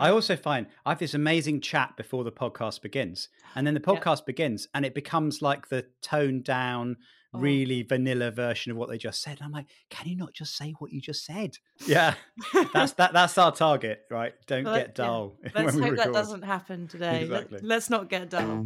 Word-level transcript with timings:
I 0.00 0.10
also 0.10 0.36
find 0.36 0.66
I 0.84 0.90
have 0.90 0.98
this 0.98 1.14
amazing 1.14 1.60
chat 1.60 1.96
before 1.96 2.24
the 2.24 2.32
podcast 2.32 2.82
begins, 2.82 3.28
and 3.54 3.66
then 3.66 3.74
the 3.74 3.80
podcast 3.80 4.18
yeah. 4.18 4.26
begins, 4.26 4.68
and 4.74 4.84
it 4.84 4.94
becomes 4.94 5.42
like 5.42 5.68
the 5.68 5.86
toned 6.02 6.44
down, 6.44 6.96
oh. 7.34 7.40
really 7.40 7.82
vanilla 7.82 8.30
version 8.30 8.72
of 8.72 8.78
what 8.78 8.88
they 8.88 8.98
just 8.98 9.22
said. 9.22 9.38
And 9.38 9.42
I'm 9.42 9.52
like, 9.52 9.66
can 9.90 10.08
you 10.08 10.16
not 10.16 10.32
just 10.32 10.56
say 10.56 10.74
what 10.78 10.92
you 10.92 11.00
just 11.00 11.24
said? 11.24 11.56
Yeah, 11.86 12.14
that's 12.72 12.92
that. 12.94 13.12
That's 13.12 13.36
our 13.38 13.52
target, 13.52 14.02
right? 14.10 14.34
Don't 14.46 14.64
well, 14.64 14.76
get 14.76 14.94
dull. 14.94 15.36
Yeah. 15.42 15.50
Let's 15.54 15.74
hope 15.74 15.82
record. 15.82 15.98
that 15.98 16.12
doesn't 16.12 16.42
happen 16.42 16.88
today. 16.88 17.24
Exactly. 17.24 17.60
Let, 17.62 17.76
us 17.76 17.90
not 17.90 18.08
get 18.08 18.30
dull. 18.30 18.64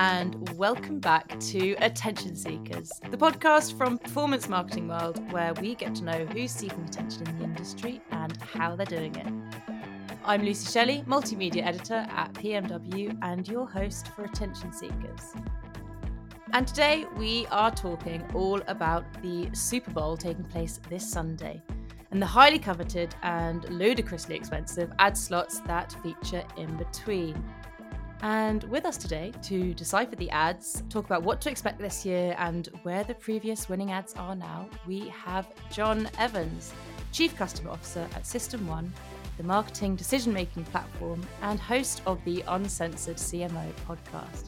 And 0.00 0.56
welcome 0.56 1.00
back 1.00 1.40
to 1.40 1.72
Attention 1.80 2.36
Seekers, 2.36 3.00
the 3.10 3.16
podcast 3.16 3.76
from 3.76 3.98
Performance 3.98 4.48
Marketing 4.48 4.86
World, 4.86 5.20
where 5.32 5.52
we 5.54 5.74
get 5.74 5.96
to 5.96 6.04
know 6.04 6.24
who's 6.26 6.52
seeking 6.52 6.84
attention 6.84 7.26
in 7.26 7.36
the 7.36 7.42
industry 7.42 8.00
and 8.12 8.36
how 8.36 8.76
they're 8.76 8.86
doing 8.86 9.16
it. 9.16 9.26
I'm 10.24 10.44
Lucy 10.44 10.70
Shelley, 10.70 11.02
Multimedia 11.08 11.66
Editor 11.66 12.06
at 12.10 12.32
PMW, 12.34 13.18
and 13.22 13.48
your 13.48 13.68
host 13.68 14.06
for 14.14 14.22
Attention 14.22 14.72
Seekers. 14.72 15.34
And 16.52 16.68
today 16.68 17.04
we 17.16 17.46
are 17.46 17.72
talking 17.72 18.24
all 18.34 18.62
about 18.68 19.04
the 19.20 19.50
Super 19.52 19.90
Bowl 19.90 20.16
taking 20.16 20.44
place 20.44 20.78
this 20.88 21.10
Sunday 21.10 21.60
and 22.12 22.22
the 22.22 22.26
highly 22.26 22.60
coveted 22.60 23.16
and 23.24 23.68
ludicrously 23.68 24.36
expensive 24.36 24.92
ad 25.00 25.16
slots 25.18 25.58
that 25.62 25.92
feature 26.04 26.44
in 26.56 26.76
between. 26.76 27.42
And 28.22 28.64
with 28.64 28.84
us 28.84 28.96
today 28.96 29.32
to 29.42 29.72
decipher 29.74 30.16
the 30.16 30.30
ads, 30.30 30.82
talk 30.88 31.04
about 31.04 31.22
what 31.22 31.40
to 31.42 31.50
expect 31.50 31.78
this 31.78 32.04
year, 32.04 32.34
and 32.38 32.68
where 32.82 33.04
the 33.04 33.14
previous 33.14 33.68
winning 33.68 33.92
ads 33.92 34.14
are 34.14 34.34
now, 34.34 34.68
we 34.86 35.08
have 35.08 35.48
Jon 35.70 36.08
Evans, 36.18 36.72
Chief 37.12 37.36
Customer 37.36 37.70
Officer 37.70 38.08
at 38.16 38.24
System1, 38.24 38.88
the 39.36 39.44
marketing 39.44 39.94
decision 39.94 40.32
making 40.32 40.64
platform, 40.64 41.24
and 41.42 41.60
host 41.60 42.02
of 42.06 42.22
the 42.24 42.42
Uncensored 42.48 43.16
CMO 43.16 43.72
podcast. 43.86 44.46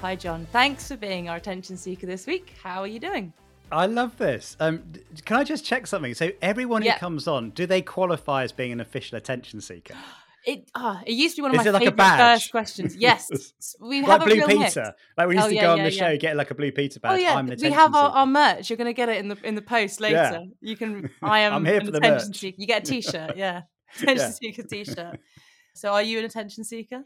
Hi, 0.00 0.16
Jon. 0.16 0.46
Thanks 0.50 0.88
for 0.88 0.96
being 0.96 1.28
our 1.28 1.36
attention 1.36 1.76
seeker 1.76 2.06
this 2.06 2.26
week. 2.26 2.54
How 2.62 2.80
are 2.80 2.86
you 2.86 2.98
doing? 2.98 3.32
I 3.70 3.86
love 3.86 4.16
this. 4.16 4.56
Um, 4.60 4.84
can 5.24 5.36
I 5.36 5.44
just 5.44 5.64
check 5.64 5.86
something? 5.86 6.14
So, 6.14 6.30
everyone 6.40 6.82
who 6.82 6.92
comes 6.92 7.26
on, 7.26 7.50
do 7.50 7.66
they 7.66 7.82
qualify 7.82 8.44
as 8.44 8.52
being 8.52 8.72
an 8.72 8.80
official 8.80 9.18
attention 9.18 9.60
seeker? 9.60 9.94
It 10.46 10.70
oh, 10.76 11.00
it 11.04 11.12
used 11.12 11.34
to 11.34 11.40
be 11.40 11.42
one 11.42 11.50
of 11.50 11.66
Is 11.66 11.72
my 11.72 11.78
favorite 11.80 11.98
like 11.98 12.18
first 12.18 12.52
questions. 12.52 12.94
Yes, 12.94 13.52
we 13.80 13.98
have 14.02 14.20
like 14.20 14.24
Blue 14.28 14.46
Peter. 14.46 14.84
Hit. 14.84 14.94
Like 15.18 15.26
we 15.26 15.34
used 15.34 15.46
oh, 15.46 15.48
to 15.48 15.54
yeah, 15.56 15.62
go 15.62 15.72
on 15.72 15.78
yeah, 15.78 15.84
the 15.84 15.90
show, 15.90 16.08
yeah. 16.08 16.16
get 16.16 16.36
like 16.36 16.52
a 16.52 16.54
Blue 16.54 16.70
Peter 16.70 17.00
badge. 17.00 17.12
Oh 17.12 17.16
yeah, 17.16 17.42
we 17.42 17.70
have 17.72 17.96
our, 17.96 18.10
our, 18.10 18.26
merch. 18.26 18.70
You're 18.70 18.76
going 18.76 18.86
to 18.86 18.92
get 18.92 19.08
it 19.08 19.16
in 19.16 19.26
the 19.26 19.36
in 19.42 19.56
the 19.56 19.62
post 19.62 20.00
later. 20.00 20.44
You 20.60 20.76
can. 20.76 21.10
I 21.20 21.40
am. 21.40 21.52
I'm 21.52 21.64
here 21.64 21.80
for 21.80 21.90
the 21.90 21.98
attention 21.98 22.28
merch. 22.28 22.38
seeker. 22.38 22.56
You 22.60 22.66
get 22.68 22.84
a 22.84 22.86
T-shirt. 22.86 23.36
Yeah, 23.36 23.62
attention 24.00 24.32
seeker 24.32 24.62
T-shirt. 24.62 25.18
So, 25.74 25.92
are 25.92 26.02
you 26.02 26.20
an 26.20 26.24
attention 26.24 26.62
seeker? 26.62 27.02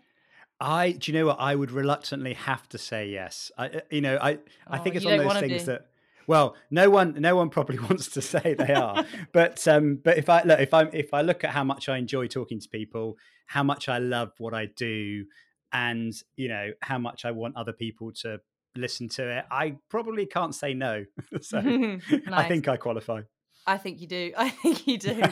I 0.61 0.93
do 0.93 1.11
you 1.11 1.19
know 1.19 1.27
what 1.27 1.41
I 1.41 1.55
would 1.55 1.71
reluctantly 1.71 2.35
have 2.35 2.69
to 2.69 2.79
say 2.79 3.09
yes. 3.09 3.51
I 3.57 3.69
uh, 3.69 3.81
you 3.91 4.03
know 4.03 4.19
I 4.21 4.39
I 4.69 4.77
think 4.77 4.97
oh, 4.97 4.99
it's 4.99 5.07
one 5.07 5.19
of 5.19 5.25
those 5.25 5.41
things 5.41 5.65
that 5.65 5.87
well, 6.27 6.57
no 6.71 6.91
one, 6.91 7.15
no 7.19 7.37
one 7.37 7.51
probably 7.51 7.79
wants 7.91 8.09
to 8.11 8.23
say 8.23 8.55
they 8.55 8.73
are. 8.75 9.05
but 9.33 9.67
um, 9.69 9.99
but 10.03 10.19
if 10.19 10.29
I 10.29 10.43
look, 10.43 10.61
if 10.61 10.75
I 10.75 10.83
if 10.93 11.15
I 11.15 11.23
look 11.23 11.45
at 11.45 11.51
how 11.51 11.65
much 11.65 11.89
I 11.89 11.99
enjoy 11.99 12.27
talking 12.27 12.61
to 12.61 12.69
people, 12.69 13.17
how 13.47 13.63
much 13.63 13.89
I 13.89 13.99
love 13.99 14.33
what 14.39 14.55
I 14.55 14.67
do, 14.77 15.25
and 15.73 16.13
you 16.37 16.49
know 16.49 16.71
how 16.83 16.99
much 16.99 17.25
I 17.25 17.31
want 17.31 17.57
other 17.57 17.73
people 17.73 18.13
to 18.23 18.41
listen 18.77 19.09
to 19.09 19.39
it, 19.39 19.45
I 19.51 19.77
probably 19.89 20.27
can't 20.27 20.55
say 20.55 20.75
no. 20.75 21.05
so 21.41 21.61
nice. 21.61 22.03
I 22.33 22.49
think 22.49 22.69
I 22.69 22.77
qualify. 22.77 23.23
I 23.67 23.77
think 23.77 24.01
you 24.01 24.07
do. 24.07 24.33
I 24.37 24.51
think 24.51 24.87
you 24.87 24.99
do. 24.99 25.23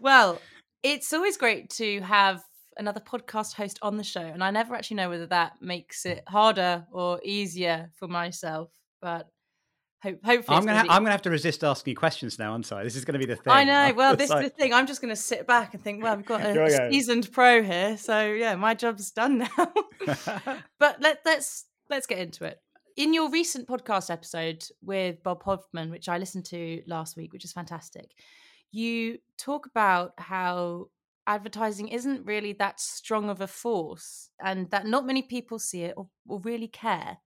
well, 0.00 0.40
it's 0.82 1.12
always 1.12 1.36
great 1.36 1.70
to 1.70 2.00
have 2.00 2.42
another 2.78 3.00
podcast 3.00 3.54
host 3.54 3.78
on 3.82 3.96
the 3.96 4.04
show, 4.04 4.20
and 4.20 4.42
I 4.42 4.50
never 4.50 4.74
actually 4.74 4.96
know 4.96 5.10
whether 5.10 5.26
that 5.26 5.60
makes 5.60 6.06
it 6.06 6.22
harder 6.28 6.86
or 6.92 7.20
easier 7.24 7.90
for 7.96 8.08
myself. 8.08 8.70
But 9.00 9.28
hope, 10.02 10.24
hopefully, 10.24 10.56
I'm 10.56 10.64
gonna, 10.64 10.78
ha- 10.78 10.86
I'm 10.88 11.02
gonna 11.02 11.12
have 11.12 11.22
to 11.22 11.30
resist 11.30 11.64
asking 11.64 11.92
you 11.92 11.96
questions 11.96 12.38
now. 12.38 12.54
I'm 12.54 12.62
sorry. 12.62 12.84
This 12.84 12.96
is 12.96 13.04
gonna 13.04 13.18
be 13.18 13.26
the 13.26 13.36
thing. 13.36 13.52
I 13.52 13.64
know. 13.64 13.92
Well, 13.96 14.16
this 14.16 14.30
like... 14.30 14.44
is 14.44 14.50
the 14.50 14.56
thing. 14.56 14.72
I'm 14.72 14.86
just 14.86 15.00
gonna 15.00 15.16
sit 15.16 15.46
back 15.46 15.74
and 15.74 15.82
think. 15.82 16.02
Well, 16.02 16.12
I've 16.12 16.24
got 16.24 16.40
a 16.44 16.90
seasoned 16.90 17.30
pro 17.32 17.62
here, 17.62 17.96
so 17.96 18.26
yeah, 18.32 18.54
my 18.54 18.74
job's 18.74 19.10
done 19.10 19.38
now. 19.38 19.72
but 20.78 21.00
let, 21.00 21.20
let's 21.24 21.66
let's 21.90 22.06
get 22.06 22.18
into 22.18 22.44
it. 22.44 22.60
In 22.96 23.14
your 23.14 23.30
recent 23.30 23.68
podcast 23.68 24.10
episode 24.10 24.64
with 24.82 25.22
Bob 25.22 25.42
Hoffman, 25.44 25.90
which 25.90 26.08
I 26.08 26.18
listened 26.18 26.46
to 26.46 26.82
last 26.88 27.16
week, 27.16 27.32
which 27.32 27.44
is 27.44 27.52
fantastic, 27.52 28.10
you 28.72 29.18
talk 29.36 29.66
about 29.66 30.14
how 30.18 30.88
advertising 31.28 31.88
isn't 31.88 32.26
really 32.26 32.54
that 32.54 32.80
strong 32.80 33.28
of 33.28 33.40
a 33.40 33.46
force 33.46 34.30
and 34.42 34.70
that 34.70 34.86
not 34.86 35.06
many 35.06 35.22
people 35.22 35.58
see 35.58 35.82
it 35.82 35.94
or, 35.96 36.08
or, 36.26 36.40
really 36.40 36.66
care 36.66 37.18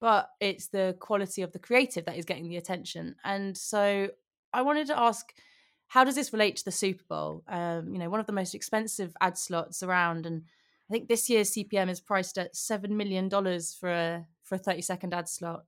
but 0.00 0.30
it's 0.40 0.68
the 0.68 0.96
quality 1.00 1.42
of 1.42 1.52
the 1.52 1.58
creative 1.58 2.04
that 2.04 2.18
is 2.18 2.24
getting 2.26 2.48
the 2.48 2.56
attention. 2.56 3.14
And 3.24 3.56
so 3.56 4.08
i 4.52 4.62
wanted 4.62 4.86
to 4.86 4.98
ask 4.98 5.32
how 5.88 6.02
does 6.02 6.14
this 6.14 6.32
relate 6.32 6.56
to 6.56 6.64
the 6.64 6.72
super 6.72 7.04
bowl? 7.08 7.44
Um, 7.46 7.92
you 7.92 7.98
know 7.98 8.10
one 8.10 8.20
of 8.20 8.26
the 8.26 8.32
most 8.32 8.54
expensive 8.54 9.14
ad 9.20 9.36
slots 9.38 9.82
around 9.82 10.26
and 10.26 10.42
i 10.88 10.92
think 10.92 11.08
this 11.08 11.28
year's 11.28 11.52
cpm 11.52 11.90
is 11.90 12.00
priced 12.00 12.38
at 12.38 12.54
$7 12.54 12.90
million 12.90 13.28
for 13.30 13.90
a 13.90 14.26
for 14.42 14.54
a 14.54 14.58
30 14.58 14.82
second 14.82 15.14
ad 15.14 15.28
slot. 15.28 15.64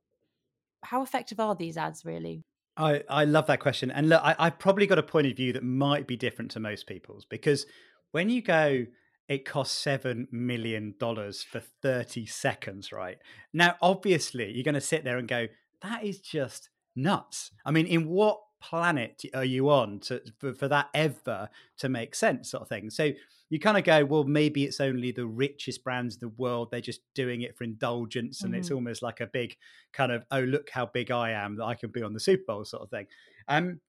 How 0.84 1.02
effective 1.02 1.40
are 1.40 1.54
these 1.54 1.76
ads 1.76 2.04
really 2.04 2.44
I, 2.78 3.02
I 3.10 3.24
love 3.24 3.46
that 3.48 3.60
question. 3.60 3.90
And 3.90 4.08
look, 4.08 4.22
I, 4.22 4.36
I've 4.38 4.58
probably 4.58 4.86
got 4.86 4.98
a 4.98 5.02
point 5.02 5.26
of 5.26 5.36
view 5.36 5.52
that 5.52 5.64
might 5.64 6.06
be 6.06 6.16
different 6.16 6.52
to 6.52 6.60
most 6.60 6.86
people's 6.86 7.24
because 7.24 7.66
when 8.12 8.30
you 8.30 8.40
go, 8.40 8.86
it 9.28 9.44
costs 9.44 9.84
$7 9.84 10.32
million 10.32 10.94
for 10.98 11.60
30 11.82 12.26
seconds, 12.26 12.92
right? 12.92 13.18
Now, 13.52 13.76
obviously, 13.82 14.52
you're 14.52 14.64
going 14.64 14.74
to 14.74 14.80
sit 14.80 15.04
there 15.04 15.18
and 15.18 15.28
go, 15.28 15.48
that 15.82 16.04
is 16.04 16.20
just 16.20 16.70
nuts. 16.96 17.50
I 17.66 17.72
mean, 17.72 17.86
in 17.86 18.08
what 18.08 18.38
planet 18.60 19.22
are 19.34 19.44
you 19.44 19.70
on 19.70 20.00
to 20.00 20.22
for, 20.38 20.54
for 20.54 20.68
that 20.68 20.88
ever 20.94 21.48
to 21.78 21.88
make 21.88 22.14
sense, 22.14 22.50
sort 22.50 22.62
of 22.62 22.68
thing? 22.68 22.90
So, 22.90 23.12
you 23.50 23.58
kind 23.58 23.78
of 23.78 23.84
go, 23.84 24.04
well, 24.04 24.24
maybe 24.24 24.64
it's 24.64 24.80
only 24.80 25.10
the 25.10 25.26
richest 25.26 25.82
brands 25.82 26.16
in 26.16 26.20
the 26.20 26.34
world. 26.36 26.70
They're 26.70 26.80
just 26.80 27.00
doing 27.14 27.42
it 27.42 27.56
for 27.56 27.64
indulgence. 27.64 28.42
And 28.42 28.52
mm-hmm. 28.52 28.60
it's 28.60 28.70
almost 28.70 29.02
like 29.02 29.20
a 29.20 29.26
big 29.26 29.56
kind 29.92 30.12
of, 30.12 30.24
oh, 30.30 30.40
look 30.40 30.68
how 30.70 30.86
big 30.86 31.10
I 31.10 31.30
am 31.30 31.56
that 31.56 31.64
I 31.64 31.74
can 31.74 31.90
be 31.90 32.02
on 32.02 32.12
the 32.12 32.20
Super 32.20 32.44
Bowl 32.46 32.64
sort 32.64 32.82
of 32.82 32.90
thing. 32.90 33.06
Um, 33.48 33.80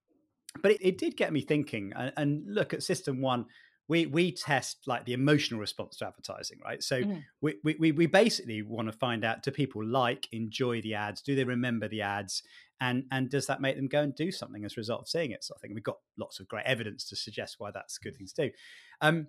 but 0.61 0.71
it, 0.71 0.77
it 0.81 0.97
did 0.97 1.17
get 1.17 1.33
me 1.33 1.41
thinking. 1.41 1.91
And, 1.95 2.13
and, 2.15 2.43
look 2.47 2.73
at 2.73 2.79
System1. 2.79 3.45
We, 3.89 4.05
we 4.05 4.31
test 4.31 4.83
like 4.85 5.05
the 5.05 5.13
emotional 5.13 5.59
response 5.59 5.97
to 5.97 6.07
advertising, 6.07 6.59
right? 6.63 6.81
So 6.81 7.01
mm-hmm. 7.01 7.19
we, 7.41 7.55
we, 7.63 7.91
we 7.91 8.05
basically 8.05 8.61
want 8.61 8.87
to 8.87 8.97
find 8.97 9.25
out 9.25 9.43
do 9.43 9.51
people 9.51 9.83
like, 9.83 10.27
enjoy 10.31 10.81
the 10.81 10.93
ads? 10.93 11.21
Do 11.21 11.35
they 11.35 11.43
remember 11.43 11.87
the 11.87 12.03
ads? 12.03 12.43
And, 12.81 13.05
and 13.11 13.29
does 13.29 13.47
that 13.47 13.61
make 13.61 13.75
them 13.75 13.87
go 13.87 14.01
and 14.01 14.15
do 14.15 14.31
something 14.31 14.63
as 14.63 14.73
a 14.73 14.79
result 14.79 15.01
of 15.01 15.09
seeing 15.09 15.31
it? 15.31 15.43
So 15.43 15.53
I 15.55 15.59
think 15.59 15.73
we've 15.73 15.83
got 15.83 15.97
lots 16.17 16.39
of 16.39 16.47
great 16.47 16.65
evidence 16.65 17.03
to 17.09 17.15
suggest 17.15 17.55
why 17.59 17.71
that's 17.71 17.97
a 17.97 18.03
good 18.03 18.15
thing 18.15 18.27
to 18.27 18.47
do. 18.47 18.51
Um, 19.01 19.27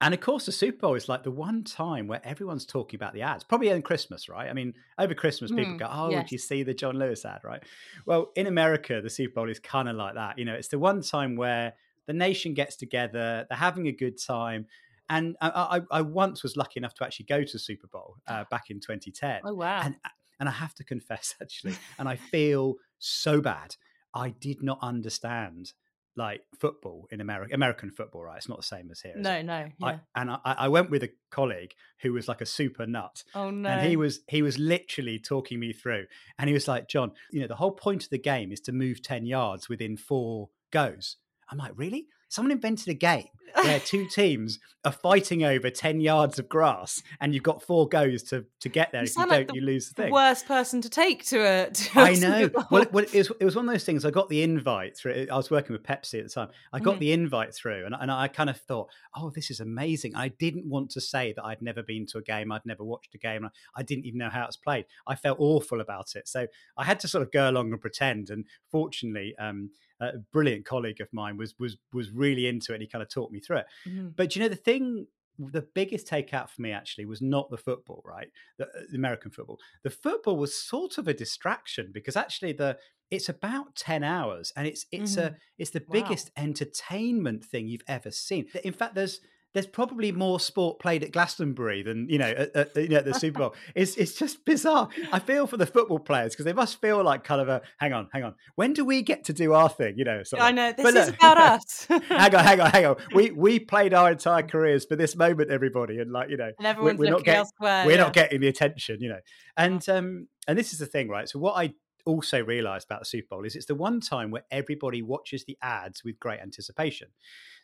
and 0.00 0.14
of 0.14 0.20
course, 0.20 0.46
the 0.46 0.52
Super 0.52 0.78
Bowl 0.78 0.94
is 0.94 1.08
like 1.08 1.24
the 1.24 1.30
one 1.30 1.64
time 1.64 2.06
where 2.06 2.20
everyone's 2.24 2.64
talking 2.64 2.96
about 2.96 3.14
the 3.14 3.22
ads, 3.22 3.42
probably 3.42 3.68
in 3.70 3.82
Christmas, 3.82 4.28
right? 4.28 4.48
I 4.48 4.52
mean, 4.52 4.74
over 4.98 5.14
Christmas, 5.14 5.50
people 5.50 5.74
mm, 5.74 5.78
go, 5.78 5.88
Oh, 5.90 6.10
yes. 6.10 6.24
did 6.24 6.32
you 6.32 6.38
see 6.38 6.62
the 6.62 6.74
John 6.74 6.98
Lewis 6.98 7.24
ad, 7.24 7.40
right? 7.42 7.62
Well, 8.06 8.30
in 8.36 8.46
America, 8.46 9.00
the 9.02 9.10
Super 9.10 9.34
Bowl 9.34 9.50
is 9.50 9.58
kind 9.58 9.88
of 9.88 9.96
like 9.96 10.14
that. 10.14 10.38
You 10.38 10.44
know, 10.44 10.54
it's 10.54 10.68
the 10.68 10.78
one 10.78 11.02
time 11.02 11.34
where 11.34 11.74
the 12.06 12.12
nation 12.12 12.54
gets 12.54 12.76
together, 12.76 13.46
they're 13.48 13.58
having 13.58 13.88
a 13.88 13.92
good 13.92 14.20
time. 14.22 14.66
And 15.10 15.36
I, 15.40 15.80
I, 15.90 15.98
I 15.98 16.02
once 16.02 16.42
was 16.42 16.56
lucky 16.56 16.78
enough 16.78 16.94
to 16.94 17.04
actually 17.04 17.26
go 17.26 17.42
to 17.42 17.52
the 17.52 17.58
Super 17.58 17.86
Bowl 17.88 18.16
uh, 18.28 18.44
back 18.50 18.70
in 18.70 18.78
2010. 18.78 19.40
Oh, 19.44 19.54
wow. 19.54 19.80
And, 19.82 19.96
and 20.40 20.48
I 20.48 20.52
have 20.52 20.74
to 20.76 20.84
confess, 20.84 21.34
actually, 21.42 21.74
and 21.98 22.08
I 22.08 22.16
feel 22.16 22.76
so 22.98 23.40
bad. 23.40 23.76
I 24.14 24.30
did 24.30 24.62
not 24.62 24.78
understand 24.82 25.72
like 26.16 26.40
football 26.58 27.06
in 27.12 27.20
America, 27.20 27.54
American 27.54 27.90
football, 27.90 28.24
right? 28.24 28.36
It's 28.36 28.48
not 28.48 28.58
the 28.58 28.64
same 28.64 28.90
as 28.90 29.00
here. 29.00 29.14
No, 29.16 29.40
no. 29.40 29.68
Yeah. 29.78 29.86
I, 29.86 30.00
and 30.16 30.30
I, 30.32 30.38
I, 30.44 30.68
went 30.68 30.90
with 30.90 31.04
a 31.04 31.10
colleague 31.30 31.72
who 32.00 32.12
was 32.12 32.26
like 32.26 32.40
a 32.40 32.46
super 32.46 32.86
nut. 32.86 33.22
Oh 33.36 33.50
no! 33.50 33.68
And 33.68 33.86
he 33.86 33.96
was 33.96 34.20
he 34.26 34.42
was 34.42 34.58
literally 34.58 35.20
talking 35.20 35.60
me 35.60 35.72
through, 35.72 36.06
and 36.38 36.48
he 36.48 36.54
was 36.54 36.66
like, 36.66 36.88
"Jon, 36.88 37.12
you 37.30 37.40
know, 37.40 37.46
the 37.46 37.54
whole 37.54 37.70
point 37.70 38.02
of 38.02 38.10
the 38.10 38.18
game 38.18 38.50
is 38.50 38.60
to 38.62 38.72
move 38.72 39.00
ten 39.00 39.26
yards 39.26 39.68
within 39.68 39.96
four 39.96 40.50
goes." 40.72 41.16
I'm 41.50 41.58
like, 41.58 41.72
"Really?" 41.76 42.08
someone 42.28 42.52
invented 42.52 42.88
a 42.88 42.94
game 42.94 43.28
where 43.64 43.80
two 43.80 44.06
teams 44.06 44.58
are 44.84 44.92
fighting 44.92 45.44
over 45.44 45.70
10 45.70 46.00
yards 46.00 46.38
of 46.38 46.48
grass 46.48 47.02
and 47.20 47.34
you've 47.34 47.42
got 47.42 47.62
four 47.62 47.88
goes 47.88 48.22
to, 48.24 48.44
to 48.60 48.68
get 48.68 48.92
there. 48.92 49.02
You 49.02 49.06
if 49.06 49.16
you 49.16 49.22
don't, 49.22 49.30
like 49.30 49.48
the 49.48 49.54
you 49.54 49.60
lose 49.60 49.88
the 49.88 50.02
thing. 50.02 50.12
Worst 50.12 50.46
person 50.46 50.80
to 50.82 50.88
take 50.88 51.24
to 51.26 51.38
a. 51.40 51.70
To 51.70 52.00
I 52.00 52.14
know. 52.14 52.50
Well, 52.70 52.82
it, 52.82 52.92
well 52.92 53.04
it, 53.04 53.14
was, 53.14 53.32
it 53.40 53.44
was 53.44 53.56
one 53.56 53.68
of 53.68 53.74
those 53.74 53.84
things. 53.84 54.04
I 54.04 54.10
got 54.10 54.28
the 54.28 54.42
invite 54.42 54.96
through. 54.96 55.26
I 55.30 55.36
was 55.36 55.50
working 55.50 55.72
with 55.72 55.82
Pepsi 55.82 56.18
at 56.20 56.24
the 56.24 56.30
time. 56.30 56.48
I 56.72 56.78
got 56.80 56.96
Mhm. 56.96 57.00
the 57.00 57.12
invite 57.12 57.54
through, 57.54 57.86
and, 57.86 57.94
and 57.98 58.10
I 58.10 58.28
kind 58.28 58.48
of 58.50 58.56
thought, 58.60 58.88
"Oh, 59.16 59.30
this 59.30 59.50
is 59.50 59.60
amazing." 59.60 60.14
I 60.14 60.28
didn't 60.28 60.66
want 60.66 60.90
to 60.90 61.00
say 61.00 61.32
that 61.32 61.44
I'd 61.44 61.62
never 61.62 61.82
been 61.82 62.06
to 62.06 62.18
a 62.18 62.22
game, 62.22 62.52
I'd 62.52 62.64
never 62.64 62.84
watched 62.84 63.14
a 63.14 63.18
game, 63.18 63.44
I, 63.44 63.50
I 63.74 63.82
didn't 63.82 64.06
even 64.06 64.18
know 64.18 64.30
how 64.30 64.44
it's 64.46 64.56
played. 64.56 64.86
I 65.06 65.14
felt 65.16 65.38
awful 65.40 65.80
about 65.80 66.14
it, 66.14 66.28
so 66.28 66.46
I 66.76 66.84
had 66.84 67.00
to 67.00 67.08
sort 67.08 67.22
of 67.22 67.32
go 67.32 67.50
along 67.50 67.72
and 67.72 67.80
pretend. 67.80 68.30
And 68.30 68.44
fortunately, 68.70 69.34
um, 69.38 69.70
a 70.00 70.18
brilliant 70.32 70.64
colleague 70.66 71.00
of 71.00 71.08
mine 71.12 71.36
was 71.36 71.54
was 71.58 71.76
was 71.92 72.10
really 72.10 72.46
into 72.46 72.72
it. 72.72 72.76
and 72.76 72.82
He 72.82 72.88
kind 72.88 73.02
of 73.02 73.08
talked 73.08 73.32
me 73.32 73.40
through 73.40 73.58
it. 73.58 73.66
Mhm. 73.84 74.16
But 74.16 74.34
you 74.36 74.42
know, 74.42 74.48
the 74.48 74.56
thing, 74.56 75.06
the 75.38 75.62
biggest 75.62 76.06
takeout 76.08 76.50
for 76.50 76.62
me 76.62 76.72
actually 76.72 77.04
was 77.06 77.22
not 77.22 77.50
the 77.50 77.56
football, 77.58 78.02
right? 78.04 78.30
The, 78.58 78.66
uh, 78.66 78.82
the 78.90 78.96
American 78.96 79.30
football. 79.30 79.58
The 79.84 79.90
football 79.90 80.36
was 80.36 80.60
sort 80.60 80.98
of 80.98 81.06
a 81.08 81.14
distraction 81.14 81.90
because 81.92 82.16
actually 82.16 82.52
the 82.52 82.78
it's 83.10 83.28
about 83.28 83.74
ten 83.76 84.04
hours, 84.04 84.52
and 84.56 84.66
it's 84.66 84.86
it's 84.92 85.16
a 85.16 85.34
it's 85.58 85.70
the 85.70 85.86
Wow. 85.86 86.20
biggest 86.20 86.30
entertainment 86.36 87.44
thing 87.44 87.68
you've 87.68 87.82
ever 87.88 88.10
seen. 88.10 88.48
In 88.64 88.72
fact, 88.72 88.94
there's 88.94 89.20
there's 89.54 89.66
probably 89.66 90.12
more 90.12 90.38
sport 90.38 90.78
played 90.78 91.02
at 91.02 91.10
Glastonbury 91.12 91.82
than 91.82 92.06
you 92.08 92.18
know 92.18 92.26
at, 92.28 92.54
at, 92.54 92.76
you 92.76 92.88
know, 92.88 92.98
at 92.98 93.04
the 93.04 93.14
Super 93.14 93.38
Bowl. 93.38 93.54
It's 93.74 93.96
it's 93.96 94.14
just 94.14 94.44
bizarre. 94.44 94.88
I 95.12 95.18
feel 95.18 95.46
for 95.46 95.56
the 95.56 95.66
football 95.66 95.98
players 95.98 96.32
because 96.34 96.44
they 96.44 96.52
must 96.52 96.80
feel 96.80 97.02
like 97.02 97.24
kind 97.24 97.40
of 97.40 97.48
a 97.48 97.62
hang 97.78 97.92
on, 97.92 98.08
hang 98.12 98.24
on. 98.24 98.34
When 98.56 98.72
do 98.72 98.84
we 98.84 99.02
get 99.02 99.24
to 99.24 99.32
do 99.32 99.54
our 99.54 99.68
thing? 99.68 99.94
You 99.96 100.04
know, 100.04 100.22
sort 100.22 100.40
of 100.40 100.46
I 100.48 100.50
know 100.52 100.72
this 100.72 100.82
But 100.84 100.94
is 100.96 101.06
look- 101.06 101.16
about 101.16 101.38
us. 101.38 101.86
hang 101.88 102.34
on, 102.34 102.44
hang 102.44 102.60
on, 102.60 102.70
hang 102.70 102.86
on. 102.86 102.96
We 103.14 103.30
we 103.30 103.58
played 103.58 103.94
our 103.94 104.10
entire 104.12 104.42
careers 104.42 104.84
for 104.84 104.96
this 104.96 105.16
moment, 105.16 105.50
everybody, 105.50 105.98
and 105.98 106.12
like 106.12 106.30
you 106.30 106.36
know, 106.36 106.50
and 106.58 106.66
everyone's 106.66 106.98
we're 106.98 107.06
not 107.10 107.18
looking 107.18 107.24
getting- 107.24 107.38
elsewhere. 107.38 107.86
we're 107.86 107.92
yeah. 107.92 107.96
not 107.98 108.12
getting 108.12 108.40
the 108.40 108.48
attention, 108.48 108.98
you 109.00 109.08
know. 109.08 109.20
And 109.56 109.86
um 109.88 110.28
and 110.46 110.58
this 110.58 110.72
is 110.72 110.78
the 110.78 110.86
thing, 110.86 111.08
right? 111.08 111.28
So 111.28 111.38
what 111.38 111.54
I 111.56 111.72
also 112.04 112.44
realized 112.44 112.86
about 112.88 113.00
the 113.00 113.06
Super 113.06 113.28
Bowl 113.30 113.44
is 113.44 113.56
it's 113.56 113.66
the 113.66 113.74
one 113.74 114.00
time 114.00 114.30
where 114.30 114.44
everybody 114.50 115.02
watches 115.02 115.44
the 115.44 115.58
ads 115.62 116.04
with 116.04 116.20
great 116.20 116.40
anticipation. 116.40 117.08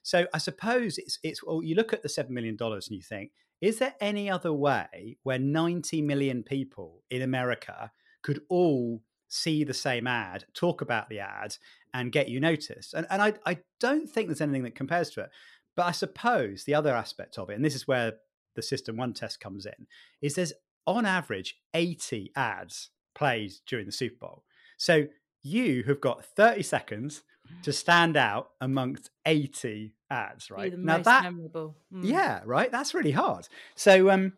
So 0.02 0.26
I 0.34 0.38
suppose 0.38 0.98
it's 0.98 1.18
it's 1.22 1.42
well, 1.42 1.62
you 1.62 1.74
look 1.74 1.92
at 1.92 2.02
the 2.02 2.08
seven 2.08 2.34
million 2.34 2.56
dollars 2.56 2.88
and 2.88 2.96
you 2.96 3.02
think, 3.02 3.32
is 3.60 3.78
there 3.78 3.94
any 4.00 4.28
other 4.30 4.52
way 4.52 5.16
where 5.22 5.38
90 5.38 6.02
million 6.02 6.42
people 6.42 7.02
in 7.10 7.22
America 7.22 7.90
could 8.22 8.40
all 8.48 9.02
see 9.28 9.64
the 9.64 9.74
same 9.74 10.06
ad, 10.06 10.44
talk 10.54 10.80
about 10.80 11.08
the 11.08 11.20
ad, 11.20 11.56
and 11.92 12.12
get 12.12 12.28
you 12.28 12.40
noticed? 12.40 12.94
And 12.94 13.06
and 13.10 13.22
I 13.22 13.34
I 13.46 13.58
don't 13.80 14.08
think 14.08 14.28
there's 14.28 14.40
anything 14.40 14.64
that 14.64 14.74
compares 14.74 15.10
to 15.10 15.22
it. 15.22 15.30
But 15.76 15.86
I 15.86 15.92
suppose 15.92 16.64
the 16.64 16.74
other 16.74 16.94
aspect 16.94 17.38
of 17.38 17.50
it, 17.50 17.54
and 17.54 17.64
this 17.64 17.74
is 17.74 17.88
where 17.88 18.14
the 18.54 18.62
System1 18.62 19.14
test 19.14 19.40
comes 19.40 19.66
in, 19.66 19.86
is 20.22 20.34
there's 20.34 20.52
on 20.86 21.06
average 21.06 21.56
80 21.72 22.30
ads 22.36 22.90
played 23.14 23.52
during 23.66 23.86
the 23.86 23.92
Super 23.92 24.16
Bowl. 24.20 24.44
So 24.76 25.06
you 25.42 25.84
have 25.84 26.00
got 26.00 26.24
30 26.24 26.62
seconds 26.62 27.22
to 27.62 27.72
stand 27.72 28.16
out 28.16 28.50
amongst 28.60 29.10
80 29.26 29.94
ads, 30.10 30.50
right? 30.50 30.76
Now 30.76 30.98
that 30.98 31.24
memorable. 31.24 31.76
Mm. 31.92 32.04
yeah, 32.04 32.40
right. 32.44 32.70
That's 32.70 32.94
really 32.94 33.12
hard. 33.12 33.48
So, 33.74 34.10
um, 34.10 34.32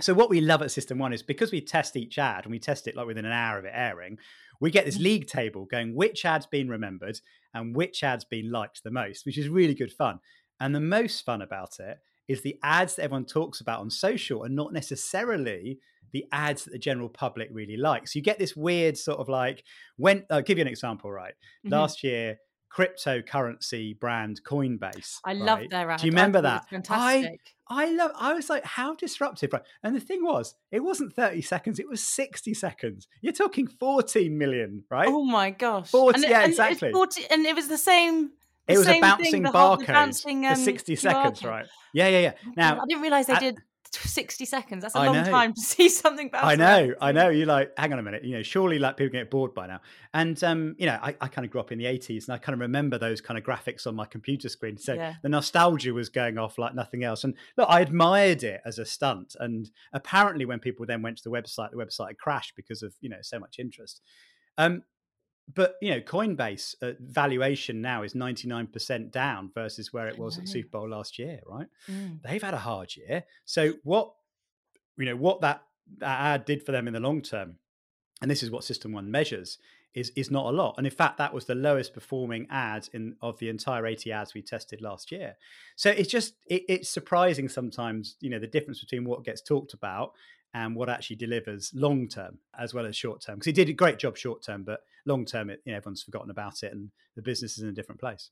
so 0.00 0.14
what 0.14 0.30
we 0.30 0.40
love 0.40 0.62
at 0.62 0.68
System1 0.68 1.14
is 1.14 1.22
because 1.22 1.52
we 1.52 1.60
test 1.60 1.96
each 1.96 2.18
ad 2.18 2.44
and 2.44 2.52
we 2.52 2.58
test 2.58 2.86
it 2.86 2.96
like 2.96 3.06
within 3.06 3.24
an 3.24 3.32
hour 3.32 3.58
of 3.58 3.64
it 3.64 3.72
airing, 3.74 4.18
we 4.60 4.70
get 4.70 4.84
this 4.84 4.98
league 4.98 5.26
table 5.26 5.64
going 5.64 5.94
which 5.94 6.24
ad's 6.24 6.46
been 6.46 6.68
remembered 6.68 7.20
and 7.52 7.74
which 7.74 8.02
ad's 8.02 8.24
been 8.24 8.50
liked 8.50 8.82
the 8.84 8.90
most, 8.90 9.26
which 9.26 9.38
is 9.38 9.48
really 9.48 9.74
good 9.74 9.92
fun. 9.92 10.20
And 10.60 10.74
the 10.74 10.80
most 10.80 11.24
fun 11.24 11.42
about 11.42 11.80
it 11.80 11.98
is 12.28 12.42
the 12.42 12.58
ads 12.62 12.96
that 12.96 13.04
everyone 13.04 13.24
talks 13.24 13.60
about 13.60 13.80
on 13.80 13.90
social 13.90 14.44
are 14.44 14.48
not 14.48 14.72
necessarily 14.72 15.78
the 16.12 16.26
ads 16.30 16.64
that 16.64 16.72
the 16.72 16.78
general 16.78 17.08
public 17.08 17.48
really 17.52 17.76
likes. 17.76 18.14
You 18.14 18.22
get 18.22 18.38
this 18.38 18.54
weird 18.54 18.96
sort 18.98 19.18
of 19.18 19.28
like 19.28 19.64
when 19.96 20.24
I'll 20.30 20.42
give 20.42 20.58
you 20.58 20.62
an 20.62 20.68
example, 20.68 21.10
right? 21.10 21.34
Mhm. 21.64 21.72
Last 21.72 22.04
year, 22.04 22.38
cryptocurrency 22.74 23.98
brand 23.98 24.40
Coinbase. 24.44 25.18
I 25.24 25.34
love 25.34 25.60
their 25.70 25.90
ad. 25.90 26.00
Do 26.00 26.06
you 26.06 26.12
remember 26.12 26.40
thought 26.40 26.68
that? 26.70 26.78
was 26.78 26.90
I 26.90 27.12
Fantastic. 27.22 27.40
I 27.68 27.90
love. 27.90 28.10
I 28.18 28.34
was 28.34 28.50
like, 28.50 28.64
how 28.64 28.94
disruptive, 28.94 29.52
right? 29.52 29.62
And 29.82 29.96
the 29.96 30.00
thing 30.00 30.22
was, 30.22 30.54
it 30.70 30.80
wasn't 30.80 31.14
thirty 31.14 31.40
seconds; 31.40 31.78
it 31.78 31.88
was 31.88 32.02
sixty 32.02 32.54
seconds. 32.54 33.08
You're 33.22 33.32
talking 33.32 33.66
fourteen 33.66 34.36
million, 34.36 34.84
right? 34.90 35.08
Oh 35.08 35.24
my 35.24 35.50
gosh! 35.50 35.90
40 35.90 36.16
and, 36.16 36.30
yeah, 36.30 36.40
and 36.40 36.50
exactly. 36.50 36.92
40 36.92 37.26
and 37.30 37.46
it 37.46 37.54
was 37.54 37.68
the 37.68 37.78
same. 37.78 38.32
The 38.66 38.74
it 38.74 38.78
was 38.78 38.86
a 38.86 38.90
thing, 38.90 39.00
bouncing 39.00 39.42
the 39.42 39.50
barcode 39.50 39.86
bouncing, 39.86 40.42
for 40.44 40.50
um, 40.50 40.56
sixty 40.56 40.96
seconds, 40.96 41.40
code. 41.40 41.48
right? 41.50 41.66
Yeah, 41.94 42.08
yeah, 42.08 42.18
yeah. 42.20 42.32
Now 42.56 42.80
I 42.80 42.84
didn't 42.88 43.02
realize 43.02 43.26
they 43.26 43.34
at- 43.34 43.40
did 43.40 43.58
sixty 43.94 44.46
seconds. 44.46 44.82
That's 44.82 44.94
a 44.94 44.98
I 45.00 45.06
long 45.06 45.16
know. 45.16 45.24
time 45.24 45.52
to 45.52 45.60
see 45.60 45.88
something. 45.90 46.30
bounce 46.30 46.44
I 46.44 46.48
around. 46.54 46.88
know, 46.88 46.94
I 47.00 47.12
know. 47.12 47.28
You're 47.28 47.46
like, 47.46 47.72
hang 47.76 47.92
on 47.92 47.98
a 47.98 48.02
minute. 48.02 48.24
You 48.24 48.36
know, 48.36 48.42
surely 48.42 48.78
like 48.78 48.96
people 48.96 49.12
get 49.12 49.30
bored 49.30 49.52
by 49.52 49.66
now. 49.66 49.80
And 50.14 50.42
um, 50.44 50.74
you 50.78 50.86
know, 50.86 50.98
I, 51.02 51.14
I 51.20 51.28
kind 51.28 51.44
of 51.44 51.50
grew 51.50 51.60
up 51.60 51.72
in 51.72 51.78
the 51.78 51.84
'80s, 51.84 52.26
and 52.28 52.34
I 52.34 52.38
kind 52.38 52.54
of 52.54 52.60
remember 52.60 52.98
those 52.98 53.20
kind 53.20 53.36
of 53.36 53.44
graphics 53.44 53.86
on 53.86 53.94
my 53.94 54.06
computer 54.06 54.48
screen. 54.48 54.78
So 54.78 54.94
Yeah. 54.94 55.14
the 55.22 55.28
nostalgia 55.28 55.92
was 55.92 56.08
going 56.08 56.38
off 56.38 56.56
like 56.56 56.74
nothing 56.74 57.04
else. 57.04 57.24
And 57.24 57.34
look, 57.58 57.68
I 57.68 57.80
admired 57.80 58.42
it 58.44 58.60
as 58.64 58.78
a 58.78 58.86
stunt. 58.86 59.34
And 59.38 59.70
apparently, 59.92 60.44
when 60.46 60.58
people 60.60 60.86
then 60.86 61.02
went 61.02 61.18
to 61.18 61.24
the 61.24 61.30
website, 61.30 61.70
the 61.72 61.76
website 61.76 62.16
crashed 62.16 62.54
because 62.56 62.82
of 62.82 62.94
you 63.00 63.08
know 63.10 63.18
so 63.22 63.38
much 63.38 63.56
interest. 63.58 64.00
Um, 64.56 64.82
but 65.52 65.76
you 65.80 65.90
know, 65.90 66.00
Coinbase 66.00 66.74
uh, 66.82 66.92
valuation 67.00 67.80
now 67.80 68.02
is 68.02 68.14
99% 68.14 69.10
down 69.10 69.50
versus 69.54 69.92
where 69.92 70.06
it 70.06 70.18
was 70.18 70.38
at. 70.38 70.48
Super 70.48 70.68
Bowl 70.68 70.88
last 70.88 71.18
year, 71.18 71.40
right? 71.46 71.66
Mm. 71.90 72.22
they've 72.22 72.42
had 72.42 72.54
a 72.54 72.58
hard 72.58 72.96
year. 72.96 73.24
So 73.44 73.74
what 73.82 74.12
you 74.96 75.06
know 75.06 75.16
what 75.16 75.40
that, 75.40 75.62
that 75.98 76.20
ad 76.20 76.44
did 76.44 76.64
for 76.64 76.72
them 76.72 76.86
in 76.86 76.94
the 76.94 77.00
long 77.00 77.22
term, 77.22 77.56
and 78.20 78.30
this 78.30 78.42
is 78.42 78.50
what 78.50 78.62
System1 78.62 79.06
measures, 79.06 79.58
is 79.94 80.10
is 80.16 80.30
not 80.30 80.46
a 80.46 80.56
lot. 80.56 80.74
And 80.78 80.86
in 80.86 80.92
fact, 80.92 81.18
that 81.18 81.34
was 81.34 81.46
the 81.46 81.54
lowest 81.54 81.92
performing 81.92 82.46
ad 82.50 82.88
in 82.92 83.16
of 83.20 83.38
the 83.38 83.48
entire 83.48 83.86
80 83.86 84.12
ads 84.12 84.34
we 84.34 84.42
tested 84.42 84.80
last 84.80 85.12
year. 85.12 85.36
So 85.76 85.90
it's 85.90 86.10
just 86.10 86.34
it, 86.46 86.62
it's 86.68 86.88
surprising 86.88 87.48
sometimes, 87.48 88.16
you 88.20 88.30
know, 88.30 88.38
the 88.38 88.46
difference 88.46 88.80
between 88.80 89.04
what 89.04 89.24
gets 89.24 89.42
talked 89.42 89.74
about 89.74 90.12
and 90.54 90.76
what 90.76 90.88
actually 90.88 91.16
delivers 91.16 91.70
long 91.74 92.08
term 92.08 92.38
as 92.58 92.74
well 92.74 92.86
as 92.86 92.96
short 92.96 93.20
term. 93.22 93.36
Because 93.36 93.46
he 93.46 93.52
did 93.52 93.68
a 93.68 93.72
great 93.72 93.98
job 93.98 94.16
short 94.16 94.42
term, 94.42 94.64
but 94.64 94.80
long 95.06 95.24
term, 95.24 95.50
you 95.50 95.56
know, 95.66 95.76
everyone's 95.76 96.02
forgotten 96.02 96.30
about 96.30 96.62
it 96.62 96.72
and 96.72 96.90
the 97.16 97.22
business 97.22 97.56
is 97.56 97.64
in 97.64 97.68
a 97.70 97.72
different 97.72 98.00
place. 98.00 98.30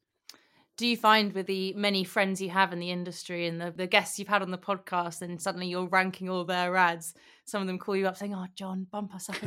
Do 0.77 0.87
you 0.87 0.97
find 0.97 1.35
with 1.35 1.47
the 1.47 1.75
many 1.75 2.05
friends 2.05 2.41
you 2.41 2.49
have 2.51 2.73
in 2.73 2.81
the 2.81 2.91
industry 2.91 3.47
and 3.47 3.61
the, 3.61 3.71
the 3.71 3.87
guests 3.87 4.19
you've 4.19 4.29
had 4.29 4.41
on 4.41 4.51
the 4.51 4.57
podcast, 4.57 5.21
and 5.21 5.41
suddenly 5.41 5.67
you're 5.69 5.87
ranking 5.87 6.31
all 6.31 6.45
their 6.45 6.75
ads? 6.75 7.13
Some 7.45 7.61
of 7.61 7.67
them 7.67 7.79
call 7.79 7.97
you 7.97 8.07
up 8.07 8.17
saying, 8.17 8.35
"Oh, 8.35 8.47
Jon, 8.55 8.87
bump 8.91 9.15
us 9.15 9.29
up 9.29 9.43
a 9.43 9.47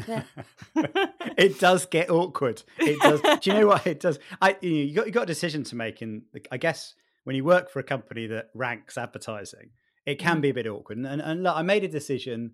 bit." 0.76 1.00
it 1.38 1.60
does 1.60 1.88
get 1.88 2.12
awkward. 2.12 2.62
It 2.78 3.00
does. 3.00 3.22
Do 3.42 3.50
you 3.50 3.58
know 3.58 3.68
what 3.68 3.88
it 3.88 4.00
does? 4.00 4.20
I 4.44 4.58
you, 4.62 4.94
got 4.94 5.08
you 5.08 5.12
got 5.12 5.24
a 5.24 5.26
decision 5.26 5.64
to 5.66 5.76
make, 5.76 6.04
and 6.04 6.22
I 6.52 6.58
guess 6.58 6.94
when 7.24 7.36
you 7.36 7.44
work 7.44 7.72
for 7.72 7.80
a 7.80 7.84
company 7.84 8.28
that 8.28 8.50
ranks 8.54 8.96
advertising, 8.96 9.72
it 10.06 10.20
can 10.20 10.38
Mhm. 10.38 10.42
be 10.42 10.50
a 10.50 10.54
bit 10.54 10.68
awkward. 10.68 11.00
And, 11.00 11.08
and, 11.08 11.22
and 11.22 11.42
look, 11.42 11.56
I 11.56 11.64
made 11.64 11.84
a 11.84 11.88
decision, 11.88 12.52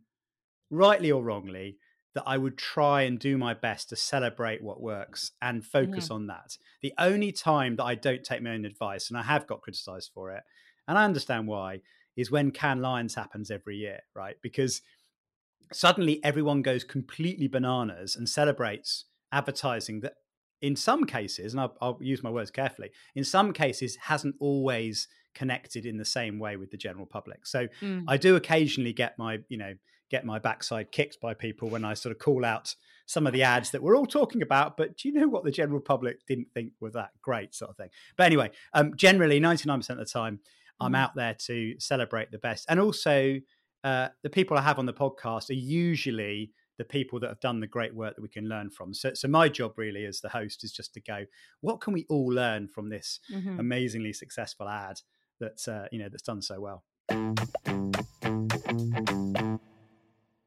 rightly 0.70 1.12
or 1.12 1.24
wrongly, 1.24 1.78
that 2.16 2.24
I 2.26 2.38
would 2.38 2.58
try 2.58 3.04
and 3.04 3.20
do 3.20 3.38
my 3.38 3.54
best 3.54 3.90
to 3.90 3.96
celebrate 3.96 4.64
what 4.64 4.82
works 4.82 5.32
and 5.42 5.64
focus 5.64 6.10
on 6.10 6.28
that. 6.28 6.58
The 6.82 6.94
only 6.98 7.32
time 7.32 7.76
that 7.76 7.84
I 7.84 7.96
don't 7.96 8.24
take 8.24 8.42
my 8.42 8.52
own 8.52 8.66
advice, 8.66 9.10
and 9.10 9.18
I 9.18 9.24
have 9.24 9.46
got 9.46 9.62
criticised 9.62 10.12
for 10.14 10.32
it, 10.32 10.44
and 10.88 10.98
I 10.98 11.06
understand 11.06 11.48
why, 11.48 11.82
is 12.18 12.32
when 12.32 12.52
Cannes 12.52 12.82
Lions 12.82 13.16
happens 13.16 13.52
every 13.52 13.78
year, 13.78 14.00
right? 14.16 14.36
Because 14.42 14.82
suddenly 15.72 16.24
everyone 16.24 16.62
goes 16.62 16.84
completely 16.84 17.48
bananas 17.48 18.16
and 18.16 18.28
celebrates 18.28 19.06
advertising 19.32 20.02
that 20.02 20.14
in 20.62 20.76
some 20.76 21.06
cases 21.06 21.54
and 21.54 21.62
I'll, 21.62 21.78
I'll, 21.82 21.98
use 22.02 22.24
my 22.24 22.30
words 22.30 22.52
carefully 22.52 22.90
in 23.16 23.24
some 23.24 23.54
cases 23.54 23.96
hasn't 24.02 24.36
always 24.40 25.08
connected 25.36 25.86
in 25.86 25.98
the 25.98 26.06
same 26.06 26.40
way 26.40 26.58
with 26.58 26.72
the 26.72 26.78
general 26.78 27.06
public 27.06 27.46
so 27.46 27.68
Mm. 27.82 28.06
i 28.08 28.18
do 28.18 28.36
occasionally 28.36 28.94
get 28.94 29.18
my 29.20 29.40
you 29.48 29.58
know 29.58 29.74
get 30.10 30.26
my 30.26 30.40
backside 30.40 30.92
kicked 30.92 31.20
by 31.22 31.34
people 31.34 31.70
when 31.70 31.86
i 31.86 31.94
sort 31.94 32.12
of 32.12 32.20
call 32.20 32.44
out 32.46 32.76
some 33.06 33.26
of 33.28 33.34
the 33.34 33.44
ads 33.44 33.72
that 33.72 33.82
we're 33.82 33.96
all 33.98 34.06
talking 34.06 34.42
about 34.42 34.76
but 34.78 34.98
do 34.98 35.08
you 35.08 35.14
know 35.14 35.28
what 35.28 35.44
the 35.44 35.52
general 35.52 35.80
public 35.80 36.26
didn't 36.26 36.48
think 36.54 36.74
were 36.80 36.92
that 36.92 37.10
great 37.22 37.54
sort 37.56 37.72
of 37.72 37.78
thing 37.78 37.90
but 38.18 38.26
anyway 38.26 38.50
um, 38.74 38.94
generally 38.96 39.40
99% 39.40 39.90
of 39.90 39.98
the 39.98 40.06
time 40.06 40.40
i'm 40.80 40.94
Mhm. 40.94 40.98
out 40.98 41.16
there 41.16 41.34
to 41.34 41.76
celebrate 41.80 42.32
the 42.32 42.38
best 42.40 42.66
and 42.70 42.80
also 42.80 43.40
uh, 43.86 44.10
the 44.24 44.30
people 44.30 44.58
I 44.58 44.62
have 44.62 44.78
on 44.78 44.86
the 44.86 44.94
podcast 44.94 45.50
are 45.50 45.54
usually 45.54 46.52
the 46.78 46.84
people 46.84 47.18
that 47.22 47.30
have 47.30 47.40
done 47.40 47.62
the 47.62 47.68
great 47.68 47.96
work 47.96 48.14
that 48.14 48.22
we 48.22 48.28
can 48.28 48.50
learn 48.50 48.70
from. 48.70 48.94
So, 48.94 49.14
so 49.14 49.30
my 49.30 49.48
job 49.48 49.72
really 49.78 50.04
as 50.06 50.20
the 50.20 50.28
host 50.28 50.66
is 50.66 50.74
just 50.74 50.94
to 50.96 51.00
go, 51.00 51.24
what 51.62 51.80
can 51.80 51.94
we 51.94 52.06
all 52.10 52.28
learn 52.28 52.68
from 52.68 52.90
this 52.90 53.22
Mhm. 53.34 53.58
amazingly 53.58 54.12
successful 54.12 54.68
ad 54.68 55.00
that's 55.40 55.70
uh, 55.70 55.88
you 55.94 56.00
know 56.00 56.10
that's 56.10 56.24
done 56.24 56.42
so 56.42 56.60
well? 56.60 56.84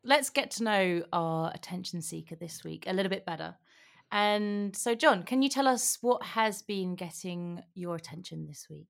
Let's 0.04 0.30
get 0.30 0.50
to 0.52 0.64
know 0.64 1.04
our 1.12 1.52
attention 1.54 2.02
seeker 2.02 2.34
this 2.34 2.64
week 2.64 2.84
a 2.86 2.92
little 2.92 3.10
bit 3.10 3.24
better. 3.24 3.56
And 4.10 4.76
so, 4.76 4.94
Jon, 4.94 5.22
can 5.22 5.42
you 5.42 5.48
tell 5.48 5.66
us 5.66 5.98
what 6.00 6.22
has 6.22 6.60
been 6.62 6.96
getting 6.96 7.62
your 7.74 7.96
attention 7.96 8.46
this 8.46 8.66
week? 8.68 8.88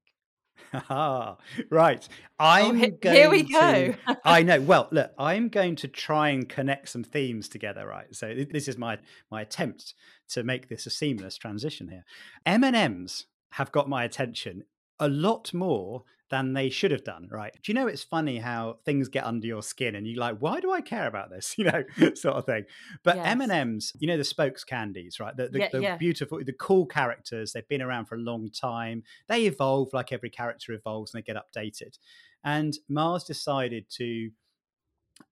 right. 0.90 1.38
Oh, 1.71 2.07
I'm 2.38 2.71
oh, 2.71 2.75
here, 2.75 2.90
going 2.90 3.16
here 3.16 3.31
we 3.31 3.42
to, 3.45 3.52
go. 3.52 4.14
I 4.25 4.42
know. 4.42 4.61
Well, 4.61 4.88
look, 4.90 5.12
I'm 5.19 5.49
going 5.49 5.76
to 5.76 5.88
try 5.88 6.31
and 6.31 6.49
connect 6.49 6.88
some 6.88 7.04
themes 7.04 7.49
together, 7.49 7.87
right? 7.87 8.14
So 8.14 8.35
this 8.50 8.69
is 8.69 8.78
my 8.78 8.99
my 9.31 9.42
attempt 9.42 9.95
to 10.31 10.42
make 10.42 10.69
this 10.69 10.87
a 10.87 10.90
seamless 10.90 11.37
transition 11.37 11.88
here. 11.88 12.04
M&Ms 12.47 13.26
have 13.52 13.71
got 13.71 13.88
my 13.88 14.04
attention 14.04 14.64
a 14.99 15.09
lot 15.09 15.52
more 15.52 16.04
than 16.33 16.55
they 16.55 16.71
should 16.71 16.91
have 16.91 17.05
done, 17.05 17.29
right? 17.31 17.53
Do 17.62 17.71
you 17.71 17.75
know 17.75 17.87
it's 17.87 18.03
funny 18.03 18.39
how 18.39 18.79
things 18.87 19.09
get 19.09 19.25
under 19.25 19.47
your 19.47 19.62
skin 19.62 19.95
and 19.95 20.07
you're 20.07 20.19
like, 20.19 20.39
why 20.39 20.61
do 20.61 20.73
I 20.73 20.81
care 20.81 21.07
about 21.07 21.31
this? 21.31 21.55
You 21.62 21.67
know, 21.67 21.85
sort 22.15 22.37
of 22.37 22.47
thing. 22.47 22.65
But 23.05 23.17
yes. 23.17 23.27
M&Ms, 23.41 23.93
you 24.01 24.09
know, 24.09 24.17
the 24.17 24.25
spokes 24.25 24.65
candies, 24.65 25.21
right? 25.21 25.37
The, 25.37 25.49
the, 25.49 25.59
yeah, 25.59 25.69
the 25.71 25.83
yeah. 25.83 25.97
beautiful, 25.97 26.41
the 26.43 26.55
cool 26.55 26.87
characters, 26.87 27.53
they've 27.53 27.69
been 27.69 27.83
around 27.83 28.07
for 28.07 28.15
a 28.17 28.19
long 28.19 28.49
time. 28.51 29.03
They 29.29 29.45
evolve 29.45 29.91
like 29.93 30.11
every 30.11 30.31
character 30.31 30.73
evolves 30.73 31.12
and 31.12 31.23
they 31.23 31.33
get 31.33 31.37
updated. 31.41 31.99
And 32.43 32.75
Mars 32.89 33.25
decided 33.25 33.91
to, 33.99 34.31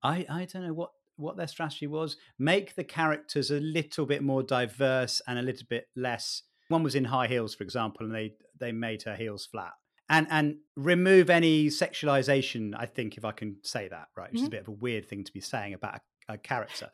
I, 0.03 0.25
I 0.29 0.45
don't 0.45 0.67
know 0.67 0.73
what 0.73 0.91
what 1.17 1.35
their 1.35 1.47
strategy 1.47 1.87
was, 1.87 2.15
make 2.39 2.75
the 2.75 2.83
characters 2.83 3.51
a 3.51 3.59
little 3.59 4.05
bit 4.05 4.23
more 4.23 4.43
diverse 4.43 5.21
and 5.27 5.37
a 5.37 5.41
little 5.41 5.67
bit 5.69 5.87
less. 5.95 6.43
One 6.69 6.83
was 6.83 6.95
in 6.95 7.05
high 7.05 7.27
heels, 7.27 7.53
for 7.55 7.63
example, 7.63 8.05
and 8.05 8.15
they 8.15 8.35
they 8.59 8.71
made 8.71 9.03
her 9.03 9.15
heels 9.15 9.45
flat 9.45 9.73
and 10.11 10.27
and 10.29 10.57
remove 10.75 11.31
any 11.31 11.67
sexualization. 11.67 12.73
I 12.77 12.85
think 12.85 13.17
if 13.17 13.25
I 13.25 13.31
can 13.31 13.55
say 13.63 13.87
that 13.87 14.09
right, 14.15 14.31
which 14.31 14.41
mm-hmm. 14.41 14.43
is 14.43 14.43
a 14.43 14.45
mm-hmm. 14.45 14.51
bit 14.51 14.61
of 14.61 14.67
a 14.67 14.71
weird 14.71 15.07
thing 15.07 15.23
to 15.23 15.31
be 15.31 15.39
saying 15.39 15.73
about 15.73 16.01
a, 16.27 16.33
a 16.33 16.37
character. 16.37 16.89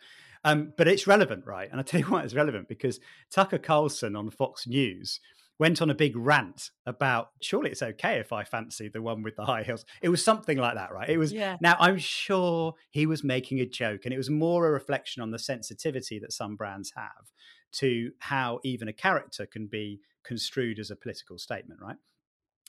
Um, 0.46 0.72
but 0.78 0.88
it's 0.88 1.08
relevant, 1.08 1.46
right? 1.46 1.70
And 1.70 1.80
I 1.80 1.84
tell 1.84 2.00
you 2.00 2.06
why 2.06 2.24
it's 2.24 2.36
relevant 2.36 2.70
because 2.70 3.02
Tucker 3.32 3.58
Carlson 3.58 4.16
on 4.16 4.30
Fox 4.30 4.68
News 4.68 5.20
went 5.60 5.82
on 5.82 5.90
a 5.90 5.96
big 5.96 6.16
rant 6.16 6.70
about 6.86 7.30
surely 7.42 7.72
it's 7.72 7.82
okay 7.82 8.20
if 8.20 8.32
I 8.32 8.44
fancy 8.44 8.90
the 8.90 9.02
one 9.02 9.24
with 9.24 9.36
the 9.36 9.46
high 9.46 9.64
heels. 9.64 9.86
It 10.04 10.10
was 10.10 10.24
something 10.24 10.56
like 10.56 10.76
that, 10.76 10.94
right? 10.94 11.10
It 11.10 11.18
was 11.18 11.34
yeah. 11.34 11.58
now 11.60 11.76
I'm 11.80 11.98
sure 11.98 12.76
he 12.92 13.08
was 13.08 13.24
making 13.24 13.60
a 13.60 13.66
joke 13.66 14.02
and 14.06 14.14
it 14.14 14.18
was 14.18 14.30
more 14.30 14.68
a 14.68 14.72
reflection 14.72 15.24
on 15.24 15.32
the 15.32 15.40
sensitivity 15.40 16.20
that 16.20 16.32
some 16.32 16.56
brands 16.56 16.94
have 16.96 17.32
to 17.74 18.12
how 18.20 18.60
even 18.64 18.88
a 18.88 18.94
character 18.94 19.48
can 19.48 19.66
be 19.66 20.00
construed 20.24 20.78
as 20.78 20.92
a 20.92 20.96
political 20.96 21.40
statement, 21.40 21.82
right? 21.82 21.98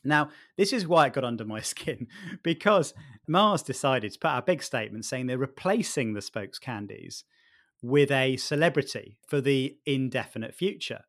Now, 0.05 0.31
this 0.57 0.73
is 0.73 0.87
why 0.87 1.07
it 1.07 1.13
got 1.13 1.25
under 1.25 1.45
my 1.45 1.61
skin 1.73 2.07
because 2.43 2.95
Mars 3.27 3.63
decided 3.63 4.13
to 4.13 4.19
put 4.19 4.29
out 4.29 4.43
a 4.43 4.47
big 4.47 4.63
statement 4.63 5.05
saying 5.05 5.27
they're 5.27 5.39
replacing 5.39 6.15
the 6.15 6.23
spokes 6.23 6.59
candies 6.59 7.25
with 7.83 8.11
a 8.11 8.37
celebrity 8.37 9.19
for 9.27 9.41
the 9.41 9.77
indefinite 9.87 10.55
future. 10.55 11.03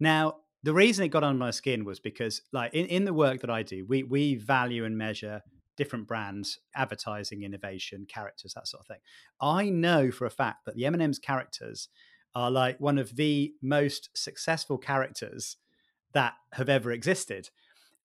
Now, 0.00 0.36
the 0.62 0.74
reason 0.74 1.04
it 1.04 1.08
got 1.08 1.24
under 1.24 1.38
my 1.38 1.50
skin 1.50 1.84
was 1.84 2.00
because, 2.00 2.42
like, 2.52 2.74
in, 2.74 2.86
in 2.86 3.04
the 3.04 3.14
work 3.14 3.40
that 3.40 3.50
I 3.50 3.62
do, 3.62 3.84
we 3.86 4.02
we 4.02 4.34
value 4.34 4.84
and 4.84 4.96
measure 4.96 5.42
different 5.76 6.08
brands, 6.08 6.58
advertising, 6.74 7.42
innovation, 7.42 8.06
characters, 8.08 8.54
that 8.54 8.66
sort 8.66 8.80
of 8.80 8.86
thing. 8.86 9.00
I 9.40 9.68
know 9.68 10.10
for 10.10 10.26
a 10.26 10.30
fact 10.30 10.64
that 10.64 10.74
the 10.74 10.86
M&M's 10.86 11.18
characters 11.18 11.88
are 12.34 12.50
like 12.50 12.80
one 12.80 12.98
of 12.98 13.16
the 13.16 13.52
most 13.62 14.10
successful 14.14 14.78
characters 14.78 15.56
that 16.12 16.34
have 16.52 16.68
ever 16.68 16.90
existed. 16.92 17.50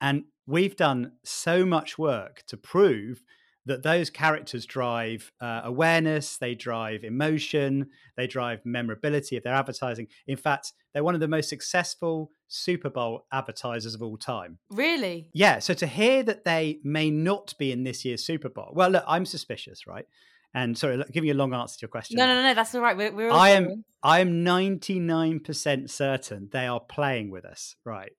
And 0.02 0.26
we've 0.48 0.76
done 0.76 1.14
so 1.24 1.66
much 1.66 1.98
work 1.98 2.44
to 2.48 2.58
prove 2.58 3.24
that 3.66 3.84
those 3.84 4.10
characters 4.10 4.66
drive 4.66 5.32
uh, 5.40 5.62
awareness, 5.64 6.38
they 6.38 6.56
drive 6.56 7.04
emotion, 7.04 7.88
they 8.18 8.26
drive 8.26 8.60
memorability 8.66 9.38
of 9.38 9.44
their 9.44 9.54
advertising. 9.54 10.08
In 10.26 10.38
fact, 10.38 10.74
they're 10.94 11.04
one 11.04 11.14
of 11.14 11.22
the 11.22 11.28
most 11.28 11.48
successful 11.48 12.32
Super 12.48 12.90
Bowl 12.90 13.26
advertisers 13.32 13.94
of 13.94 14.02
all 14.02 14.18
time. 14.18 14.58
Really? 14.72 15.30
Yeah. 15.34 15.60
So 15.60 15.74
to 15.76 15.88
hear 15.88 16.24
that 16.24 16.44
they 16.44 16.80
may 16.84 17.12
not 17.12 17.54
be 17.60 17.72
in 17.72 17.84
this 17.84 18.04
year's 18.04 18.24
Super 18.26 18.50
Bowl, 18.50 18.72
well, 18.74 18.90
look, 18.90 19.04
I'm 19.08 19.26
suspicious, 19.26 19.86
right? 19.86 20.06
And 20.54 20.78
sorry, 20.78 21.02
giving 21.12 21.28
you 21.28 21.34
a 21.34 21.36
long 21.36 21.54
answer 21.54 21.78
to 21.78 21.84
your 21.84 21.90
question. 21.90 22.18
No, 22.18 22.26
no, 22.26 22.36
no, 22.36 22.44
no 22.44 22.54
that's 22.54 22.76
all 22.76 22.82
right. 22.82 22.98
We're, 22.98 23.14
we're 23.14 23.32
I 23.32 23.50
am, 23.50 23.86
I 24.04 24.20
am 24.20 24.44
99% 24.44 25.90
certain 25.90 26.50
they 26.52 26.68
are 26.68 26.82
playing 26.82 27.30
with 27.30 27.46
us, 27.46 27.76
right? 27.86 28.12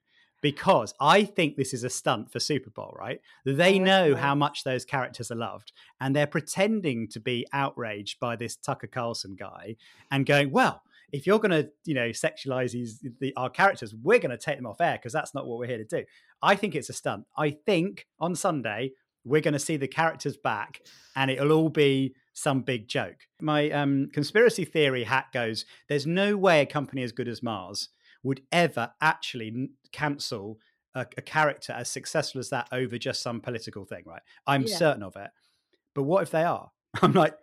Because 0.42 0.92
I 1.00 1.24
think 1.24 1.56
this 1.56 1.72
is 1.72 1.84
a 1.84 1.88
stunt 1.88 2.30
for 2.30 2.40
Super 2.40 2.68
Bowl, 2.68 2.94
right? 2.98 3.20
They 3.46 3.80
oh, 3.80 3.84
know 3.84 4.16
how 4.16 4.34
much 4.34 4.64
those 4.64 4.84
characters 4.84 5.30
are 5.30 5.36
loved, 5.36 5.72
and 6.00 6.14
they're 6.14 6.26
pretending 6.26 7.08
to 7.08 7.20
be 7.20 7.46
outraged 7.52 8.20
by 8.20 8.36
this 8.36 8.56
Tucker 8.56 8.88
Carlson 8.88 9.36
guy 9.38 9.76
and 10.10 10.26
going, 10.26 10.50
well, 10.50 10.82
if 11.12 11.26
you're 11.26 11.38
going 11.38 11.50
to, 11.50 11.70
you 11.84 11.94
know, 11.94 12.08
sexualize 12.08 12.72
these 12.72 13.04
the, 13.20 13.32
our 13.36 13.50
characters, 13.50 13.94
we're 13.94 14.18
going 14.18 14.30
to 14.30 14.38
take 14.38 14.56
them 14.56 14.66
off 14.66 14.80
air 14.80 14.98
because 14.98 15.12
that's 15.12 15.34
not 15.34 15.46
what 15.46 15.58
we're 15.58 15.66
here 15.66 15.78
to 15.78 15.84
do. 15.84 16.04
I 16.42 16.56
think 16.56 16.74
it's 16.74 16.90
a 16.90 16.94
stunt. 16.94 17.24
I 17.36 17.50
think 17.50 18.06
on 18.18 18.34
Sunday 18.34 18.92
we're 19.24 19.40
going 19.40 19.52
to 19.52 19.60
see 19.60 19.76
the 19.76 19.88
characters 19.88 20.36
back, 20.36 20.80
and 21.14 21.30
it'll 21.30 21.52
all 21.52 21.68
be 21.68 22.14
some 22.32 22.62
big 22.62 22.88
joke. 22.88 23.28
My 23.40 23.70
um, 23.70 24.08
conspiracy 24.12 24.64
theory 24.64 25.04
hat 25.04 25.26
goes: 25.32 25.66
there's 25.88 26.06
no 26.06 26.36
way 26.36 26.62
a 26.62 26.66
company 26.66 27.04
as 27.04 27.12
good 27.12 27.28
as 27.28 27.44
Mars 27.44 27.90
would 28.22 28.42
ever 28.52 28.92
actually 29.00 29.70
cancel 29.92 30.58
a, 30.94 31.06
a, 31.16 31.22
character 31.22 31.72
as 31.72 31.88
successful 31.88 32.38
as 32.38 32.50
that 32.50 32.68
over 32.72 32.98
just 32.98 33.22
some 33.22 33.40
political 33.40 33.84
thing, 33.84 34.02
right? 34.06 34.22
I'm 34.46 34.62
yeah. 34.62 34.76
certain 34.76 35.02
of 35.02 35.16
it. 35.16 35.30
But 35.94 36.04
what 36.04 36.22
if 36.22 36.30
they 36.30 36.44
are? 36.44 36.70
I'm 37.02 37.12
like, 37.12 37.34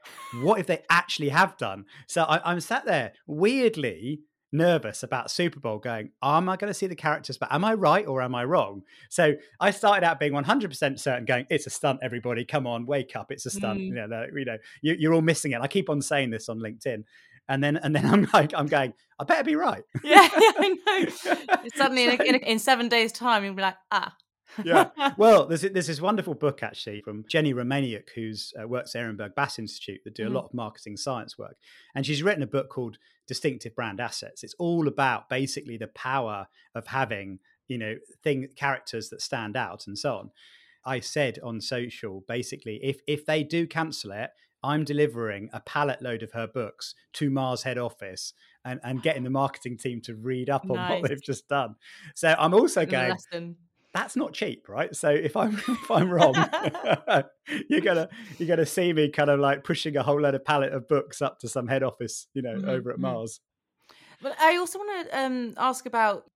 what 0.41 0.59
if 0.59 0.67
they 0.67 0.83
actually 0.89 1.29
have 1.29 1.57
done? 1.57 1.85
So 2.07 2.23
I, 2.23 2.51
am 2.51 2.59
sat 2.59 2.85
there 2.85 3.13
weirdly 3.25 4.21
nervous 4.51 5.03
about 5.03 5.29
Super 5.29 5.59
Bowl 5.59 5.77
going, 5.77 6.11
am 6.23 6.49
I 6.49 6.55
going 6.55 6.69
to 6.69 6.73
see 6.73 6.87
the 6.87 6.95
characters 6.95 7.37
But 7.37 7.51
Am 7.51 7.63
I 7.63 7.73
right 7.73 8.07
or 8.07 8.21
am 8.21 8.33
I 8.33 8.43
wrong? 8.45 8.83
So 9.09 9.33
I 9.59 9.71
started 9.71 10.05
out 10.05 10.19
being 10.19 10.33
100% 10.33 10.99
certain, 10.99 11.25
going, 11.25 11.45
it's 11.49 11.67
a 11.67 11.69
stunt, 11.69 11.99
everybody. 12.01 12.45
Come 12.45 12.65
on, 12.65 12.85
wake 12.85 13.15
up. 13.15 13.31
It's 13.31 13.45
a 13.45 13.49
stunt. 13.49 13.79
Mm. 13.79 13.87
You 13.87 14.07
know, 14.07 14.25
you 14.33 14.45
know 14.45 14.57
you, 14.81 15.11
are 15.11 15.13
all 15.13 15.21
missing 15.21 15.51
it. 15.51 15.61
I 15.61 15.67
keep 15.67 15.89
on 15.89 16.01
saying 16.01 16.31
this 16.31 16.49
on 16.49 16.59
LinkedIn 16.59 17.03
and 17.49 17.63
then 17.63 17.75
and 17.77 17.93
then 17.93 18.05
I'm 18.05 18.27
like 18.33 18.53
I'm 18.55 18.67
going 18.67 18.93
I 19.19 19.25
better 19.25 19.43
be 19.43 19.55
right. 19.55 19.83
yeah, 20.03 20.21
yeah 20.21 20.29
I 20.57 20.77
know. 20.85 21.67
Suddenly 21.75 22.05
so, 22.07 22.23
in, 22.23 22.35
in, 22.35 22.41
in, 22.43 22.59
seven 22.59 22.87
days' 22.87 23.11
time, 23.11 23.43
you'll 23.43 23.55
be 23.55 23.63
like 23.63 23.75
ah. 23.91 24.15
yeah. 24.63 24.89
Well, 25.17 25.45
there's 25.45 25.61
there's 25.61 25.87
this 25.87 25.99
wonderful 25.99 26.35
book 26.35 26.63
actually 26.63 27.01
from 27.01 27.25
Jenni 27.25 27.53
Romaniuk, 27.53 28.09
who's 28.15 28.53
uh, 28.61 28.67
works 28.67 28.95
at 28.95 29.03
Ehrenberg 29.03 29.35
Bass 29.35 29.59
Institute 29.59 29.99
that 30.05 30.15
do 30.15 30.23
mm-hmm. 30.23 30.31
a 30.31 30.35
lot 30.35 30.45
of 30.45 30.53
marketing 30.53 30.95
science 30.95 31.37
work, 31.37 31.57
and 31.93 32.05
she's 32.05 32.23
written 32.23 32.43
a 32.43 32.47
book 32.47 32.69
called 32.69 32.97
Distinctive 33.27 33.75
Brand 33.75 33.99
Assets. 33.99 34.43
It's 34.43 34.55
all 34.57 34.87
about 34.87 35.27
basically 35.27 35.75
the 35.75 35.87
power 35.87 36.47
of 36.73 36.87
having 36.87 37.39
you 37.67 37.77
know 37.77 37.95
thing 38.23 38.47
characters 38.55 39.09
that 39.09 39.21
stand 39.21 39.57
out 39.57 39.85
and 39.85 39.97
so 39.97 40.15
on. 40.15 40.31
I 40.85 41.01
said 41.01 41.39
on 41.43 41.59
social 41.59 42.23
basically 42.27 42.79
if 42.81 43.01
if 43.05 43.25
they 43.25 43.43
do 43.43 43.67
cancel 43.67 44.11
it, 44.11 44.29
I'm 44.63 44.83
delivering 44.83 45.49
a 45.53 45.59
pallet 45.61 46.01
load 46.01 46.23
of 46.23 46.33
her 46.33 46.47
books 46.47 46.95
to 47.13 47.29
Mars 47.29 47.63
head 47.63 47.77
office 47.77 48.33
and, 48.65 48.79
and 48.83 49.01
getting 49.01 49.23
the 49.23 49.29
marketing 49.29 49.77
team 49.77 50.01
to 50.01 50.15
read 50.15 50.49
up 50.49 50.69
on 50.69 50.75
nice. 50.75 51.01
what 51.01 51.09
they've 51.09 51.21
just 51.21 51.47
done. 51.47 51.75
So 52.15 52.35
I'm 52.37 52.53
also 52.53 52.85
going, 52.85 53.15
that's 53.93 54.15
not 54.15 54.33
cheap, 54.33 54.69
right? 54.69 54.95
So 54.95 55.09
if 55.09 55.35
I'm 55.35 55.55
if 55.67 55.91
I'm 55.91 56.09
wrong, 56.09 56.35
you're 57.69 57.81
gonna 57.81 58.09
you're 58.37 58.47
gonna 58.47 58.65
see 58.65 58.93
me 58.93 59.09
kind 59.09 59.29
of 59.29 59.39
like 59.39 59.63
pushing 59.63 59.97
a 59.97 60.03
whole 60.03 60.21
load 60.21 60.35
of 60.35 60.45
pallet 60.45 60.73
of 60.73 60.87
books 60.87 61.21
up 61.21 61.39
to 61.39 61.47
some 61.47 61.67
head 61.67 61.83
office, 61.83 62.27
you 62.33 62.41
know, 62.41 62.55
mm-hmm. 62.55 62.69
over 62.69 62.91
at 62.91 62.97
mm-hmm. 62.97 63.13
Mars. 63.13 63.39
But 64.21 64.39
I 64.39 64.57
also 64.57 64.79
want 64.79 65.09
to 65.09 65.19
um, 65.19 65.53
ask 65.57 65.85
about 65.85 66.29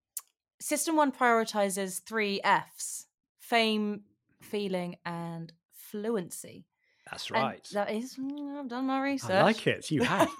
System1 0.62 1.14
prioritizes 1.16 2.02
three 2.02 2.40
Fs: 2.42 3.06
fame, 3.38 4.02
feeling, 4.40 4.96
and 5.04 5.52
fluency. 5.72 6.66
That's 7.10 7.30
right. 7.30 7.66
And 7.70 7.76
that 7.76 7.92
is, 7.92 8.16
mm, 8.16 8.58
I've 8.58 8.68
done 8.68 8.86
my 8.86 9.02
research. 9.02 9.30
I 9.30 9.42
like 9.42 9.66
it. 9.66 9.90
You 9.90 10.02
have. 10.04 10.30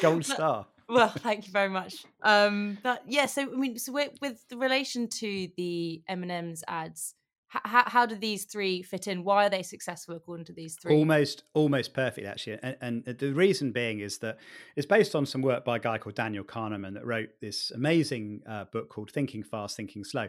Gold 0.00 0.24
star. 0.24 0.66
Well, 0.88 1.08
thank 1.08 1.46
you 1.46 1.52
very 1.52 1.68
much. 1.68 2.04
Um, 2.22 2.78
but 2.82 3.02
yeah, 3.06 3.26
so 3.26 3.42
I 3.42 3.56
mean, 3.56 3.78
so 3.78 3.92
with, 3.92 4.12
with 4.20 4.46
the 4.48 4.56
relation 4.56 5.08
to 5.08 5.48
the 5.56 6.02
M 6.08 6.22
and 6.22 6.32
M's 6.32 6.64
ads, 6.68 7.14
how, 7.48 7.84
how 7.86 8.06
do 8.06 8.16
these 8.16 8.44
three 8.44 8.82
fit 8.82 9.06
in? 9.06 9.22
Why 9.22 9.46
are 9.46 9.50
they 9.50 9.62
successful 9.62 10.16
according 10.16 10.46
to 10.46 10.52
these 10.52 10.76
three? 10.76 10.94
Almost, 10.94 11.44
almost 11.54 11.94
perfect 11.94 12.26
actually. 12.26 12.58
And, 12.62 13.04
and 13.06 13.18
the 13.18 13.32
reason 13.32 13.72
being 13.72 14.00
is 14.00 14.18
that 14.18 14.38
it's 14.76 14.86
based 14.86 15.14
on 15.14 15.24
some 15.24 15.42
work 15.42 15.64
by 15.64 15.76
a 15.76 15.78
guy 15.78 15.98
called 15.98 16.16
Daniel 16.16 16.44
Kahneman 16.44 16.94
that 16.94 17.06
wrote 17.06 17.28
this 17.40 17.70
amazing 17.70 18.40
uh, 18.48 18.64
book 18.64 18.88
called 18.88 19.10
Thinking 19.10 19.42
Fast, 19.42 19.76
Thinking 19.76 20.04
Slow. 20.04 20.28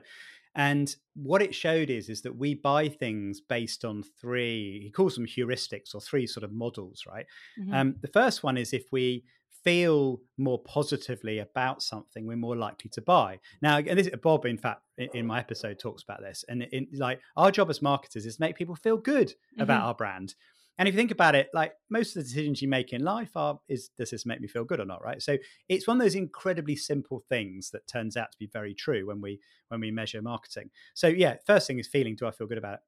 And 0.56 0.96
what 1.16 1.42
it 1.42 1.54
showed 1.54 1.90
is 1.90 2.10
is 2.10 2.22
that 2.22 2.38
we 2.38 2.54
buy 2.56 2.88
things 2.88 3.42
based 3.42 3.84
on 3.84 4.04
three. 4.22 4.82
He 4.84 4.90
calls 4.90 5.16
them 5.16 5.26
heuristics 5.26 5.94
or 5.94 6.02
three 6.02 6.28
sort 6.28 6.44
of 6.44 6.52
models, 6.52 7.04
right? 7.08 7.26
Mm-hmm. 7.60 7.74
Um, 7.74 7.96
the 8.02 8.08
first 8.08 8.44
one 8.44 8.58
is 8.58 8.74
if 8.74 8.86
we 8.92 9.26
feel 9.66 10.22
more 10.38 10.60
positively 10.60 11.40
about 11.40 11.82
something, 11.82 12.28
we're 12.28 12.38
more 12.38 12.56
likely 12.56 12.90
to 12.92 13.02
buy. 13.02 13.40
Now, 13.62 13.78
and 13.78 13.98
this, 13.98 14.10
Bob, 14.22 14.46
in 14.46 14.58
fact, 14.58 14.84
in, 14.98 15.10
in 15.14 15.26
my 15.26 15.40
episode 15.40 15.80
talks 15.80 16.04
about 16.04 16.22
this, 16.22 16.46
and 16.48 16.64
in, 16.72 16.88
like 16.94 17.20
our 17.36 17.52
job 17.52 17.70
as 17.70 17.82
marketers 17.82 18.26
is 18.26 18.40
make 18.40 18.56
people 18.56 18.76
feel 18.76 18.98
good 18.98 19.30
mm-hmm. 19.30 19.62
about 19.62 19.84
our 19.84 19.96
brand. 19.96 20.36
And 20.78 20.88
if 20.88 20.94
you 20.94 21.00
think 21.00 21.12
about 21.12 21.36
it, 21.36 21.50
like 21.54 21.74
most 21.90 22.10
of 22.10 22.24
the 22.24 22.30
decisions 22.30 22.62
you 22.62 22.68
make 22.68 22.92
in 22.92 23.04
life 23.04 23.32
are, 23.36 23.60
is 23.70 23.90
does 23.98 24.10
this 24.12 24.26
make 24.26 24.42
me 24.42 24.48
feel 24.48 24.66
good 24.66 24.80
or 24.80 24.86
not, 24.86 25.04
right? 25.04 25.22
So 25.22 25.38
it's 25.70 25.88
one 25.88 25.98
of 25.98 26.04
those 26.04 26.16
incredibly 26.16 26.76
simple 26.76 27.24
things 27.30 27.72
that 27.72 27.88
turns 27.88 28.18
out 28.18 28.32
to 28.32 28.38
be 28.38 28.48
very 28.48 28.74
true 28.74 29.08
when 29.08 29.22
we 29.22 29.40
when 29.70 29.80
we 29.80 29.92
measure 29.92 30.22
marketing. 30.22 30.70
So 30.94 31.08
yeah, 31.08 31.38
first 31.46 31.68
thing 31.68 31.80
is 31.80 31.88
feeling, 31.88 32.16
do 32.16 32.28
I 32.28 32.32
feel 32.32 32.48
good 32.48 32.58
about 32.58 32.76
it? 32.76 32.80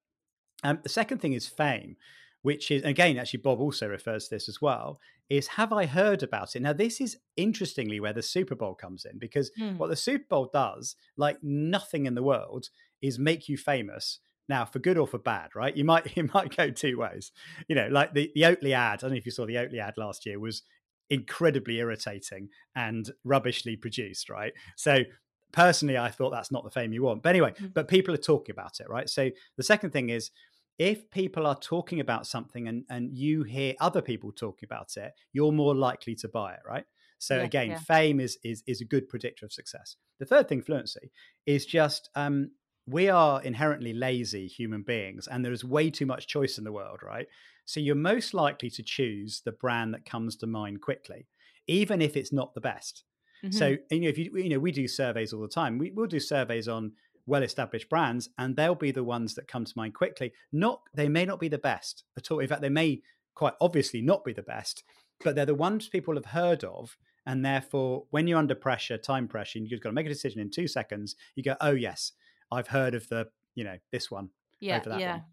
Um, 0.64 0.80
the 0.84 0.90
second 0.90 1.20
thing 1.20 1.34
is 1.34 1.48
fame, 1.48 1.98
which 2.42 2.72
is 2.72 2.84
again 2.84 3.18
actually 3.18 3.42
Bob 3.42 3.60
also 3.60 3.88
refers 3.88 4.28
to 4.28 4.36
this 4.36 4.50
as 4.50 4.62
well. 4.62 5.00
Is 5.30 5.48
have 5.48 5.74
I 5.74 5.86
heard 5.86 6.24
about 6.24 6.56
it? 6.56 6.62
Now 6.62 6.74
this 6.74 7.00
is 7.02 7.18
interestingly 7.36 8.00
where 8.00 8.14
the 8.14 8.24
Super 8.24 8.56
Bowl 8.56 8.76
comes 8.76 9.06
in 9.06 9.20
because 9.20 9.52
Mm. 9.58 9.78
what 9.78 9.90
the 9.90 9.96
Super 9.96 10.26
Bowl 10.30 10.50
does, 10.52 10.96
like 11.16 11.38
nothing 11.44 12.06
in 12.06 12.16
the 12.16 12.24
world, 12.24 12.70
is 13.02 13.20
make 13.20 13.48
you 13.48 13.58
famous 13.58 14.20
now, 14.50 14.66
for 14.66 14.80
good 14.80 14.98
or 14.98 15.08
for 15.08 15.18
bad, 15.18 15.56
right? 15.56 15.76
You 15.76 15.84
might 15.86 16.16
you 16.18 16.30
might 16.34 16.56
go 16.56 16.70
two 16.72 16.98
ways. 16.98 17.32
You 17.68 17.76
know, 17.76 17.88
like 17.88 18.14
the, 18.14 18.32
the 18.36 18.42
Oatly 18.42 18.72
ad. 18.72 18.94
I 18.94 18.96
don't 18.98 19.12
know 19.12 19.18
if 19.18 19.26
you 19.26 19.32
saw 19.32 19.46
the 19.46 19.56
Oatly 19.56 19.80
ad 19.80 19.96
last 19.98 20.26
year 20.26 20.40
was 20.40 20.64
incredibly 21.10 21.78
irritating 21.78 22.50
and 22.76 23.12
rubbishly 23.24 23.78
produced, 23.78 24.30
right? 24.30 24.54
So 24.76 25.04
personally, 25.52 25.98
I 25.98 26.10
thought 26.10 26.32
that's 26.32 26.52
not 26.52 26.64
the 26.64 26.72
fame 26.72 26.92
you 26.94 27.04
want. 27.04 27.24
But 27.24 27.30
anyway, 27.30 27.54
Mhm. 27.54 27.74
but 27.74 27.88
people 27.88 28.14
are 28.14 28.18
talking 28.18 28.54
about 28.54 28.80
it, 28.80 28.90
right? 28.90 29.10
So 29.10 29.32
the 29.56 29.64
second 29.64 29.92
thing 29.92 30.10
is 30.10 30.32
if 30.78 31.10
people 31.10 31.48
are 31.48 31.58
talking 31.58 32.00
about 32.00 32.28
something 32.28 32.68
and, 32.68 32.86
and 32.90 33.18
you 33.18 33.44
hear 33.44 33.74
other 33.80 34.02
people 34.02 34.32
talking 34.32 34.68
about 34.68 34.96
it, 34.98 35.14
you're 35.34 35.52
more 35.52 35.74
likely 35.76 36.14
to 36.16 36.28
buy 36.28 36.54
it, 36.54 36.60
right? 36.66 36.86
So 37.20 37.38
Yeah, 37.38 37.44
again, 37.46 37.70
yeah. 37.72 37.80
fame 37.80 38.20
is, 38.20 38.38
is 38.44 38.64
is 38.68 38.82
a 38.82 38.86
good 38.86 39.10
predictor 39.10 39.46
of 39.46 39.54
success. 39.54 39.96
The 40.20 40.26
third 40.26 40.48
thing, 40.48 40.62
fluency, 40.62 41.12
is 41.48 41.66
just 41.66 42.10
um, 42.16 42.52
we 42.88 43.10
are 43.10 43.42
inherently 43.44 43.94
lazy 43.94 44.48
human 44.48 44.84
beings, 44.84 45.28
and 45.28 45.44
there 45.44 45.52
is 45.52 45.64
way 45.64 45.90
too 45.92 46.06
much 46.06 46.28
choice 46.28 46.58
in 46.58 46.64
the 46.64 46.72
world, 46.72 47.04
right? 47.04 47.28
So 47.66 47.80
you're 47.80 47.96
most 47.96 48.34
likely 48.34 48.70
to 48.72 48.84
choose 48.84 49.42
the 49.42 49.52
brand 49.52 49.94
that 49.94 50.06
comes 50.06 50.38
to 50.38 50.48
mind 50.48 50.82
quickly, 50.82 51.28
even 51.68 52.02
if 52.02 52.16
it's 52.16 52.32
not 52.32 52.54
the 52.54 52.62
best. 52.62 53.04
Mhm. 53.44 53.50
So 53.50 53.78
you 53.92 54.00
know, 54.02 54.08
if 54.10 54.18
you 54.18 54.36
you 54.38 54.50
know, 54.50 54.60
we 54.60 54.72
do 54.72 54.88
surveys 54.88 55.34
all 55.34 55.42
the 55.42 55.48
time. 55.48 55.78
We, 55.78 55.92
we'll 55.92 56.08
do 56.08 56.20
surveys 56.20 56.68
on 56.68 56.94
well-established 57.26 57.90
brands, 57.90 58.30
and 58.38 58.56
they'll 58.56 58.76
be 58.76 58.92
the 58.92 59.04
ones 59.04 59.36
that 59.36 59.48
come 59.48 59.66
to 59.66 59.74
mind 59.76 59.94
quickly. 59.94 60.34
Not 60.52 60.82
they 60.94 61.10
may 61.10 61.26
not 61.26 61.40
be 61.40 61.50
the 61.50 61.58
best 61.58 62.04
at 62.18 62.32
all. 62.32 62.40
In 62.40 62.48
fact, 62.48 62.62
they 62.62 62.70
may 62.70 63.02
quite 63.36 63.54
obviously 63.62 64.02
not 64.02 64.24
be 64.24 64.34
the 64.34 64.44
best, 64.44 64.84
but 65.24 65.36
they're 65.36 65.46
the 65.46 65.56
ones 65.56 65.90
people 65.90 66.16
have 66.16 66.26
heard 66.26 66.64
of. 66.64 66.98
And 67.26 67.44
therefore, 67.44 68.08
when 68.12 68.28
you're 68.28 68.40
under 68.40 68.56
pressure, 68.56 68.98
time 68.98 69.28
pressure, 69.28 69.60
and 69.60 69.70
you've 69.70 69.82
got 69.82 69.90
to 69.90 69.94
make 69.94 70.06
a 70.06 70.10
decision 70.10 70.40
in 70.40 70.50
two 70.50 70.68
seconds, 70.68 71.16
you 71.36 71.44
go, 71.44 71.56
"Oh 71.60 71.72
yes, 71.74 72.14
I've 72.52 72.68
heard 72.68 72.96
of 72.96 73.08
the 73.10 73.28
you 73.56 73.64
know 73.64 73.78
this 73.92 74.10
one 74.12 74.30
yeah, 74.60 74.78
over 74.78 74.90
that 74.90 75.00
yeah. 75.00 75.12
one." 75.14 75.24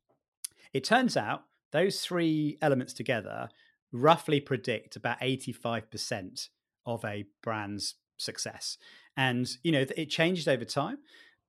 It 0.73 0.85
turns 0.85 1.17
out 1.17 1.45
those 1.73 2.01
three 2.01 2.59
elements 2.63 2.93
together 2.93 3.49
roughly 3.93 4.41
predict 4.41 4.97
about 4.97 5.21
85% 5.21 6.49
of 6.85 7.05
a 7.05 7.25
brand's 7.43 7.95
success. 8.17 8.77
And, 9.17 9.49
you 9.63 9.73
know, 9.73 9.85
it 9.97 10.11
changes 10.11 10.49
over 10.49 10.65
time. 10.65 10.99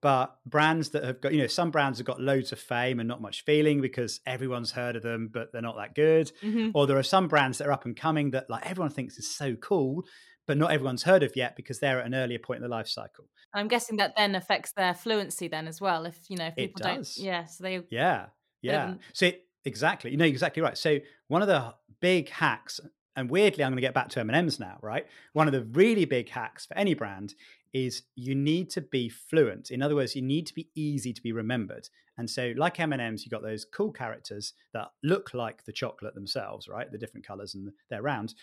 But 0.02 0.38
brands 0.46 0.92
that 0.92 1.04
have 1.04 1.22
got, 1.22 1.34
you 1.34 1.40
know, 1.40 1.48
some 1.48 1.72
brands 1.72 1.98
have 1.98 2.06
got 2.06 2.22
loads 2.22 2.52
of 2.52 2.60
fame 2.60 3.00
and 3.00 3.08
not 3.08 3.22
much 3.22 3.44
feeling 3.44 3.82
because 3.82 4.20
everyone's 4.28 4.72
heard 4.72 4.96
of 4.96 5.02
them, 5.02 5.30
but 5.34 5.52
they're 5.52 5.64
not 5.64 5.78
that 5.78 5.96
good. 5.96 6.32
Mhm. 6.44 6.72
Or 6.76 6.86
there 6.86 6.98
are 6.98 7.04
some 7.04 7.28
brands 7.28 7.58
that 7.58 7.68
are 7.68 7.72
up 7.72 7.86
and 7.86 7.98
coming 7.98 8.30
that 8.32 8.48
like 8.48 8.70
everyone 8.70 8.92
thinks 8.92 9.18
is 9.18 9.36
so 9.36 9.56
cool, 9.56 10.06
but 10.48 10.58
not 10.58 10.72
everyone's 10.72 11.04
heard 11.04 11.24
of 11.24 11.36
yet 11.36 11.56
because 11.56 11.80
they're 11.80 12.00
at 12.00 12.06
an 12.06 12.16
earlier 12.16 12.40
point 12.40 12.58
in 12.58 12.64
the 12.64 12.76
life 12.76 12.88
cycle. 12.88 13.26
I'm 13.54 13.68
guessing 13.68 13.98
that 13.98 14.14
then 14.16 14.36
affects 14.36 14.74
their 14.74 14.94
fluency 14.94 15.48
then 15.48 15.68
as 15.68 15.80
well. 15.80 16.06
If 16.06 16.18
you 16.30 16.38
know, 16.38 16.48
if 16.48 16.56
people 16.56 16.82
don't, 16.84 17.10
yeah, 17.18 17.46
so 17.46 17.64
they 17.64 17.82
Yeah, 17.90 18.28
yeah. 18.62 18.96
So 19.14 19.28
it, 19.28 19.46
exactly, 19.64 20.12
you 20.12 20.18
know 20.18 20.26
exactly 20.26 20.62
right. 20.62 20.78
So 20.78 21.00
one 21.28 21.42
of 21.42 21.48
the 21.48 21.74
big 22.02 22.30
hacks, 22.30 22.80
and 23.16 23.30
weirdly, 23.30 23.64
I'm 23.64 23.72
going 23.72 23.78
to 23.78 23.82
get 23.82 23.94
back 23.94 24.10
to 24.10 24.20
M 24.20 24.30
and 24.30 24.38
M's 24.38 24.60
now. 24.60 24.78
Right, 24.82 25.06
one 25.34 25.48
of 25.48 25.54
the 25.54 25.64
really 25.64 26.06
big 26.06 26.30
hacks 26.30 26.66
for 26.66 26.78
any 26.78 26.94
brand 26.94 27.36
is 27.74 28.04
you 28.16 28.34
need 28.34 28.70
to 28.70 28.80
be 28.80 29.10
fluent. 29.10 29.70
In 29.70 29.82
other 29.82 29.96
words, 29.96 30.16
you 30.16 30.22
need 30.22 30.48
to 30.48 30.54
be 30.54 30.70
easy 30.76 31.12
to 31.12 31.22
be 31.22 31.34
remembered. 31.34 31.90
And 32.18 32.30
so, 32.30 32.54
like 32.56 32.80
M 32.80 32.94
and 32.94 33.02
M's, 33.02 33.26
you 33.26 33.30
got 33.30 33.44
those 33.44 33.66
cool 33.66 33.92
characters 33.92 34.54
that 34.74 34.88
look 35.04 35.34
like 35.34 35.66
the 35.66 35.74
chocolate 35.74 36.16
themselves, 36.16 36.70
right? 36.70 36.90
The 36.90 36.98
different 36.98 37.28
colors 37.28 37.54
and 37.54 37.70
they're 37.90 38.02
round. 38.02 38.34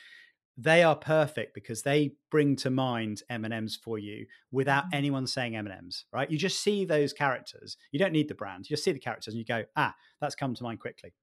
They 0.56 0.82
are 0.82 0.96
perfect 0.96 1.54
because 1.54 1.82
they 1.82 2.12
bring 2.30 2.56
to 2.56 2.70
mind 2.70 3.22
M 3.30 3.44
and 3.44 3.54
M's 3.54 3.74
for 3.76 3.98
you 3.98 4.26
without 4.50 4.84
Mhm. 4.86 4.94
anyone 4.94 5.26
saying 5.26 5.56
M 5.56 5.66
and 5.66 5.74
M's, 5.74 6.04
right? 6.12 6.30
You 6.30 6.36
just 6.36 6.60
see 6.60 6.84
those 6.84 7.12
characters. 7.12 7.76
You 7.90 7.98
don't 7.98 8.12
need 8.12 8.28
the 8.28 8.34
brand. 8.34 8.68
You 8.68 8.74
just 8.74 8.84
see 8.84 8.92
the 8.92 8.98
characters 8.98 9.32
and 9.34 9.38
you 9.38 9.44
go, 9.46 9.64
ah, 9.76 9.94
that's 10.20 10.34
come 10.34 10.54
to 10.54 10.62
mind 10.62 10.80
quickly. 10.80 11.14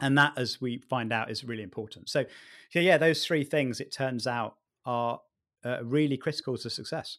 And 0.00 0.18
that, 0.18 0.36
as 0.36 0.60
we 0.60 0.78
find 0.78 1.12
out, 1.12 1.30
is 1.30 1.44
really 1.44 1.62
important. 1.62 2.08
So, 2.10 2.24
so 2.70 2.80
yeah, 2.80 2.98
those 2.98 3.24
three 3.24 3.44
things, 3.44 3.80
it 3.80 3.92
turns 3.92 4.26
out, 4.26 4.56
are 4.84 5.20
uh, 5.64 5.82
really 5.84 6.16
critical 6.16 6.56
to 6.58 6.68
success. 6.70 7.18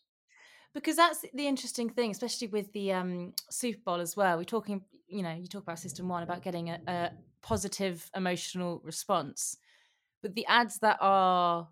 because 0.73 0.95
that's 0.97 1.25
the 1.33 1.47
interesting 1.47 1.89
thing, 1.89 2.11
especially 2.11 2.47
with 2.47 2.71
the 2.73 2.93
um, 2.93 3.33
Super 3.49 3.79
Bowl 3.83 3.99
as 3.99 4.15
well. 4.15 4.37
We're 4.37 4.43
talking, 4.43 4.83
you 5.07 5.23
know, 5.23 5.33
you 5.33 5.47
talk 5.47 5.63
about 5.63 5.77
System1 5.77 6.21
about 6.23 6.43
getting 6.43 6.69
a, 6.69 6.79
a 6.87 7.11
positive 7.41 8.11
emotional 8.15 8.79
response, 8.83 9.57
but 10.21 10.35
the 10.35 10.45
ads 10.47 10.79
that 10.79 10.97
are, 11.01 11.67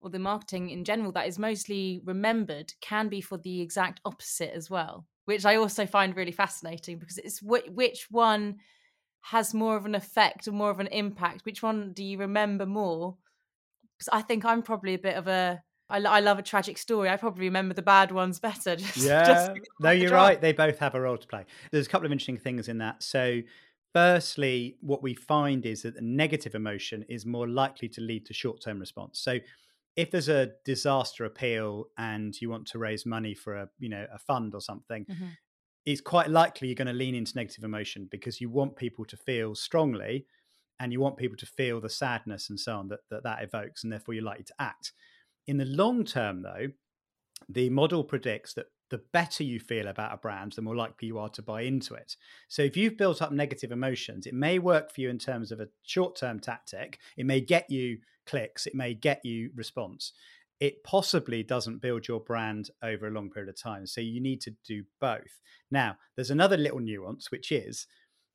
or 0.00 0.10
the 0.10 0.18
marketing 0.18 0.70
in 0.70 0.84
general 0.84 1.12
that 1.12 1.26
is 1.26 1.38
mostly 1.38 2.00
remembered 2.04 2.72
can 2.80 3.08
be 3.08 3.20
for 3.20 3.38
the 3.38 3.60
exact 3.60 4.00
opposite 4.04 4.52
as 4.54 4.68
well, 4.70 5.06
which 5.24 5.44
I 5.44 5.56
also 5.56 5.86
find 5.86 6.16
really 6.16 6.32
fascinating 6.32 6.98
because 6.98 7.18
it's 7.18 7.40
wh- 7.40 7.68
which 7.74 8.08
one 8.10 8.58
has 9.22 9.54
more 9.54 9.76
of 9.76 9.86
an 9.86 9.94
effect 9.94 10.46
or 10.46 10.52
more 10.52 10.70
of 10.70 10.80
an 10.80 10.88
impact. 10.88 11.44
Which 11.46 11.62
one 11.62 11.92
do 11.94 12.04
you 12.04 12.18
remember 12.18 12.66
more? 12.66 13.16
Because 13.96 14.08
I 14.12 14.22
think 14.22 14.44
I'm 14.44 14.62
probably 14.62 14.94
a 14.94 14.98
bit 14.98 15.16
of 15.16 15.28
a 15.28 15.62
I, 15.88 16.20
love 16.20 16.38
a 16.38 16.42
tragic 16.42 16.78
story. 16.78 17.08
I 17.08 17.16
probably 17.16 17.44
remember 17.44 17.74
the 17.74 17.82
bad 17.82 18.10
ones 18.10 18.40
better. 18.40 18.76
Just, 18.76 19.04
Yeah, 19.04 19.24
just 19.24 19.50
no, 19.78 19.90
you're 19.90 20.08
drama. 20.08 20.28
right. 20.28 20.40
They 20.40 20.52
both 20.52 20.78
have 20.78 20.94
a 20.94 21.00
role 21.00 21.18
to 21.18 21.26
play. 21.26 21.44
There's 21.70 21.86
a 21.86 21.90
couple 21.90 22.06
of 22.06 22.12
interesting 22.12 22.38
things 22.38 22.68
in 22.68 22.78
that. 22.78 23.02
So, 23.02 23.40
firstly, 23.94 24.78
what 24.82 25.02
we 25.02 25.14
find 25.14 25.66
is 25.66 25.82
that 25.84 25.96
the 25.96 26.02
negative 26.02 26.56
emotion 26.56 27.04
is 27.08 27.26
more 27.26 27.48
likely 27.48 27.88
to 27.90 28.02
lead 28.02 28.26
to 28.26 28.34
short 28.34 28.62
term 28.62 28.80
response. 28.80 29.20
So, 29.20 29.40
if 29.96 30.10
there's 30.12 30.28
a 30.30 30.52
disaster 30.64 31.24
appeal 31.24 31.86
and 31.98 32.40
you 32.40 32.50
want 32.50 32.66
to 32.68 32.78
raise 32.80 33.06
money 33.06 33.34
for 33.34 33.56
a 33.56 33.70
you 33.78 33.88
know 33.90 34.06
a 34.12 34.18
fund 34.18 34.54
or 34.54 34.62
something, 34.62 35.06
Mhm. 35.06 35.36
it's 35.86 36.00
quite 36.00 36.30
likely 36.30 36.68
you're 36.68 36.74
going 36.74 36.86
to 36.88 36.92
lean 36.94 37.14
into 37.14 37.36
negative 37.36 37.64
emotion 37.64 38.08
because 38.10 38.40
you 38.40 38.48
want 38.50 38.76
people 38.76 39.04
to 39.04 39.16
feel 39.16 39.54
strongly 39.54 40.26
and 40.80 40.92
you 40.92 41.00
want 41.00 41.16
people 41.16 41.36
to 41.36 41.46
feel 41.46 41.80
the 41.80 41.88
sadness 41.90 42.50
and 42.50 42.58
so 42.58 42.76
on 42.78 42.88
that 42.88 43.00
that, 43.10 43.22
that 43.24 43.42
evokes, 43.42 43.84
and 43.84 43.92
therefore 43.92 44.14
you're 44.14 44.24
likely 44.24 44.44
to 44.44 44.54
act. 44.60 44.92
In 45.46 45.58
the 45.58 45.66
long 45.66 46.04
term, 46.04 46.42
though, 46.42 46.68
the 47.48 47.70
model 47.70 48.04
predicts 48.04 48.54
that 48.54 48.66
the 48.90 49.02
better 49.12 49.42
you 49.42 49.58
feel 49.58 49.88
about 49.88 50.14
a 50.14 50.18
brand, 50.18 50.52
the 50.52 50.62
more 50.62 50.76
likely 50.76 51.08
you 51.08 51.18
are 51.18 51.28
to 51.30 51.42
buy 51.42 51.62
into 51.62 51.94
it. 51.94 52.16
So 52.48 52.62
if 52.62 52.76
you've 52.76 52.96
built 52.96 53.22
up 53.22 53.32
negative 53.32 53.72
emotions, 53.72 54.26
it 54.26 54.34
may 54.34 54.58
work 54.58 54.92
for 54.92 55.00
you 55.00 55.10
in 55.10 55.18
terms 55.18 55.50
of 55.50 55.60
a 55.60 55.68
short 55.82 56.16
term 56.16 56.38
tactic. 56.38 56.98
It 57.16 57.26
may 57.26 57.40
get 57.40 57.70
you 57.70 57.98
clicks, 58.26 58.66
it 58.66 58.74
may 58.74 58.94
get 58.94 59.24
you 59.24 59.50
response. 59.54 60.12
It 60.60 60.84
possibly 60.84 61.42
doesn't 61.42 61.82
build 61.82 62.06
your 62.06 62.20
brand 62.20 62.70
over 62.82 63.08
a 63.08 63.10
long 63.10 63.30
period 63.30 63.48
of 63.48 63.60
time. 63.60 63.86
So 63.86 64.00
you 64.00 64.20
need 64.20 64.40
to 64.42 64.54
do 64.64 64.84
both. 65.00 65.40
Now, 65.70 65.96
there's 66.14 66.30
another 66.30 66.56
little 66.56 66.78
nuance, 66.78 67.30
which 67.30 67.50
is 67.50 67.86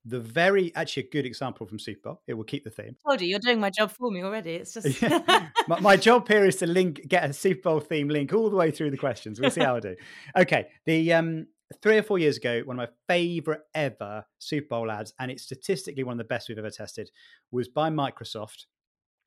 the 0.09 0.19
very, 0.19 0.73
actually, 0.75 1.03
a 1.03 1.09
good 1.09 1.25
example 1.25 1.65
from 1.65 1.79
Super 1.79 2.01
Bowl. 2.09 2.21
It 2.27 2.33
will 2.33 2.43
keep 2.43 2.63
the 2.63 2.69
theme. 2.69 2.95
Told 3.07 3.21
you, 3.21 3.27
you're 3.27 3.39
doing 3.39 3.59
my 3.59 3.69
job 3.69 3.91
for 3.91 4.11
me 4.11 4.23
already. 4.23 4.55
It's 4.55 4.73
just 4.73 5.01
Yeah. 5.01 5.47
my, 5.67 5.79
my 5.79 5.97
job 5.97 6.27
here 6.27 6.45
is 6.45 6.57
to 6.57 6.67
link, 6.67 7.07
get 7.07 7.29
a 7.29 7.33
Super 7.33 7.61
Bowl 7.61 7.79
theme 7.79 8.09
link 8.09 8.33
all 8.33 8.49
the 8.49 8.55
way 8.55 8.71
through 8.71 8.91
the 8.91 8.97
questions. 8.97 9.39
We'll 9.39 9.51
see 9.51 9.61
how 9.61 9.75
I 9.75 9.79
do. 9.79 9.95
Okay, 10.35 10.67
the 10.85 11.13
um, 11.13 11.47
three 11.81 11.97
or 11.97 12.03
four 12.03 12.19
years 12.19 12.37
ago, 12.37 12.61
one 12.65 12.79
of 12.79 12.89
my 12.89 13.13
favorite 13.13 13.61
ever 13.73 14.25
Super 14.39 14.67
Bowl 14.67 14.91
ads, 14.91 15.13
and 15.19 15.31
it's 15.31 15.43
statistically 15.43 16.03
one 16.03 16.13
of 16.13 16.17
the 16.17 16.23
best 16.23 16.49
we've 16.49 16.57
ever 16.57 16.69
tested, 16.69 17.09
was 17.51 17.67
by 17.67 17.89
Microsoft. 17.89 18.65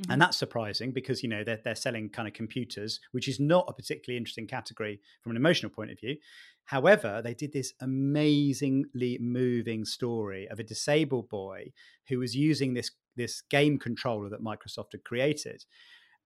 Mhm. 0.02 0.12
And 0.12 0.20
that's 0.20 0.36
surprising 0.36 0.92
because 0.92 1.22
you 1.22 1.28
know 1.28 1.44
they're 1.44 1.60
they're 1.64 1.74
selling 1.74 2.08
kind 2.10 2.26
of 2.28 2.34
computers, 2.34 3.00
which 3.12 3.28
is 3.28 3.38
not 3.40 3.66
a 3.68 3.72
particularly 3.72 4.16
interesting 4.18 4.46
category 4.46 5.00
from 5.22 5.30
an 5.30 5.36
emotional 5.36 5.70
point 5.70 5.90
of 5.90 6.00
view. 6.00 6.16
However, 6.64 7.20
they 7.22 7.34
did 7.34 7.52
this 7.52 7.72
amazingly 7.80 9.18
moving 9.20 9.84
story 9.84 10.48
of 10.48 10.58
a 10.58 10.64
disabled 10.64 11.28
boy 11.28 11.72
who 12.08 12.18
was 12.18 12.34
using 12.36 12.74
this 12.74 12.90
this 13.16 13.42
game 13.42 13.78
controller 13.78 14.28
that 14.30 14.42
Microsoft 14.42 14.92
had 14.92 15.04
created. 15.04 15.64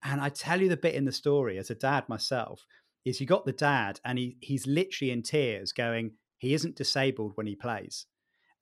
And 0.03 0.21
I 0.21 0.29
tell 0.29 0.61
you 0.63 0.69
the 0.69 0.77
bit 0.77 0.95
in 0.95 1.05
the 1.05 1.13
story 1.13 1.59
as 1.59 1.71
a 1.71 1.75
dad 1.75 2.09
myself 2.09 2.67
is 3.05 3.21
you 3.21 3.27
got 3.27 3.45
the 3.47 3.53
dad 3.53 4.01
and 4.05 4.19
he 4.19 4.37
he's 4.41 4.67
literally 4.67 5.11
in 5.11 5.23
tears 5.23 5.73
going 5.73 6.13
he 6.39 6.55
isn't 6.55 6.77
disabled 6.77 7.33
when 7.37 7.47
he 7.47 7.57
plays. 7.57 8.07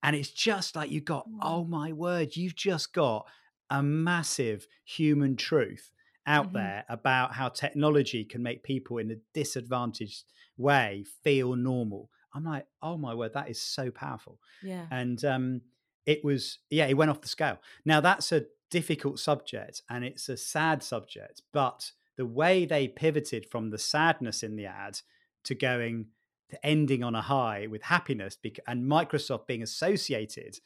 And 0.03 0.15
it's 0.17 0.31
just 0.31 0.77
like 0.77 0.91
you 0.91 1.01
got 1.01 1.29
Mm. 1.29 1.39
oh 1.43 1.65
my 1.65 1.93
word 1.93 2.37
you've 2.37 2.57
just 2.57 2.93
got 2.93 3.27
a 3.71 3.83
massive 3.83 4.67
human 4.85 5.37
truth 5.37 5.91
out 6.27 6.49
Mhm. 6.49 6.53
there 6.53 6.85
about 6.89 7.35
how 7.35 7.49
technology 7.49 8.25
can 8.25 8.43
make 8.43 8.63
people 8.63 8.99
in 8.99 9.11
a 9.11 9.17
disadvantaged 9.35 10.25
way 10.57 11.05
feel 11.23 11.55
normal. 11.57 12.11
I'm 12.33 12.45
like, 12.45 12.67
oh 12.83 12.97
my 12.97 13.15
word, 13.15 13.35
that 13.35 13.49
is 13.51 13.61
so 13.61 13.91
powerful. 13.91 14.41
yeah. 14.63 14.87
And 14.91 15.25
um, 15.25 15.63
it 16.07 16.25
was 16.25 16.59
yeah, 16.71 16.87
it 16.87 16.95
went 16.97 17.11
off 17.11 17.21
the 17.21 17.29
scale. 17.29 17.59
Now 17.85 18.01
that's 18.01 18.33
a 18.33 18.47
difficult 18.71 19.19
subject 19.19 19.83
and 19.89 20.05
it's 20.05 20.29
a 20.29 20.37
sad 20.37 20.83
subject, 20.83 21.43
but 21.53 21.93
the 22.17 22.27
way 22.27 22.65
they 22.65 22.89
pivoted 22.89 23.47
from 23.51 23.71
the 23.71 23.79
sadness 23.79 24.43
in 24.43 24.57
the 24.57 24.67
ad 24.67 25.01
to 25.45 25.55
going 25.55 26.07
to 26.51 26.67
ending 26.67 27.03
on 27.03 27.15
a 27.15 27.23
high 27.23 27.67
with 27.67 27.83
happiness 27.83 28.37
and 28.67 28.85
Microsoft 28.85 29.47
being 29.47 29.63
associated 29.63 30.59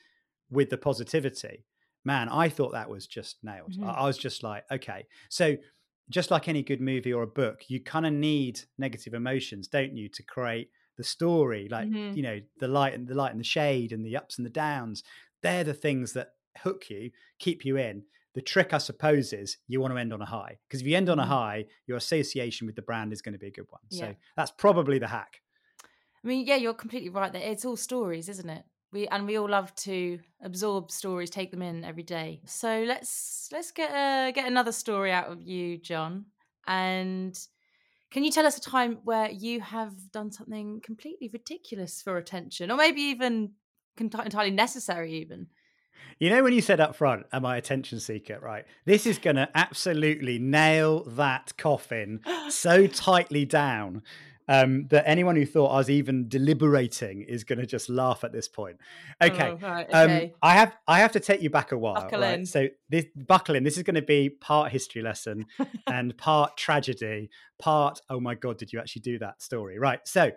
with 0.51 0.71
the 0.71 0.79
positivity, 0.79 1.65
man, 2.09 2.31
I 2.31 2.49
thought 2.49 2.73
that 2.73 2.89
was 2.89 3.07
just 3.07 3.37
nailed. 3.43 3.73
Mm-hmm. 3.73 3.85
I 3.85 4.07
was 4.07 4.17
just 4.17 4.43
like, 4.43 4.65
okay. 4.73 5.07
So 5.29 5.57
just 6.09 6.31
like 6.31 6.49
any 6.49 6.63
good 6.63 6.81
movie 6.81 7.13
or 7.13 7.23
a 7.23 7.27
book, 7.27 7.65
you 7.69 7.81
kind 7.81 8.07
of 8.07 8.15
need 8.15 8.61
negative 8.79 9.13
emotions, 9.13 9.69
don't 9.69 9.95
you, 9.95 10.09
to 10.09 10.23
create 10.23 10.71
the 10.97 11.05
story, 11.05 11.69
like 11.71 11.87
mm-hmm. 11.87 12.17
you 12.17 12.23
know, 12.23 12.41
the 12.61 12.67
light 12.67 12.95
and 12.95 13.07
the 13.07 13.15
light 13.15 13.33
and 13.33 13.41
the 13.41 13.45
shade 13.45 13.93
and 13.93 14.05
the 14.07 14.17
ups 14.17 14.39
and 14.39 14.47
the 14.47 14.51
downs. 14.51 15.05
They're 15.43 15.65
the 15.65 15.75
things 15.75 16.15
that 16.15 16.31
hook 16.63 16.89
you, 16.89 17.11
keep 17.39 17.65
you 17.67 17.77
in. 17.77 18.05
The 18.35 18.41
trick, 18.41 18.73
I 18.73 18.79
suppose, 18.79 19.35
is 19.35 19.59
you 19.69 19.81
want 19.81 19.93
to 19.93 20.01
end 20.01 20.15
on 20.15 20.23
a 20.23 20.27
high 20.27 20.57
because 20.67 20.81
if 20.81 20.87
you 20.87 20.97
end 20.97 21.11
on 21.11 21.19
a 21.19 21.23
mm-hmm. 21.23 21.31
high, 21.31 21.65
your 21.87 21.99
association 21.99 22.67
with 22.67 22.75
the 22.75 22.83
brand 22.83 23.13
is 23.13 23.21
going 23.21 23.35
to 23.35 23.39
be 23.39 23.49
a 23.49 23.53
good 23.53 23.67
one. 23.69 23.83
Yeah. 23.91 24.01
So 24.01 24.15
that's 24.35 24.51
probably 24.51 24.99
the 24.99 25.09
hack. 25.09 25.43
I 26.25 26.27
mean, 26.27 26.47
yeah, 26.47 26.57
you're 26.57 26.75
completely 26.75 27.11
right. 27.11 27.33
That 27.33 27.49
it's 27.49 27.67
all 27.67 27.77
stories, 27.77 28.31
isn't 28.31 28.49
it? 28.49 28.65
We 28.93 29.07
and 29.09 29.27
we 29.27 29.37
all 29.37 29.49
love 29.49 29.75
to 29.77 30.19
absorb 30.43 30.91
stories, 30.91 31.31
take 31.31 31.51
them 31.51 31.63
in 31.63 31.85
every 31.85 32.03
day. 32.03 32.41
So 32.47 32.85
let's 32.87 33.49
let's 33.53 33.71
get 33.71 33.91
a, 33.91 34.33
get 34.33 34.47
another 34.47 34.73
story 34.73 35.13
out 35.13 35.27
of 35.27 35.43
you, 35.43 35.79
Jon. 35.79 36.27
And 36.67 37.39
can 38.11 38.25
you 38.25 38.31
tell 38.31 38.47
us 38.47 38.57
a 38.57 38.61
time 38.61 38.99
where 39.05 39.31
you 39.31 39.61
have 39.61 39.93
done 40.13 40.33
something 40.33 40.81
completely 40.83 41.29
ridiculous 41.33 42.01
for 42.01 42.17
attention, 42.17 42.71
or 42.71 42.77
maybe 42.77 43.03
even 43.03 43.53
entirely 43.99 44.51
necessary, 44.51 45.13
even? 45.15 45.49
You 46.19 46.31
know, 46.31 46.43
when 46.43 46.53
you 46.53 46.63
said 46.63 46.81
up 46.81 46.97
front, 46.97 47.27
am 47.33 47.45
I 47.45 47.57
attention 47.57 48.01
seeker? 48.01 48.39
Right. 48.41 48.65
This 48.87 49.07
is 49.07 49.19
going 49.19 49.37
to 49.37 49.49
absolutely 49.55 50.39
nail 50.39 51.05
that 51.05 51.57
coffin 51.57 52.21
so 52.49 52.87
tightly 52.87 53.45
down 53.45 54.03
um, 54.49 54.87
that 54.89 55.07
anyone 55.07 55.37
who 55.37 55.45
thought 55.45 55.69
I 55.69 55.77
was 55.77 55.91
even 55.91 56.29
deliberating 56.29 57.23
is 57.23 57.45
going 57.45 57.59
to 57.59 57.67
just 57.67 57.89
laugh 57.89 58.25
at 58.25 58.33
this 58.33 58.49
point. 58.49 58.79
Okay. 59.23 59.51
Oh, 59.51 59.59
right, 59.61 59.87
um, 59.93 60.11
okay. 60.11 60.25
Um, 60.25 60.31
I 60.43 60.55
have 60.55 60.77
I 60.87 61.01
have 61.01 61.13
to 61.13 61.21
take 61.21 61.43
you 61.43 61.51
back 61.51 61.73
a 61.73 61.79
while. 61.79 61.95
Buckle 61.95 62.21
right? 62.21 62.39
in. 62.39 62.47
So 62.47 62.69
this 62.89 63.07
buckle 63.15 63.55
in. 63.55 63.65
This 63.65 63.77
is 63.77 63.83
going 63.83 63.97
to 63.97 64.03
be 64.03 64.31
part 64.31 64.73
history 64.73 65.03
lesson 65.03 65.47
and 65.87 66.17
part 66.17 66.57
tragedy. 66.57 67.31
Part 67.61 68.01
oh 68.09 68.21
my 68.21 68.35
god, 68.35 68.59
did 68.59 68.73
you 68.73 68.81
actually 68.81 69.03
do 69.03 69.19
that 69.19 69.43
story? 69.43 69.79
Right. 69.79 70.01
So 70.07 70.33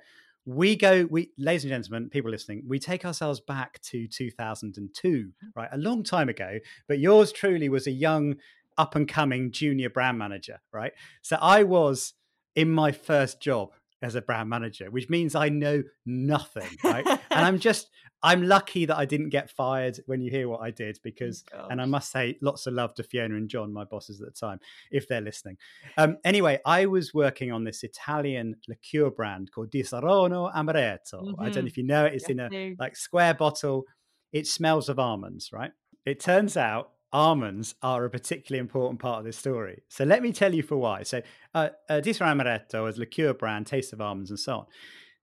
we 0.46 0.76
go 0.76 1.08
we 1.10 1.30
ladies 1.38 1.64
and 1.64 1.70
gentlemen 1.70 2.10
people 2.10 2.32
listening 2.32 2.64
we 2.68 2.80
take 2.80 3.06
ourselves 3.06 3.40
back 3.40 3.80
to 3.82 4.08
2002 4.08 5.30
right 5.56 5.70
a 5.72 5.78
long 5.78 6.02
time 6.02 6.30
ago 6.30 6.58
but 6.88 6.98
yours 6.98 7.32
truly 7.32 7.70
was 7.70 7.86
a 7.86 7.92
young 7.92 8.36
up 8.76 8.96
and 8.96 9.08
coming 9.08 9.52
junior 9.52 9.88
brand 9.88 10.18
manager 10.18 10.60
right 10.74 10.94
so 11.22 11.38
i 11.40 11.62
was 11.62 12.14
in 12.56 12.72
my 12.72 12.92
first 12.92 13.40
job 13.40 13.70
as 14.02 14.16
a 14.16 14.22
brand 14.22 14.50
manager, 14.50 14.90
which 14.90 15.10
means 15.10 15.36
I 15.36 15.50
know 15.50 15.84
nothing, 16.06 16.68
right? 16.84 17.06
and 17.06 17.20
I'm 17.46 17.60
just, 17.70 17.90
I'm 18.24 18.44
lucky 18.44 18.86
that 18.86 18.98
I 18.98 19.06
didn't 19.06 19.30
get 19.30 19.50
fired 19.50 20.00
when 20.06 20.22
you 20.22 20.32
hear 20.32 20.48
what 20.48 20.62
I 20.62 20.72
did 20.72 21.00
because, 21.04 21.44
oh, 21.56 21.68
and 21.70 21.82
I 21.82 21.86
must 21.86 22.12
say, 22.12 22.38
lots 22.42 22.68
of 22.68 22.74
love 22.74 22.94
to 22.96 23.04
Fiona 23.04 23.36
and 23.36 23.50
John, 23.50 23.72
my 23.72 23.84
bosses 23.84 24.22
at 24.22 24.28
the 24.28 24.34
time, 24.34 24.60
if 24.92 25.08
they're 25.08 25.22
listening. 25.22 25.58
Um, 25.98 26.18
anyway, 26.24 26.60
I 26.66 26.88
was 26.88 27.14
working 27.14 27.52
on 27.52 27.64
this 27.64 27.84
Italian 27.84 28.56
liqueur 28.68 29.12
brand 29.12 29.52
called 29.52 29.72
Disaronno 29.72 30.54
Amaretto. 30.54 31.22
Mm-hmm. 31.22 31.42
I 31.42 31.46
don't 31.46 31.56
know 31.56 31.60
mm-hmm. 31.60 31.68
if 31.68 31.78
you 31.78 31.84
know 31.84 32.06
it. 32.06 32.14
It's 32.14 32.30
yes, 32.30 32.32
in 32.32 32.40
a 32.40 32.76
like 32.80 32.96
square 32.96 33.34
bottle. 33.34 33.86
It 34.34 34.48
smells 34.48 34.88
of 34.88 34.98
almonds, 34.98 35.52
right? 35.52 35.72
It 36.06 36.20
turns 36.20 36.58
out 36.58 36.92
almonds 37.14 37.76
are 37.82 38.06
a 38.06 38.10
particularly 38.10 38.60
important 38.60 39.00
part 39.00 39.20
of 39.20 39.26
this 39.26 39.38
story. 39.38 39.84
So 39.90 40.04
let 40.04 40.22
me 40.22 40.32
tell 40.32 40.54
you 40.54 40.64
for 40.64 40.78
why. 40.78 41.04
So 41.04 41.22
uh, 41.54 41.70
uh, 41.90 42.02
Amaretto 42.02 42.90
is 42.90 42.98
liqueur 42.98 43.34
brand, 43.34 43.68
taste 43.68 43.94
of 43.94 44.02
almonds 44.02 44.30
and 44.30 44.40
so 44.40 44.60
on. 44.60 44.66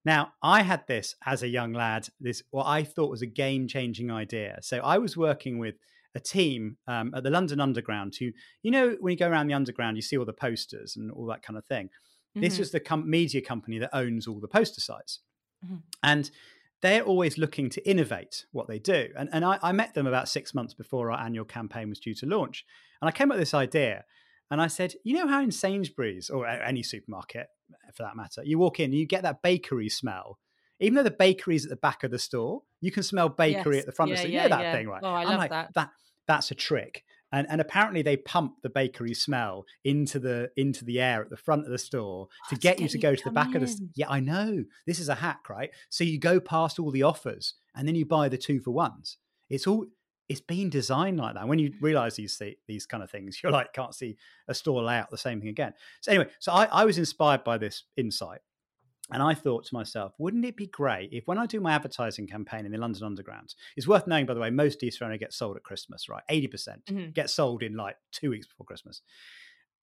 Now, 0.05 0.33
I 0.41 0.61
had 0.61 0.87
this 0.87 1.15
as 1.25 1.43
a 1.43 1.47
young 1.47 1.73
lad, 1.73 2.07
this 2.19 2.41
what 2.51 2.65
I 2.65 2.83
thought 2.83 3.09
was 3.09 3.21
a 3.21 3.27
game 3.27 3.67
changing 3.67 4.11
idea. 4.11 4.59
So 4.61 4.77
I 4.77 4.97
was 4.97 5.17
working 5.17 5.59
with 5.59 5.75
a 6.15 6.19
team 6.19 6.77
um, 6.87 7.13
at 7.13 7.23
the 7.23 7.29
London 7.29 7.59
Underground 7.59 8.15
who, 8.19 8.31
you 8.63 8.71
know, 8.71 8.95
when 8.99 9.11
you 9.11 9.17
go 9.17 9.27
around 9.27 9.47
the 9.47 9.53
Underground, 9.53 9.97
you 9.97 10.01
see 10.01 10.17
all 10.17 10.25
the 10.25 10.33
posters 10.33 10.95
and 10.95 11.11
all 11.11 11.25
that 11.27 11.43
kind 11.43 11.57
of 11.57 11.65
thing. 11.65 11.87
Mm-hmm. 11.87 12.41
This 12.41 12.59
was 12.59 12.71
the 12.71 12.79
com- 12.79 13.09
media 13.09 13.41
company 13.41 13.77
that 13.79 13.95
owns 13.95 14.27
all 14.27 14.39
the 14.39 14.47
poster 14.47 14.81
sites. 14.81 15.19
Mm-hmm. 15.65 15.77
And 16.03 16.31
they're 16.81 17.03
always 17.03 17.37
looking 17.37 17.69
to 17.71 17.89
innovate 17.89 18.45
what 18.51 18.67
they 18.67 18.79
do. 18.79 19.09
And, 19.17 19.29
and 19.31 19.43
I, 19.43 19.59
I, 19.61 19.71
met 19.71 19.93
them 19.93 20.07
about 20.07 20.29
six 20.29 20.53
months 20.53 20.73
before 20.73 21.11
our 21.11 21.19
annual 21.19 21.45
campaign 21.45 21.89
was 21.89 21.99
due 21.99 22.15
to 22.15 22.25
launch. 22.25 22.65
And 23.01 23.09
I 23.09 23.11
came 23.11 23.31
up 23.31 23.35
with 23.35 23.41
this 23.41 23.53
idea 23.53 24.05
and 24.51 24.61
I 24.61 24.67
said, 24.67 24.93
you 25.03 25.15
know 25.15 25.27
how 25.27 25.41
in 25.41 25.51
Sainsbury's 25.51 26.29
or 26.29 26.47
any 26.47 26.83
supermarket 26.83 27.47
for 27.93 28.03
that 28.03 28.15
matter, 28.15 28.43
you 28.43 28.57
walk 28.57 28.79
in 28.79 28.85
and 28.85 28.95
you 28.95 29.05
get 29.05 29.23
that 29.23 29.41
bakery 29.41 29.89
smell. 29.89 30.39
Even 30.79 30.95
though 30.95 31.03
the 31.03 31.11
bakery 31.11 31.55
is 31.55 31.65
at 31.65 31.69
the 31.69 31.75
back 31.75 32.03
of 32.03 32.11
the 32.11 32.19
store, 32.19 32.61
you 32.79 32.91
can 32.91 33.03
smell 33.03 33.27
bakery 33.27 33.75
yes. 33.75 33.81
at 33.81 33.85
the 33.85 33.91
front 33.91 34.09
yeah, 34.09 34.13
of 34.13 34.17
the 34.17 34.21
store. 34.21 34.31
Yeah, 34.31 34.43
you 34.43 34.49
know 34.49 34.55
that 34.55 34.63
yeah. 34.63 34.71
thing, 34.71 34.87
right? 34.87 35.01
Oh, 35.03 35.09
I 35.09 35.21
I'm 35.21 35.27
love 35.27 35.37
like, 35.39 35.49
that. 35.49 35.73
that. 35.75 35.89
That's 36.27 36.51
a 36.51 36.55
trick 36.55 37.03
and 37.31 37.47
and 37.49 37.61
apparently 37.61 38.01
they 38.01 38.17
pump 38.17 38.55
the 38.61 38.69
bakery 38.69 39.13
smell 39.13 39.65
into 39.83 40.19
the 40.19 40.49
into 40.57 40.85
the 40.85 40.99
air 40.99 41.21
at 41.21 41.29
the 41.29 41.37
front 41.37 41.65
of 41.65 41.71
the 41.71 41.77
store 41.77 42.27
to 42.49 42.55
oh, 42.55 42.59
get 42.59 42.79
you 42.79 42.87
to 42.87 42.97
go 42.97 43.15
to 43.15 43.23
the 43.23 43.31
back 43.31 43.49
in. 43.49 43.57
of 43.57 43.61
the 43.61 43.89
yeah 43.95 44.09
i 44.09 44.19
know. 44.19 44.63
This 44.85 44.99
is 44.99 45.09
a 45.09 45.15
hack 45.15 45.49
right? 45.49 45.71
So 45.89 46.03
you 46.03 46.19
go 46.19 46.39
past 46.39 46.79
all 46.79 46.91
the 46.91 47.03
offers 47.03 47.55
and 47.75 47.87
then 47.87 47.95
you 47.95 48.05
buy 48.05 48.29
the 48.29 48.37
two 48.37 48.59
for 48.59 48.71
ones. 48.71 49.17
It's 49.49 49.67
all 49.67 49.85
it's 50.27 50.41
been 50.41 50.69
designed 50.69 51.17
like 51.17 51.33
that. 51.33 51.47
When 51.47 51.59
you 51.59 51.73
realize 51.81 52.15
these 52.15 52.41
these 52.67 52.85
kind 52.85 53.03
of 53.03 53.11
things 53.11 53.39
you're 53.43 53.51
like 53.51 53.73
can't 53.73 53.95
see 53.95 54.17
a 54.47 54.53
store 54.53 54.83
layout 54.83 55.11
the 55.11 55.17
same 55.17 55.39
thing 55.39 55.49
again. 55.49 55.73
So 56.01 56.11
anyway 56.11 56.29
so 56.39 56.51
i, 56.51 56.65
I 56.65 56.85
was 56.85 56.97
inspired 56.97 57.43
by 57.43 57.57
this 57.57 57.83
insight 57.97 58.41
and 59.11 59.23
I 59.23 59.33
thought 59.33 59.65
to 59.65 59.73
myself, 59.73 60.13
wouldn't 60.17 60.45
it 60.45 60.55
be 60.55 60.67
great 60.67 61.09
if 61.11 61.27
when 61.27 61.37
I 61.37 61.45
do 61.45 61.59
my 61.59 61.73
advertising 61.73 62.27
campaign 62.27 62.65
in 62.65 62.71
the 62.71 62.77
London 62.77 63.03
Underground, 63.03 63.55
it's 63.75 63.87
worth 63.87 64.07
knowing, 64.07 64.25
by 64.25 64.33
the 64.33 64.39
way, 64.39 64.49
most 64.49 64.81
Disaronno 64.81 65.19
get 65.19 65.33
sold 65.33 65.57
at 65.57 65.63
Christmas, 65.63 66.07
right? 66.09 66.23
80% 66.29 66.49
mm 66.49 66.93
hmm 66.93 67.09
get 67.09 67.29
sold 67.29 67.63
in 67.63 67.75
like 67.75 67.95
two 68.11 68.29
weeks 68.29 68.45
before 68.45 68.65
Christmas. 68.65 69.01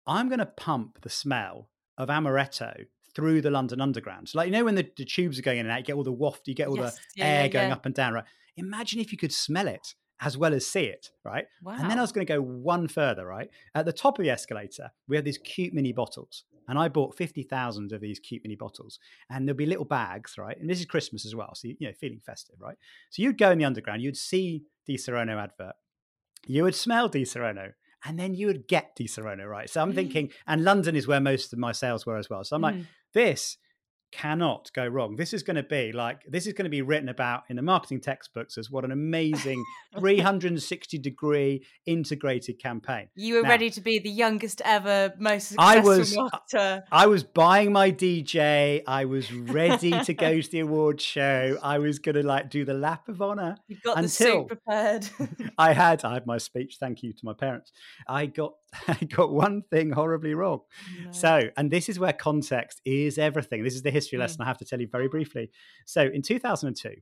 I'm 0.07 0.29
going 0.29 0.39
to 0.39 0.47
pump 0.47 1.01
the 1.03 1.11
smell 1.11 1.69
of 1.99 2.09
amaretto 2.09 2.87
through 3.15 3.41
the 3.41 3.51
London 3.51 3.81
Underground. 3.81 4.29
So 4.29 4.39
like, 4.39 4.47
you 4.47 4.53
know, 4.53 4.65
when 4.65 4.77
the, 4.77 4.89
the, 4.97 5.05
tubes 5.05 5.39
are 5.39 5.43
going 5.43 5.59
in 5.59 5.67
and 5.67 5.73
out, 5.73 5.79
you 5.79 5.85
get 5.85 5.97
all 5.97 6.05
the 6.05 6.13
waft, 6.13 6.47
you 6.47 6.55
get 6.55 6.69
all 6.69 6.77
yes. 6.77 6.95
the 6.95 7.01
yeah, 7.17 7.25
air 7.25 7.43
yeah, 7.43 7.49
going 7.49 7.69
yeah. 7.69 7.75
up 7.75 7.87
and 7.87 7.95
down, 7.95 8.13
right? 8.15 8.25
Imagine 8.57 9.01
if 9.01 9.11
you 9.11 9.19
could 9.19 9.33
smell 9.33 9.67
it 9.67 9.95
as 10.21 10.37
well 10.37 10.55
as 10.55 10.67
see 10.67 10.85
it, 10.85 11.11
right? 11.25 11.47
Wow. 11.63 11.77
And 11.79 11.91
then 11.91 11.99
I 11.99 12.03
was 12.03 12.13
going 12.13 12.27
to 12.27 12.33
go 12.33 12.41
one 12.41 12.89
further, 12.89 13.27
right? 13.27 13.49
At 13.75 13.87
the 13.87 13.93
top 13.93 14.19
of 14.19 14.25
the 14.25 14.31
escalator, 14.31 14.91
we 15.09 15.17
have 15.17 15.25
these 15.25 15.39
cute 15.39 15.75
mini 15.75 15.93
bottles. 15.93 16.45
And 16.69 16.79
I 16.79 16.89
bought 16.89 17.17
50,000 17.17 17.93
of 17.93 18.01
these 18.01 18.19
cute 18.19 18.43
mini 18.45 18.57
bottles. 18.57 18.99
And 19.31 19.47
there'll 19.47 19.57
be 19.57 19.67
little 19.67 19.85
bags, 19.85 20.37
right? 20.39 20.59
And 20.59 20.69
this 20.69 20.81
is 20.81 20.87
Christmas 20.87 21.25
as 21.25 21.35
well. 21.35 21.53
So, 21.55 21.69
you 21.69 21.77
know, 21.81 21.93
feeling 21.93 22.21
festive, 22.25 22.57
right? 22.61 22.77
So 23.11 23.23
you'd 23.23 23.39
go 23.39 23.51
in 23.51 23.59
the 23.59 23.65
underground, 23.65 24.03
you'd 24.03 24.17
see 24.17 24.65
Disaronno 24.89 25.43
advert, 25.43 25.75
you 26.47 26.65
would 26.65 26.75
smell 26.75 27.09
Disaronno, 27.09 27.73
and 28.05 28.19
then 28.19 28.35
you 28.35 28.47
would 28.47 28.69
get 28.69 28.97
Disaronno, 28.97 29.47
right? 29.49 29.69
So 29.69 29.81
I'm 29.81 29.93
mm. 29.93 29.97
thinking, 29.97 30.31
and 30.47 30.65
London 30.65 30.95
is 30.97 31.07
where 31.07 31.21
most 31.21 31.53
of 31.53 31.59
my 31.59 31.73
sales 31.73 32.07
were 32.07 32.19
as 32.19 32.31
well. 32.31 32.45
So 32.45 32.57
I'm 32.57 32.63
mm. 32.63 32.65
like, 32.65 32.85
this 33.13 33.57
cannot 34.17 34.71
go 34.73 34.87
wrong. 34.87 35.17
This 35.17 35.35
is 35.35 35.43
going 35.43 35.57
to 35.57 35.63
be 35.63 35.93
like 35.93 36.23
this 36.27 36.47
is 36.47 36.55
going 36.55 36.65
to 36.65 36.71
be 36.71 36.81
written 36.81 37.11
about 37.11 37.43
in 37.51 37.57
the 37.57 37.63
marketing 37.63 38.01
textbooks 38.01 38.57
as 38.57 38.71
what 38.71 38.85
an 38.85 38.91
amazing 38.91 39.63
360 39.99 40.99
degree 40.99 41.63
integrated 41.85 42.59
campaign. 42.59 43.09
You 43.15 43.35
were 43.35 43.43
now, 43.43 43.51
ready 43.51 43.69
to 43.71 43.81
be 43.83 43.99
the 43.99 44.11
youngest 44.11 44.63
ever, 44.65 45.13
most 45.19 45.49
successful 45.49 45.63
I 45.63 45.81
was, 45.81 46.17
marketer. 46.17 46.83
I 46.91 47.07
was 47.07 47.25
buying 47.25 47.73
my 47.73 47.91
DJ. 47.91 48.83
I 48.87 49.05
was 49.05 49.31
ready 49.31 49.91
to 49.91 50.15
go 50.15 50.41
to 50.41 50.51
the 50.51 50.61
award 50.61 51.01
show. 51.01 51.59
I 51.63 51.79
was 51.79 51.99
going 51.99 52.15
to 52.15 52.23
like 52.23 52.49
do 52.49 52.65
the 52.65 52.75
lap 52.75 53.09
of 53.09 53.21
honor. 53.21 53.57
You 53.69 53.77
got 53.85 54.01
the 54.01 54.09
suit 54.09 54.47
prepared. 54.47 55.09
I 55.59 55.73
had. 55.73 56.05
I 56.05 56.15
had 56.15 56.27
my 56.27 56.39
speech. 56.39 56.77
Thank 56.79 57.03
you 57.03 57.13
to 57.13 57.25
my 57.25 57.35
parents. 57.35 57.73
I 58.09 58.27
got 58.27 58.55
I 58.89 59.05
got 59.05 59.33
one 59.33 59.63
thing 59.63 59.91
horribly 59.91 60.35
wrong. 60.35 60.61
No. 61.05 61.13
So, 61.13 61.51
and 61.57 61.71
this 61.71 61.89
is 61.89 61.99
where 61.99 62.13
context 62.13 62.81
is 62.85 63.19
everything. 63.19 63.63
This 63.65 63.75
is 63.75 63.83
the 63.83 63.91
history 63.91 64.06
lesson 64.15 64.39
mm. 64.39 64.45
I 64.45 64.49
have 64.49 64.59
to 64.59 64.65
tell 64.65 64.81
you 64.81 64.89
very 64.91 65.09
briefly. 65.09 65.51
So, 65.85 66.03
in 66.03 66.23
2002, 66.23 66.95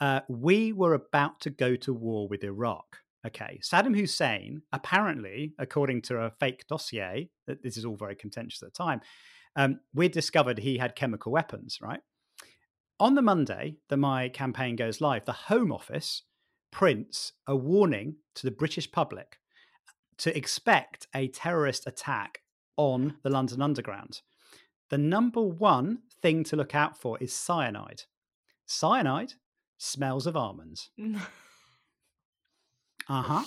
uh, 0.00 0.20
we 0.28 0.72
were 0.72 0.94
about 0.94 1.40
to 1.40 1.50
go 1.50 1.76
to 1.76 1.92
war 1.92 2.28
with 2.28 2.44
Iraq. 2.44 2.98
Okay, 3.26 3.58
Saddam 3.62 3.96
Hussein, 3.96 4.62
apparently, 4.72 5.54
according 5.58 6.02
to 6.02 6.18
a 6.18 6.32
fake 6.40 6.64
dossier, 6.68 7.30
that 7.46 7.62
this 7.62 7.76
is 7.76 7.84
all 7.84 7.96
very 7.96 8.14
contentious 8.14 8.62
at 8.62 8.72
the 8.72 8.76
time, 8.76 9.00
um, 9.56 9.80
we 9.94 10.08
discovered 10.08 10.58
he 10.58 10.78
had 10.78 10.96
chemical 10.96 11.32
weapons, 11.32 11.78
right? 11.80 12.00
On 13.00 13.14
the 13.14 13.22
Monday 13.22 13.76
that 13.88 13.96
my 13.96 14.28
campaign 14.28 14.76
goes 14.76 15.00
live, 15.00 15.24
the 15.24 15.32
Home 15.32 15.72
Office 15.72 16.22
prints 16.70 17.32
a 17.46 17.56
warning 17.56 18.16
to 18.34 18.46
the 18.46 18.50
British 18.50 18.90
public 18.90 19.38
to 20.18 20.36
expect 20.36 21.06
a 21.14 21.28
terrorist 21.28 21.86
attack 21.86 22.40
on 22.76 23.16
the 23.22 23.30
London 23.30 23.62
Underground. 23.62 24.20
The 24.90 24.98
number 24.98 25.40
one 25.40 26.02
thing 26.24 26.42
to 26.42 26.56
look 26.56 26.74
out 26.74 26.96
for 26.96 27.18
is 27.20 27.34
cyanide. 27.34 28.04
Cyanide 28.64 29.34
smells 29.76 30.26
of 30.26 30.34
almonds. 30.36 30.88
Uh 33.06 33.20
huh. 33.22 33.44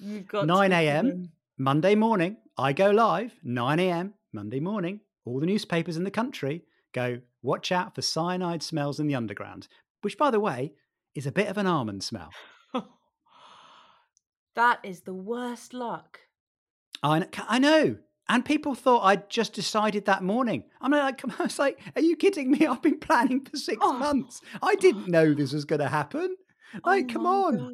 You've 0.00 0.26
got 0.26 0.48
9 0.48 0.72
a.m. 0.72 1.30
Monday 1.56 1.94
morning, 1.94 2.38
I 2.58 2.72
go 2.72 2.90
live, 2.90 3.32
9 3.44 3.78
a.m. 3.78 4.14
Monday 4.32 4.58
morning. 4.58 4.98
All 5.24 5.38
the 5.38 5.46
newspapers 5.46 5.96
in 5.96 6.02
the 6.02 6.10
country 6.10 6.64
go, 6.92 7.20
watch 7.40 7.70
out 7.70 7.94
for 7.94 8.02
cyanide 8.02 8.64
smells 8.64 8.98
in 8.98 9.06
the 9.06 9.14
underground, 9.14 9.68
which, 10.00 10.18
by 10.18 10.32
the 10.32 10.40
way, 10.40 10.72
is 11.14 11.28
a 11.28 11.30
bit 11.30 11.46
of 11.46 11.56
an 11.56 11.68
almond 11.68 12.02
smell. 12.02 12.30
that 14.56 14.80
is 14.82 15.02
the 15.02 15.14
worst 15.14 15.72
luck. 15.72 16.18
I, 17.00 17.28
I 17.46 17.60
know. 17.60 17.98
And 18.32 18.42
people 18.42 18.74
thought 18.74 19.02
I'd 19.04 19.28
just 19.28 19.52
decided 19.52 20.06
that 20.06 20.22
morning. 20.22 20.64
I'm 20.80 20.90
like, 20.90 21.18
come 21.22 21.32
on. 21.32 21.36
I 21.38 21.42
was 21.44 21.58
like, 21.58 21.78
are 21.94 22.00
you 22.00 22.16
kidding 22.16 22.50
me? 22.50 22.66
I've 22.66 22.80
been 22.80 22.98
planning 22.98 23.44
for 23.44 23.58
six 23.58 23.78
Oh. 23.82 23.92
months. 23.92 24.40
I 24.62 24.74
didn't 24.76 25.08
know 25.08 25.34
this 25.34 25.52
was 25.52 25.66
going 25.66 25.80
to 25.80 25.88
happen. 25.88 26.34
Oh 26.82 26.90
like, 26.90 27.04
Oh 27.10 27.12
come 27.12 27.26
on. 27.26 27.56
God. 27.58 27.72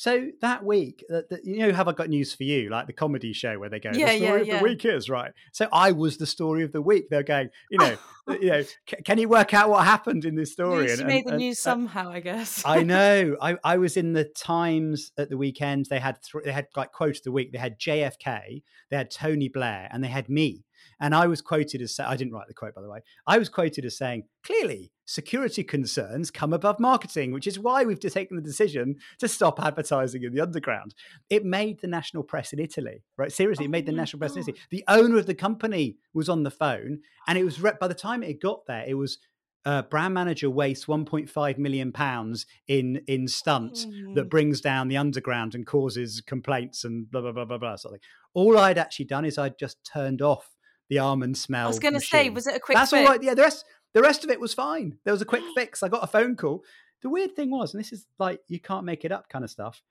So 0.00 0.28
that 0.40 0.64
week, 0.64 1.04
uh, 1.10 1.16
that, 1.16 1.28
that- 1.28 1.44
you 1.44 1.58
know, 1.58 1.72
have 1.74 1.86
I 1.86 1.92
got 1.92 2.08
news 2.08 2.32
for 2.32 2.44
you? 2.44 2.70
Like 2.70 2.86
the 2.86 2.94
comedy 2.94 3.34
show 3.34 3.58
where 3.58 3.68
they 3.68 3.78
go, 3.80 3.90
Yeah, 3.92 4.12
the 4.12 4.16
story 4.16 4.20
yeah, 4.22 4.36
of 4.40 4.46
yeah. 4.46 4.56
the 4.58 4.64
week 4.64 4.84
is 4.86 5.10
right. 5.10 5.32
So 5.52 5.68
I 5.74 5.92
was 5.92 6.16
the 6.16 6.24
story 6.24 6.62
of 6.64 6.72
the 6.72 6.80
week. 6.80 7.10
They're 7.10 7.22
going, 7.22 7.50
you 7.70 7.76
know, 7.76 7.96
uh, 8.28 8.32
you 8.40 8.48
know, 8.48 8.62
"C- 8.62 8.96
can 9.04 9.18
you 9.18 9.28
work 9.28 9.52
out 9.52 9.68
what 9.68 9.84
happened 9.84 10.24
in 10.24 10.36
this 10.36 10.52
story? 10.52 10.86
you 10.86 10.92
And- 10.94 11.06
made 11.06 11.26
the 11.26 11.32
and- 11.32 11.38
news 11.38 11.58
and- 11.58 11.58
somehow, 11.58 12.08
I 12.10 12.20
guess. 12.20 12.62
I 12.64 12.82
know. 12.94 13.36
I, 13.42 13.58
I 13.62 13.76
was 13.76 13.98
in 13.98 14.14
the 14.14 14.24
Times 14.24 15.12
at 15.18 15.28
the 15.28 15.36
weekend. 15.36 15.84
They 15.90 15.98
had 15.98 16.16
th- 16.22 16.44
they 16.46 16.52
had 16.52 16.68
like 16.76 16.92
quote 16.92 17.18
of 17.18 17.22
the 17.24 17.32
week. 17.32 17.52
They 17.52 17.58
had 17.58 17.78
JFK, 17.78 18.62
they 18.90 18.96
had 18.96 19.10
Tony 19.10 19.50
Blair, 19.50 19.86
and 19.92 20.02
they 20.02 20.08
had 20.08 20.30
me. 20.30 20.64
And 20.98 21.14
I 21.14 21.26
was 21.26 21.42
quoted 21.42 21.82
as 21.82 22.00
I 22.00 22.16
didn't 22.16 22.32
write 22.32 22.48
the 22.48 22.54
quote 22.54 22.74
by 22.74 22.80
the 22.80 22.88
way. 22.88 23.00
I 23.26 23.36
was 23.36 23.50
quoted 23.50 23.84
as 23.84 23.98
saying, 23.98 24.24
"Clearly, 24.44 24.92
security 25.10 25.64
concerns 25.64 26.30
come 26.30 26.52
above 26.52 26.78
marketing, 26.78 27.32
which 27.32 27.46
is 27.46 27.58
why 27.58 27.84
we've 27.84 28.00
taken 28.00 28.36
the 28.36 28.42
decision 28.42 28.96
to 29.18 29.26
stop 29.28 29.60
advertising 29.62 30.22
in 30.22 30.32
the 30.34 30.40
underground." 30.40 30.94
It 31.28 31.44
made 31.44 31.80
the 31.80 31.88
national 31.88 32.22
press 32.22 32.52
in 32.52 32.58
Italy, 32.58 33.02
right? 33.16 33.32
Seriously, 33.32 33.64
it 33.66 33.68
Oh 33.68 33.72
made 33.72 33.86
the 33.86 33.92
national 33.92 34.18
press 34.20 34.34
in 34.36 34.40
Italy. 34.42 34.58
The 34.70 34.84
owner 34.88 35.16
of 35.18 35.26
the 35.26 35.34
company 35.34 35.96
was 36.14 36.28
on 36.28 36.42
the 36.44 36.50
phone, 36.50 37.00
and 37.26 37.36
it 37.38 37.44
was 37.44 37.58
by 37.58 37.88
the 37.88 37.94
time 37.94 38.22
it 38.22 38.40
got 38.40 38.66
there, 38.66 38.84
it 38.86 38.94
was 38.94 39.18
uh, 39.66 39.82
brand 39.82 40.14
manager 40.14 40.48
wastes 40.48 40.86
1.5 40.86 41.58
million 41.58 41.92
pounds 41.92 42.46
in 42.66 43.02
in 43.06 43.28
stunt 43.28 43.74
Mm. 43.86 44.14
that 44.14 44.30
brings 44.30 44.60
down 44.62 44.88
the 44.88 44.96
underground 44.96 45.54
and 45.54 45.66
causes 45.66 46.22
complaints 46.26 46.82
and 46.82 47.10
blah 47.10 47.20
blah 47.20 47.32
blah 47.32 47.44
blah 47.44 47.58
blah 47.58 47.76
sort 47.76 47.94
of 47.94 48.00
thing. 48.00 48.08
All 48.32 48.56
I'd 48.56 48.78
actually 48.78 49.04
done 49.04 49.26
is 49.26 49.36
I'd 49.36 49.58
just 49.58 49.76
turned 49.84 50.22
off 50.22 50.56
the 50.88 50.98
almond 50.98 51.36
smell. 51.36 51.66
I 51.66 51.68
was 51.68 51.78
going 51.78 51.94
to 51.94 52.00
say, 52.00 52.30
was 52.30 52.46
it 52.46 52.56
a 52.56 52.58
quick 52.58 52.76
That's 52.76 52.90
fix? 52.90 53.06
all 53.06 53.12
right. 53.12 53.22
Yeah, 53.22 53.34
the 53.34 53.42
rest 53.42 53.64
the 53.94 54.02
rest 54.02 54.24
of 54.24 54.30
it 54.30 54.40
was 54.40 54.54
fine. 54.54 54.98
There 55.04 55.12
was 55.12 55.22
a 55.22 55.26
quick 55.26 55.42
fix. 55.54 55.82
I 55.82 55.88
got 55.88 56.04
a 56.04 56.08
phone 56.08 56.36
call. 56.36 56.64
The 57.02 57.08
weird 57.10 57.34
thing 57.34 57.50
was, 57.50 57.72
and 57.72 57.82
this 57.82 57.92
is 57.92 58.06
like 58.18 58.40
you 58.48 58.60
can't 58.60 58.84
make 58.84 59.04
it 59.04 59.12
up 59.12 59.28
kind 59.28 59.44
of 59.44 59.50
stuff. 59.50 59.82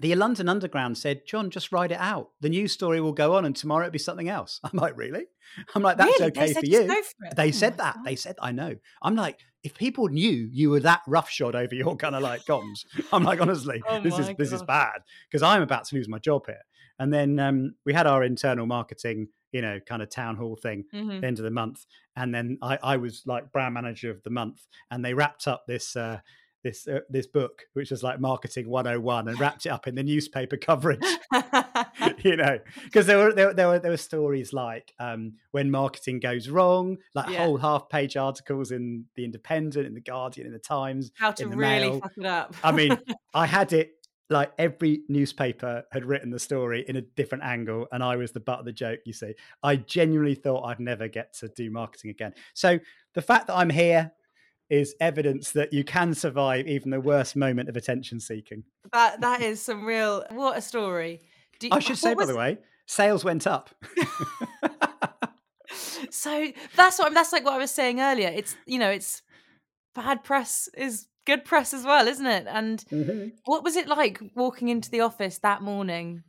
The 0.00 0.14
London 0.14 0.48
Underground 0.48 0.96
said, 0.96 1.26
"Jon, 1.26 1.50
just 1.50 1.72
write 1.72 1.90
it 1.90 1.98
out. 1.98 2.30
The 2.40 2.48
news 2.48 2.72
story 2.72 3.00
will 3.00 3.12
go 3.12 3.34
on, 3.36 3.44
and 3.44 3.54
tomorrow 3.54 3.86
it'll 3.86 3.92
be 3.92 3.98
something 3.98 4.28
else." 4.28 4.60
I'm 4.64 4.78
like, 4.78 4.96
"Really?" 4.96 5.26
I'm 5.74 5.82
like, 5.82 5.96
"That's 5.96 6.20
Really? 6.20 6.30
Okay 6.30 6.54
for 6.54 6.64
you." 6.64 6.86
for? 6.86 7.34
They 7.34 7.48
Oh 7.48 7.50
said 7.50 7.78
that. 7.78 7.96
God. 7.96 8.04
They 8.04 8.16
said, 8.16 8.36
I 8.40 8.52
know. 8.52 8.76
I'm 9.02 9.16
like, 9.16 9.40
if 9.62 9.74
people 9.74 10.08
knew 10.08 10.48
you 10.52 10.70
were 10.70 10.80
that 10.80 11.02
roughshod 11.06 11.54
over 11.54 11.74
your 11.74 11.96
kind 11.96 12.14
of 12.14 12.22
like 12.22 12.44
comms, 12.46 12.86
I'm 13.12 13.24
like, 13.24 13.40
honestly, 13.40 13.82
Oh 13.86 14.00
this 14.00 14.18
is 14.18 14.28
my 14.28 14.34
this 14.38 14.52
is 14.52 14.62
bad 14.62 15.00
because 15.28 15.42
I'm 15.42 15.62
about 15.62 15.84
to 15.86 15.96
lose 15.96 16.08
my 16.08 16.18
job 16.18 16.46
here. 16.46 16.62
And 16.98 17.12
then 17.12 17.38
um, 17.38 17.74
we 17.84 17.92
had 17.92 18.06
our 18.06 18.22
internal 18.22 18.66
marketing, 18.66 19.28
you 19.52 19.60
know, 19.62 19.78
kind 19.86 20.02
of 20.02 20.10
town 20.10 20.36
hall 20.36 20.56
thing 20.56 20.84
Mhm. 20.94 21.22
end 21.24 21.38
of 21.38 21.44
the 21.44 21.50
month, 21.50 21.84
and 22.16 22.34
then 22.34 22.58
I, 22.62 22.78
I 22.82 22.96
was 22.96 23.22
like 23.26 23.52
brand 23.52 23.74
manager 23.74 24.10
of 24.10 24.22
the 24.22 24.30
month, 24.30 24.60
and 24.90 25.04
they 25.04 25.14
wrapped 25.14 25.46
up 25.48 25.64
this. 25.66 25.96
Uh, 25.96 26.20
this 26.62 26.86
uh, 26.86 27.00
this 27.08 27.26
book, 27.26 27.62
which 27.72 27.90
was 27.90 28.02
like 28.02 28.20
marketing 28.20 28.68
101, 28.68 29.28
and 29.28 29.40
wrapped 29.40 29.64
it 29.64 29.70
up 29.70 29.86
in 29.86 29.94
the 29.94 30.02
newspaper 30.02 30.58
coverage 30.58 31.00
you 32.22 32.36
know 32.36 32.58
because 32.84 33.06
there 33.06 33.16
were 33.16 33.32
there, 33.32 33.54
there 33.54 33.68
were 33.68 33.78
there 33.78 33.90
were 33.90 33.96
stories 33.96 34.52
like 34.52 34.92
um 35.00 35.32
when 35.52 35.70
marketing 35.70 36.20
goes 36.20 36.50
wrong 36.50 36.98
like 37.14 37.30
Yeah. 37.30 37.44
whole 37.44 37.56
half 37.56 37.88
page 37.88 38.14
articles 38.16 38.70
in 38.72 39.06
the 39.16 39.24
independent 39.24 39.86
in 39.86 39.94
the 39.94 40.02
guardian 40.02 40.46
in 40.46 40.52
the 40.52 40.58
times 40.58 41.10
How 41.16 41.30
to 41.32 41.44
in 41.44 41.50
the 41.50 41.56
really 41.56 41.90
Mail. 41.90 42.00
fuck 42.00 42.12
it 42.18 42.26
up. 42.26 42.54
i 42.62 42.72
mean 42.72 42.98
i 43.32 43.46
had 43.46 43.72
it 43.72 43.92
like 44.30 44.52
every 44.58 45.02
newspaper 45.08 45.84
had 45.92 46.04
written 46.04 46.30
the 46.30 46.38
story 46.38 46.84
in 46.88 46.96
a 46.96 47.00
different 47.00 47.44
angle 47.44 47.86
and 47.92 48.02
i 48.02 48.16
was 48.16 48.32
the 48.32 48.40
butt 48.40 48.60
of 48.60 48.64
the 48.64 48.72
joke 48.72 49.00
you 49.04 49.12
see 49.12 49.34
i 49.62 49.76
genuinely 49.76 50.34
thought 50.34 50.64
i'd 50.64 50.80
never 50.80 51.08
get 51.08 51.32
to 51.34 51.48
do 51.48 51.70
marketing 51.70 52.10
again 52.10 52.32
so 52.54 52.78
the 53.14 53.22
fact 53.22 53.46
that 53.46 53.54
i'm 53.56 53.70
here 53.70 54.12
is 54.70 54.94
evidence 55.00 55.50
that 55.52 55.72
you 55.72 55.82
can 55.82 56.14
survive 56.14 56.66
even 56.68 56.90
the 56.90 57.00
worst 57.00 57.34
moment 57.34 57.68
of 57.68 57.76
attention 57.76 58.20
seeking 58.20 58.62
that 58.92 59.20
that 59.20 59.42
is 59.42 59.60
some 59.60 59.84
real 59.84 60.24
what 60.30 60.56
a 60.56 60.60
story. 60.62 61.20
Do 61.58 61.66
you- 61.66 61.72
i 61.74 61.80
should 61.80 61.98
say 61.98 62.14
what 62.14 62.26
by 62.26 62.32
the 62.32 62.38
way 62.38 62.58
sales 62.86 63.24
went 63.24 63.46
up 63.46 63.70
So 66.10 66.48
that's 66.76 66.98
what 66.98 67.14
that's 67.14 67.32
like 67.32 67.44
what 67.44 67.54
I 67.54 67.58
was 67.58 67.70
saying 67.70 68.00
earlier. 68.00 68.28
It's 68.28 68.56
you 68.66 68.78
know 68.78 68.90
it's 68.90 69.22
bad 69.94 70.24
press 70.24 70.68
is 70.76 71.06
good 71.30 71.44
press 71.44 71.72
as 71.74 71.84
well, 71.84 72.06
isn't 72.08 72.26
it? 72.26 72.46
And 72.48 72.78
Mhm. 72.90 73.32
what 73.44 73.62
was 73.64 73.76
it 73.76 73.86
like 73.88 74.20
walking 74.34 74.68
into 74.68 74.90
the 74.90 75.00
office 75.00 75.38
that 75.38 75.62
morning? 75.62 76.22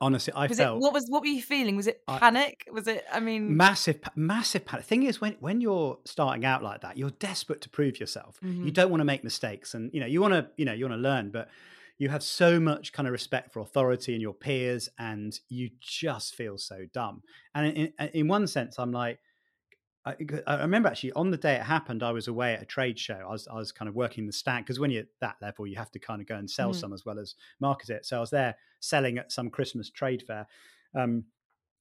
Honestly, 0.00 0.32
I 0.34 0.46
Was 0.48 0.58
felt 0.58 0.78
it 0.78 0.80
what 0.80 0.92
was 0.92 1.06
what 1.08 1.20
were 1.22 1.28
you 1.28 1.42
feeling? 1.42 1.76
Was 1.76 1.86
it 1.86 2.02
I- 2.08 2.18
panic? 2.18 2.64
was 2.72 2.88
it? 2.88 3.04
I 3.12 3.20
mean, 3.20 3.56
massive, 3.56 4.00
massive 4.16 4.64
panic. 4.64 4.84
Thing 4.84 5.04
is, 5.04 5.20
when 5.20 5.34
when 5.38 5.60
you're 5.60 5.98
starting 6.04 6.44
out 6.44 6.60
like 6.62 6.80
that, 6.80 6.96
you're 6.96 7.10
desperate 7.30 7.60
to 7.60 7.68
prove 7.68 8.00
yourself. 8.00 8.38
You 8.42 8.48
Mhm. 8.48 8.74
don't 8.74 8.90
want 8.90 9.00
to 9.00 9.04
make 9.04 9.22
mistakes, 9.22 9.74
and 9.74 9.92
you 9.94 10.00
know 10.00 10.06
you 10.06 10.20
want 10.20 10.34
to, 10.34 10.50
you 10.56 10.64
know, 10.64 10.72
you 10.72 10.84
want 10.88 10.98
to 10.98 11.02
learn, 11.10 11.30
but 11.30 11.48
you 11.98 12.08
have 12.08 12.22
so 12.24 12.58
much 12.58 12.92
kind 12.92 13.06
of 13.06 13.12
respect 13.12 13.52
for 13.52 13.60
authority 13.60 14.12
and 14.14 14.20
your 14.22 14.34
peers, 14.34 14.88
and 14.98 15.38
you 15.48 15.70
just 15.80 16.34
feel 16.34 16.58
so 16.58 16.78
dumb. 16.92 17.22
And 17.54 17.62
in, 17.76 17.92
in 18.12 18.28
one 18.28 18.46
sense, 18.46 18.78
I'm 18.78 18.92
like. 18.92 19.18
I, 20.04 20.16
I 20.46 20.62
remember 20.62 20.88
actually 20.88 21.12
on 21.12 21.30
the 21.30 21.36
day 21.36 21.54
it 21.54 21.62
happened, 21.62 22.02
I 22.02 22.10
was 22.10 22.26
away 22.28 22.54
at 22.54 22.62
a 22.62 22.66
trade 22.66 22.98
show. 22.98 23.14
I 23.14 23.30
was, 23.30 23.46
I 23.46 23.54
was 23.54 23.70
kind 23.70 23.88
of 23.88 23.94
working 23.94 24.26
the 24.26 24.32
stand 24.32 24.64
because 24.64 24.80
when 24.80 24.90
you're 24.90 25.02
at 25.02 25.08
that 25.20 25.36
level, 25.40 25.66
you 25.66 25.76
have 25.76 25.92
to 25.92 25.98
kind 25.98 26.20
of 26.20 26.26
go 26.26 26.36
and 26.36 26.50
sell 26.50 26.72
Mhm. 26.72 26.72
some 26.72 26.92
as 26.92 27.04
well 27.04 27.18
as 27.18 27.34
market 27.60 27.90
it. 27.90 28.04
So 28.04 28.16
I 28.16 28.20
was 28.20 28.30
there 28.30 28.56
selling 28.80 29.18
at 29.18 29.30
some 29.30 29.48
Christmas 29.50 29.90
trade 29.90 30.22
fair, 30.26 30.46
um, 30.94 31.26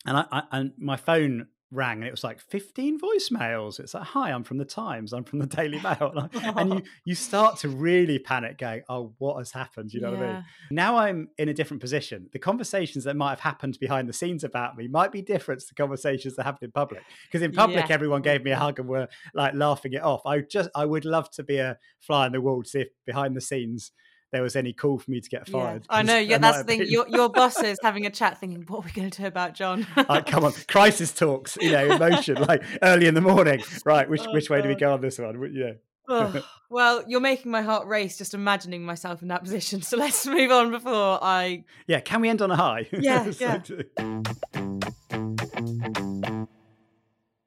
and 0.05 0.17
I, 0.17 0.25
I 0.31 0.43
and 0.51 0.73
my 0.77 0.97
phone 0.97 1.49
rang 1.71 1.99
and 1.99 2.05
it 2.05 2.11
was 2.11 2.23
like 2.23 2.39
15 2.41 2.99
voicemails. 2.99 3.79
It's 3.79 3.93
like, 3.93 4.03
hi, 4.03 4.31
I'm 4.31 4.43
from 4.43 4.57
the 4.57 4.65
Times, 4.65 5.13
I'm 5.13 5.23
from 5.23 5.39
the 5.39 5.47
Daily 5.47 5.79
Mail, 5.79 6.29
and, 6.33 6.73
you 6.73 6.81
you 7.05 7.15
start 7.15 7.57
to 7.59 7.69
really 7.69 8.19
panic, 8.19 8.57
going, 8.57 8.81
oh, 8.89 9.13
what 9.17 9.37
has 9.37 9.51
happened? 9.51 9.93
You 9.93 10.01
know 10.01 10.11
what 10.11 10.19
I 10.21 10.33
mean? 10.33 10.45
Now 10.69 10.97
I'm 10.97 11.29
in 11.37 11.49
a 11.49 11.53
different 11.53 11.81
position. 11.81 12.29
The 12.33 12.39
conversations 12.39 13.05
that 13.05 13.15
might 13.15 13.29
have 13.31 13.39
happened 13.39 13.77
behind 13.79 14.09
the 14.09 14.13
scenes 14.13 14.43
about 14.43 14.77
me 14.77 14.87
might 14.87 15.11
be 15.11 15.21
different 15.21 15.61
to 15.61 15.73
conversations 15.75 16.35
that 16.35 16.43
happened 16.43 16.67
in 16.67 16.71
public. 16.71 17.03
Because 17.27 17.41
in 17.41 17.51
public, 17.53 17.87
Yeah. 17.87 17.93
everyone 17.93 18.21
gave 18.21 18.43
me 18.43 18.51
a 18.51 18.57
hug 18.57 18.79
and 18.79 18.87
were 18.89 19.07
like 19.33 19.53
laughing 19.53 19.93
it 19.93 20.03
off. 20.03 20.25
I 20.25 20.41
just, 20.41 20.69
I 20.75 20.85
would 20.85 21.05
love 21.05 21.29
to 21.31 21.43
be 21.43 21.57
a 21.57 21.77
fly 21.99 22.25
on 22.25 22.33
the 22.33 22.41
wall 22.41 22.63
to 22.63 22.69
see 22.69 22.81
if 22.81 22.89
behind 23.05 23.35
the 23.35 23.41
scenes 23.41 23.91
there 24.31 24.41
was 24.41 24.55
any 24.55 24.73
call 24.73 24.97
for 24.97 25.11
me 25.11 25.19
to 25.21 25.29
get 25.29 25.47
Yeah. 25.47 25.51
fired. 25.53 25.85
I 25.89 25.99
'cause 26.01 26.07
know. 26.07 26.17
Yeah, 26.17 26.37
that's 26.37 26.59
the 26.59 26.63
thing. 26.63 26.79
been. 26.79 26.89
Your 26.91 27.07
your 27.07 27.29
boss 27.33 27.61
is 27.61 27.77
having 27.83 28.05
a 28.05 28.09
chat, 28.09 28.39
thinking, 28.39 28.63
"What 28.67 28.79
are 28.79 28.85
we 28.85 28.91
going 28.91 29.09
to 29.09 29.21
do 29.21 29.27
about 29.27 29.53
Jon?" 29.53 29.85
like, 30.09 30.25
come 30.25 30.43
on, 30.45 30.53
crisis 30.67 31.13
talks, 31.13 31.57
you 31.59 31.71
know, 31.71 31.85
emotion, 31.95 32.35
like 32.47 32.63
early 32.81 33.07
in 33.07 33.13
the 33.13 33.21
morning. 33.21 33.61
Right, 33.85 34.09
which 34.09 34.21
Oh, 34.27 34.31
which 34.33 34.49
way 34.49 34.61
do 34.61 34.69
we 34.69 34.75
go 34.75 34.93
on 34.93 35.01
this 35.01 35.19
one? 35.19 35.51
Yeah. 35.53 35.73
Ugh. 36.09 36.43
well, 36.69 37.03
you're 37.07 37.19
making 37.21 37.51
my 37.51 37.61
heart 37.61 37.87
race 37.87 38.17
just 38.17 38.33
imagining 38.33 38.83
myself 38.83 39.21
in 39.21 39.27
that 39.29 39.43
position. 39.43 39.81
So 39.81 39.97
let's 39.97 40.25
move 40.25 40.51
on 40.51 40.71
before 40.71 41.19
I. 41.21 41.63
Yeah, 41.87 41.99
can 41.99 42.21
we 42.21 42.29
end 42.29 42.41
on 42.41 42.51
a 42.51 42.55
high? 42.55 42.87
Yeah, 42.91 43.29
So 43.31 43.45
yeah. 43.45 43.57
to- 43.57 43.85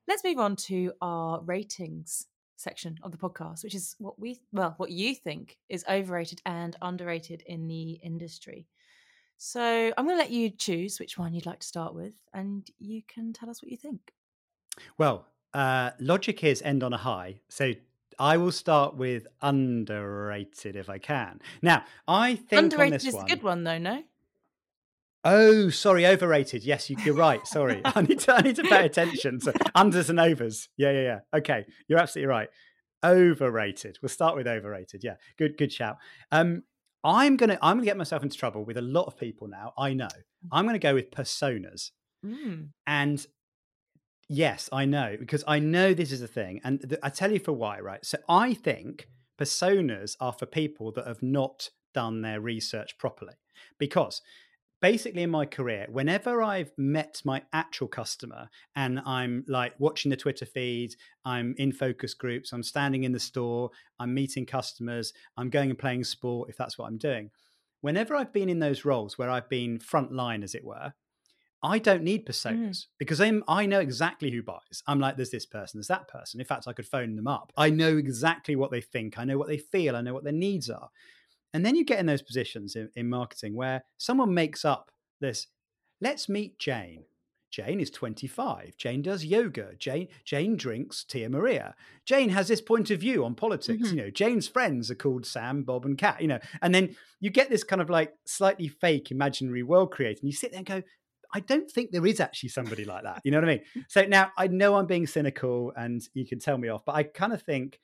Let's 0.06 0.22
move 0.22 0.38
on 0.38 0.56
to 0.56 0.92
our 1.00 1.40
ratings 1.42 2.26
section 2.56 2.98
of 3.02 3.12
the 3.12 3.18
podcast, 3.18 3.64
which 3.64 3.74
is 3.74 3.96
what 3.98 4.18
we 4.18 4.40
well, 4.52 4.74
what 4.76 4.90
you 4.90 5.14
think 5.14 5.58
is 5.68 5.84
overrated 5.88 6.40
and 6.46 6.76
underrated 6.82 7.42
in 7.46 7.66
the 7.68 7.92
industry. 8.02 8.66
So 9.36 9.92
I'm 9.96 10.06
going 10.06 10.16
to 10.16 10.22
let 10.22 10.30
you 10.30 10.50
choose 10.50 11.00
which 11.00 11.18
one 11.18 11.34
you'd 11.34 11.46
like 11.46 11.60
to 11.60 11.66
start 11.66 11.94
with, 11.94 12.14
and 12.32 12.68
you 12.78 13.02
can 13.06 13.32
tell 13.32 13.50
us 13.50 13.62
what 13.62 13.70
you 13.70 13.76
think. 13.76 14.12
Well, 14.96 15.26
uh, 15.52 15.90
logic 16.00 16.44
is 16.44 16.62
end 16.62 16.82
on 16.82 16.92
a 16.92 16.98
high. 16.98 17.40
So 17.48 17.72
I 18.18 18.36
will 18.36 18.52
start 18.52 18.96
with 18.96 19.26
underrated 19.42 20.76
if 20.76 20.88
I 20.88 20.98
can. 20.98 21.40
Now, 21.62 21.84
I 22.06 22.36
think 22.36 22.58
on 22.58 22.64
Underrated 22.64 23.00
this 23.00 23.06
is 23.06 23.14
one. 23.14 23.24
a 23.24 23.28
good 23.28 23.42
one, 23.42 23.64
though. 23.64 23.78
No, 23.78 24.02
Oh, 25.24 25.70
sorry, 25.70 26.06
overrated. 26.06 26.64
Yes, 26.64 26.90
you, 26.90 26.96
you're 27.04 27.14
right. 27.14 27.46
Sorry, 27.46 27.80
I 27.84 28.02
need 28.02 28.20
to 28.20 28.34
I 28.34 28.40
need 28.42 28.56
to 28.56 28.62
pay 28.62 28.84
attention. 28.84 29.40
So 29.40 29.52
unders 29.76 30.10
and 30.10 30.20
overs. 30.20 30.68
Yeah, 30.76 30.90
yeah, 30.92 31.02
yeah. 31.02 31.18
Okay, 31.38 31.64
you're 31.88 31.98
absolutely 31.98 32.28
right. 32.28 32.48
Overrated. 33.02 33.98
We'll 34.02 34.08
start 34.08 34.36
with 34.36 34.46
overrated. 34.46 35.02
Yeah, 35.02 35.14
good, 35.38 35.56
good 35.56 35.72
shout. 35.72 35.96
Um, 36.30 36.62
I'm 37.02 37.36
gonna 37.36 37.58
I'm 37.62 37.76
gonna 37.76 37.86
get 37.86 37.96
myself 37.96 38.22
into 38.22 38.36
trouble 38.36 38.64
with 38.64 38.76
a 38.76 38.82
lot 38.82 39.04
of 39.04 39.16
people 39.16 39.48
now. 39.48 39.72
I 39.78 39.94
know. 39.94 40.08
I'm 40.52 40.66
gonna 40.66 40.78
go 40.78 40.94
with 40.94 41.10
personas. 41.10 41.90
Mm. 42.24 42.68
And 42.86 43.26
yes, 44.28 44.68
I 44.72 44.84
know 44.84 45.16
because 45.18 45.44
I 45.46 45.58
know 45.58 45.94
this 45.94 46.12
is 46.12 46.22
a 46.22 46.28
thing, 46.28 46.60
and 46.64 46.80
th- 46.80 47.00
I 47.02 47.08
tell 47.08 47.32
you 47.32 47.40
for 47.40 47.52
why. 47.52 47.80
Right. 47.80 48.04
So 48.04 48.18
I 48.28 48.54
think 48.54 49.08
personas 49.40 50.16
are 50.20 50.32
for 50.32 50.46
people 50.46 50.92
that 50.92 51.06
have 51.06 51.22
not 51.22 51.70
done 51.94 52.22
their 52.22 52.40
research 52.40 52.98
properly. 52.98 53.34
Because 53.78 54.20
basically 54.84 55.22
in 55.22 55.30
my 55.30 55.46
career, 55.46 55.86
whenever 55.90 56.42
I've 56.42 56.70
met 56.76 57.22
my 57.24 57.40
actual 57.54 57.88
customer 57.88 58.50
and 58.76 59.00
I'm 59.06 59.42
like 59.48 59.72
watching 59.78 60.10
the 60.10 60.16
Twitter 60.16 60.44
feed, 60.44 60.94
I'm 61.24 61.54
in 61.56 61.72
focus 61.72 62.12
groups, 62.12 62.52
I'm 62.52 62.62
standing 62.62 63.04
in 63.04 63.12
the 63.12 63.18
store, 63.18 63.70
I'm 63.98 64.12
meeting 64.12 64.44
customers, 64.44 65.14
I'm 65.38 65.48
going 65.48 65.70
and 65.70 65.78
playing 65.78 66.04
sport, 66.04 66.50
if 66.50 66.58
that's 66.58 66.76
what 66.76 66.84
I'm 66.84 66.98
doing. 66.98 67.30
Whenever 67.80 68.14
I've 68.14 68.34
been 68.34 68.50
in 68.50 68.58
those 68.58 68.84
roles 68.84 69.16
where 69.16 69.30
I've 69.30 69.48
been 69.48 69.78
front 69.78 70.12
line, 70.12 70.42
as 70.42 70.54
it 70.54 70.66
were, 70.66 70.92
I 71.62 71.78
don't 71.78 72.02
need 72.02 72.26
personas 72.26 72.68
mm. 72.68 72.86
because 72.98 73.22
I'm, 73.22 73.42
I 73.48 73.64
know 73.64 73.80
exactly 73.80 74.30
who 74.30 74.42
buys. 74.42 74.82
I'm 74.86 75.00
like, 75.00 75.16
there's 75.16 75.30
this 75.30 75.46
person, 75.46 75.78
there's 75.78 75.88
that 75.88 76.08
person. 76.08 76.40
In 76.40 76.46
fact, 76.46 76.68
I 76.68 76.74
could 76.74 76.86
phone 76.86 77.16
them 77.16 77.26
up. 77.26 77.54
I 77.56 77.70
know 77.70 77.96
exactly 77.96 78.54
what 78.54 78.70
they 78.70 78.82
think. 78.82 79.18
I 79.18 79.24
know 79.24 79.38
what 79.38 79.48
they 79.48 79.56
feel. 79.56 79.96
I 79.96 80.02
know 80.02 80.12
what 80.12 80.24
their 80.24 80.32
needs 80.34 80.68
are. 80.68 80.90
And 81.54 81.64
then 81.64 81.76
you 81.76 81.84
get 81.84 82.00
in 82.00 82.06
those 82.06 82.20
positions 82.20 82.76
in, 82.76 82.90
in 82.96 83.08
marketing 83.08 83.54
where 83.54 83.84
someone 83.96 84.34
makes 84.34 84.64
up 84.64 84.90
this. 85.20 85.46
Let's 86.00 86.28
meet 86.28 86.58
Jane. 86.58 87.04
Jane 87.54 87.78
is 87.78 87.90
25. 87.90 88.76
Jane 88.76 89.00
does 89.00 89.24
yoga. 89.24 89.76
Jane 89.78 90.08
Jane 90.24 90.56
drinks 90.56 91.04
Tia 91.04 91.30
Maria. 91.30 91.76
Jane 92.04 92.30
has 92.30 92.48
this 92.48 92.60
point 92.60 92.90
of 92.90 92.98
view 92.98 93.24
on 93.24 93.36
politics. 93.36 93.84
Mm-hmm. 93.84 93.96
You 93.96 94.02
know, 94.02 94.10
Jane's 94.10 94.48
friends 94.48 94.90
are 94.90 94.96
called 94.96 95.24
Sam, 95.24 95.62
Bob, 95.62 95.86
and 95.86 95.96
Cat. 95.96 96.20
You 96.20 96.26
know, 96.26 96.40
and 96.60 96.74
then 96.74 96.96
you 97.20 97.30
get 97.30 97.50
this 97.50 97.62
kind 97.62 97.80
of 97.80 97.88
like 97.88 98.12
slightly 98.26 98.66
fake 98.66 99.12
imaginary 99.12 99.62
world 99.62 99.92
created, 99.92 100.24
and 100.24 100.28
you 100.28 100.36
sit 100.36 100.50
there 100.50 100.58
and 100.58 100.66
go, 100.66 100.82
I 101.32 101.40
don't 101.40 101.70
think 101.70 101.92
there 101.92 102.06
is 102.06 102.18
actually 102.18 102.48
somebody 102.48 102.84
like 102.84 103.04
that. 103.04 103.20
You 103.22 103.30
know 103.30 103.38
what 103.38 103.48
I 103.48 103.52
mean? 103.52 103.84
So 103.88 104.04
now 104.04 104.32
I 104.36 104.48
know 104.48 104.74
I'm 104.74 104.86
being 104.86 105.06
cynical, 105.06 105.72
and 105.76 106.02
you 106.12 106.26
can 106.26 106.40
tell 106.40 106.58
me 106.58 106.68
off, 106.68 106.84
but 106.84 106.96
I 106.96 107.04
kind 107.04 107.32
of 107.32 107.42
think 107.42 107.78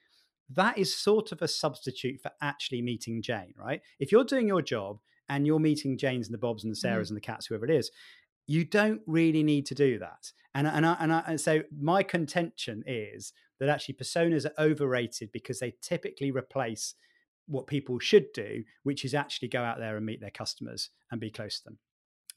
that 0.55 0.79
is 0.79 0.95
sort 0.95 1.33
of 1.33 1.43
a 1.43 1.49
substitute 1.49 2.21
for 2.21 2.31
actually 2.43 2.83
meeting 2.83 3.23
Jane, 3.23 3.55
right? 3.57 3.81
If 3.99 4.11
you're 4.13 4.25
doing 4.25 4.49
your 4.49 4.63
job 4.63 4.99
and 5.29 5.47
you're 5.47 5.61
meeting 5.61 5.97
Janes 5.97 6.27
and 6.27 6.35
the 6.35 6.39
Bobs 6.39 6.65
and 6.65 6.75
the 6.75 6.79
Sarahs 6.79 7.07
mm. 7.07 7.11
and 7.11 7.17
the 7.17 7.23
Cats, 7.23 7.47
whoever 7.47 7.65
it 7.65 7.71
is, 7.71 7.91
you 8.47 8.65
don't 8.65 9.01
really 9.07 9.43
need 9.43 9.67
to 9.67 9.75
do 9.75 9.99
that. 10.01 10.33
And 10.55 10.67
and 10.67 10.85
I, 10.85 10.97
and, 10.99 11.13
I, 11.13 11.23
and 11.27 11.41
so 11.41 11.63
my 11.79 12.03
contention 12.03 12.83
is 12.87 13.33
that 13.61 13.69
actually 13.69 13.95
personas 13.95 14.45
are 14.45 14.63
overrated 14.63 15.31
because 15.33 15.61
they 15.61 15.75
typically 15.81 16.33
replace 16.33 16.95
what 17.47 17.67
people 17.67 17.99
should 17.99 18.33
do, 18.33 18.65
which 18.83 19.05
is 19.05 19.15
actually 19.15 19.49
go 19.49 19.63
out 19.63 19.79
there 19.79 19.97
and 19.97 20.07
meet 20.07 20.21
their 20.21 20.31
customers 20.31 20.91
and 21.11 21.21
be 21.21 21.31
close 21.31 21.59
to 21.59 21.65
them. 21.65 21.79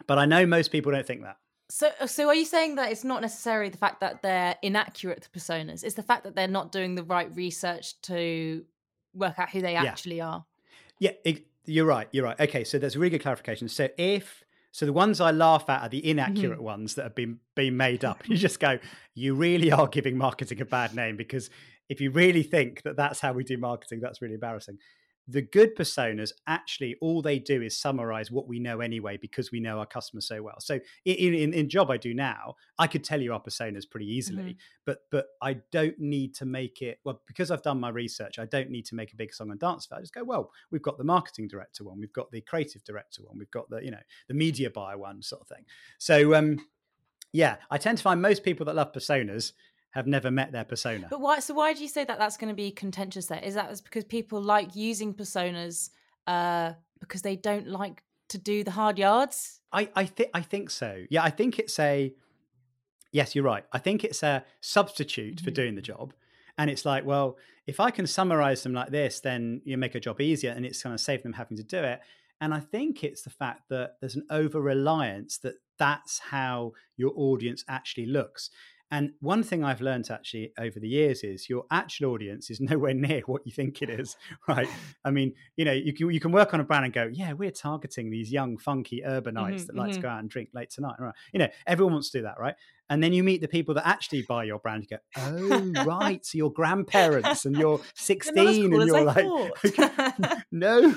But 0.08 0.20
I 0.20 0.26
know 0.26 0.46
most 0.46 0.72
people 0.72 0.92
don't 0.92 1.06
think 1.06 1.22
that. 1.22 1.38
So, 1.74 1.90
uh, 2.00 2.06
so 2.06 2.28
are 2.28 2.36
you 2.36 2.46
saying 2.46 2.76
that 2.76 2.92
it's 2.92 3.04
not 3.04 3.24
necessarily 3.24 3.72
the 3.72 3.80
fact 3.80 4.00
that 4.02 4.22
they're 4.22 4.56
inaccurate 4.62 5.28
personas? 5.36 5.84
It's 5.84 5.96
the 5.96 6.04
fact 6.04 6.24
that 6.24 6.36
they're 6.36 6.48
not 6.48 6.72
doing 6.72 6.94
the 6.94 7.04
right 7.04 7.36
research 7.36 8.00
to 8.04 8.64
work 9.16 9.40
out 9.40 9.50
who 9.50 9.60
they 9.60 9.76
actually 9.76 10.22
are. 10.22 10.46
Yeah, 11.00 11.14
it, 11.26 11.48
you're 11.66 11.88
right. 11.88 12.08
You're 12.12 12.26
right. 12.26 12.40
Okay, 12.40 12.64
so 12.64 12.78
there's 12.78 12.96
a 12.96 13.00
really 13.00 13.10
good 13.10 13.24
clarification. 13.24 13.68
So 13.70 13.90
if 13.98 14.44
so, 14.72 14.86
the 14.86 14.94
ones 14.94 15.20
I 15.20 15.32
laugh 15.32 15.68
at 15.68 15.82
are 15.82 15.90
the 15.90 16.08
inaccurate 16.08 16.58
mm-hmm. 16.58 16.64
ones 16.64 16.94
that 16.94 17.04
have 17.06 17.16
been 17.16 17.40
been 17.56 17.76
made 17.76 18.06
up. 18.06 18.22
You 18.28 18.38
just 18.38 18.60
go, 18.60 18.78
you 19.16 19.34
really 19.34 19.72
are 19.72 19.88
giving 19.88 20.16
marketing 20.16 20.62
a 20.62 20.66
bad 20.66 20.94
name 20.94 21.18
because 21.18 21.50
if 21.90 22.00
you 22.00 22.12
really 22.12 22.44
think 22.44 22.84
that 22.84 22.98
that's 22.98 23.20
how 23.20 23.34
we 23.34 23.44
do 23.44 23.58
marketing, 23.58 24.00
that's 24.00 24.22
really 24.22 24.36
embarrassing 24.36 24.78
the 25.28 25.42
good 25.42 25.76
personas 25.76 26.32
actually 26.48 26.96
all 27.02 27.22
they 27.22 27.40
do 27.40 27.62
is 27.62 27.78
summarize 27.78 28.30
what 28.30 28.48
we 28.48 28.60
know 28.60 28.82
anyway 28.82 29.18
because 29.18 29.52
we 29.52 29.60
know 29.60 29.80
our 29.80 29.86
customers 29.86 30.28
so 30.28 30.42
well. 30.42 30.60
So 30.60 30.80
in, 31.06 31.34
in, 31.34 31.54
in 31.54 31.70
job 31.70 31.90
i 31.90 31.98
do 31.98 32.14
now 32.14 32.56
i 32.80 32.88
could 32.88 33.04
tell 33.04 33.22
you 33.22 33.34
our 33.34 33.42
personas 33.42 33.90
pretty 33.90 34.06
easily 34.06 34.44
mm-hmm. 34.44 34.52
but 34.86 35.00
but 35.12 35.28
i 35.42 35.54
don't 35.72 35.98
need 36.00 36.34
to 36.36 36.46
make 36.46 36.82
it 36.82 37.00
well 37.04 37.22
because 37.28 37.52
i've 37.52 37.62
done 37.62 37.80
my 37.80 37.90
research 37.90 38.40
i 38.40 38.46
don't 38.46 38.70
need 38.70 38.86
to 38.86 38.96
make 38.96 39.14
a 39.14 39.16
big 39.16 39.34
song 39.34 39.52
and 39.52 39.60
dance 39.60 39.86
for 39.86 39.96
i 39.96 40.00
just 40.00 40.14
go 40.14 40.24
well 40.24 40.52
we've 40.72 40.82
got 40.82 40.98
the 40.98 41.04
marketing 41.04 41.48
director 41.48 41.84
one 41.84 42.00
we've 42.00 42.14
got 42.14 42.32
the 42.32 42.42
creative 42.42 42.84
director 42.84 43.22
one 43.24 43.38
we've 43.38 43.52
got 43.52 43.70
the 43.70 43.84
you 43.84 43.92
know 43.92 43.98
the 44.28 44.34
media 44.34 44.70
buyer 44.70 44.98
one 44.98 45.22
sort 45.22 45.42
of 45.42 45.48
thing. 45.48 45.66
So 45.98 46.34
um 46.36 46.66
yeah 47.32 47.58
i 47.72 47.78
tend 47.78 47.98
to 47.98 48.04
find 48.04 48.22
most 48.22 48.44
people 48.44 48.66
that 48.66 48.76
love 48.76 48.94
personas 48.94 49.54
have 49.94 50.08
never 50.08 50.32
met 50.32 50.52
their 50.52 50.64
persona. 50.64 51.08
But 51.10 51.22
why? 51.22 51.40
So 51.40 51.54
why 51.54 51.74
do 51.74 51.82
you 51.82 51.88
say 51.88 52.04
that 52.04 52.18
that's 52.18 52.38
going 52.38 52.50
to 52.50 52.56
be 52.56 52.72
contentious? 52.72 53.28
There 53.28 53.40
is 53.40 53.54
that 53.56 53.82
because 53.84 54.04
people 54.04 54.42
like 54.42 54.76
using 54.76 55.14
personas 55.14 55.92
uh, 56.28 56.74
because 57.00 57.22
they 57.22 57.36
don't 57.36 57.68
like 57.68 58.04
to 58.30 58.38
do 58.38 58.64
the 58.64 58.72
hard 58.72 58.98
yards. 58.98 59.62
I 59.72 59.90
I 59.96 60.06
think 60.06 60.30
I 60.34 60.42
think 60.42 60.72
so. 60.72 61.06
Yeah, 61.10 61.24
I 61.24 61.30
think 61.30 61.60
it's 61.60 61.80
a. 61.80 62.14
Yes, 63.12 63.36
you're 63.36 63.44
right. 63.44 63.64
I 63.72 63.78
think 63.78 64.04
it's 64.04 64.24
a 64.24 64.44
substitute 64.62 65.36
mm-hmm. 65.36 65.46
for 65.46 65.52
doing 65.52 65.76
the 65.76 65.82
job. 65.82 66.14
And 66.58 66.70
it's 66.70 66.86
like, 66.86 67.06
well, 67.06 67.38
if 67.68 67.80
I 67.80 67.92
can 67.92 68.08
summarize 68.08 68.64
them 68.64 68.74
like 68.74 68.90
this, 68.90 69.20
then 69.20 69.62
you 69.66 69.78
make 69.78 69.96
a 69.96 70.00
job 70.00 70.22
easier 70.22 70.52
and 70.52 70.66
it's 70.66 70.82
going 70.82 70.96
to 70.96 71.04
save 71.04 71.24
them 71.24 71.34
having 71.34 71.58
to 71.58 71.64
do 71.64 71.78
it. 71.78 72.02
And 72.42 72.54
I 72.54 72.60
think 72.60 73.04
it's 73.04 73.22
the 73.22 73.30
fact 73.30 73.70
that 73.70 73.98
there's 74.02 74.16
an 74.16 74.26
over 74.30 74.60
reliance 74.60 75.38
that 75.40 75.56
that's 75.80 76.20
how 76.20 76.74
your 76.98 77.14
audience 77.16 77.64
actually 77.68 78.06
looks. 78.06 78.50
And 78.92 79.14
one 79.22 79.42
thing 79.42 79.64
I've 79.64 79.82
learned 79.82 80.12
actually 80.12 80.54
over 80.60 80.80
the 80.80 80.88
years 80.88 81.24
is 81.24 81.50
your 81.50 81.66
actual 81.72 82.12
audience 82.12 82.50
is 82.50 82.60
nowhere 82.62 82.94
near 82.94 83.22
what 83.26 83.42
you 83.46 83.52
think 83.52 83.82
it 83.82 83.90
is, 83.90 84.16
right? 84.48 84.68
I 85.04 85.12
mean, 85.12 85.34
you 85.56 85.66
know, 85.66 85.72
you 85.72 85.94
can 85.94 86.12
you 86.12 86.20
can 86.20 86.32
work 86.32 86.54
on 86.54 86.60
a 86.60 86.64
brand 86.64 86.86
and 86.86 86.94
go, 86.94 87.10
yeah, 87.12 87.34
we're 87.34 87.52
targeting 87.52 88.10
these 88.10 88.32
young, 88.32 88.58
funky 88.58 89.02
urbanites 89.06 89.26
mm-hmm, 89.34 89.66
that 89.66 89.76
like 89.76 89.90
mm-hmm. 89.92 89.96
to 89.96 90.02
go 90.02 90.10
out 90.10 90.20
and 90.20 90.30
drink 90.30 90.50
late 90.54 90.70
tonight, 90.70 90.96
right? 91.00 91.16
You 91.32 91.40
know, 91.40 91.50
everyone 91.66 91.94
wants 91.94 92.12
to 92.12 92.20
do 92.20 92.24
that, 92.24 92.40
right? 92.40 92.56
And 92.90 93.02
then 93.02 93.14
you 93.14 93.24
meet 93.24 93.42
the 93.42 93.48
people 93.48 93.74
that 93.76 93.88
actually 93.88 94.24
buy 94.24 94.44
your 94.44 94.60
brand. 94.60 94.86
You 94.90 94.98
go, 94.98 95.04
oh 95.18 95.86
right, 95.86 96.26
so 96.26 96.38
your 96.38 96.52
grandparents 96.52 97.46
and 97.46 97.56
you're 97.56 97.80
16 97.96 98.74
and 98.74 98.86
you're 98.86 99.04
like, 99.04 99.26
no. 100.52 100.94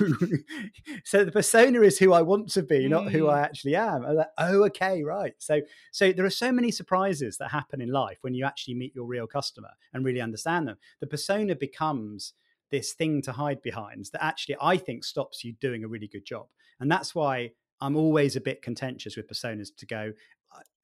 so 1.05 1.25
the 1.25 1.33
persona 1.33 1.81
is 1.83 1.99
who 1.99 2.13
I 2.13 2.23
want 2.23 2.49
to 2.51 2.63
be, 2.63 2.81
mm. 2.81 2.91
not 2.91 3.13
who 3.13 3.29
I 3.29 3.39
mm. 3.39 3.45
actually 3.45 3.77
am. 3.77 4.05
I'm 4.05 4.17
like, 4.17 4.31
oh, 4.39 4.65
okay, 4.65 5.03
right. 5.03 5.35
So 5.39 5.61
so 5.93 6.13
there 6.13 6.25
are 6.25 6.31
so 6.31 6.51
many 6.51 6.71
surprises 6.71 7.39
that 7.39 7.51
happen 7.51 7.81
in 7.81 7.91
life 7.91 8.19
when 8.23 8.35
you 8.35 8.45
actually 8.45 8.75
meet 8.75 8.95
your 8.95 9.07
real 9.07 9.27
customer 9.27 9.71
and 9.93 10.05
really 10.05 10.21
understand 10.21 10.69
them. 10.69 10.77
The 11.01 11.07
persona 11.07 11.55
becomes 11.55 12.35
this 12.71 12.95
thing 12.95 13.23
to 13.23 13.33
hide 13.33 13.63
behind 13.63 14.07
that 14.13 14.25
actually 14.25 14.57
I 14.61 14.77
think 14.77 15.05
stops 15.05 15.45
you 15.45 15.55
doing 15.61 15.85
a 15.85 15.89
really 15.89 16.09
good 16.09 16.25
job. 16.25 16.47
And 16.81 16.91
that's 16.91 17.15
why 17.15 17.53
I'm 17.81 17.97
always 17.97 18.37
a 18.37 18.41
bit 18.41 18.63
contentious 18.63 19.17
with 19.17 19.29
personas 19.29 19.69
to 19.77 19.87
go, 19.87 20.13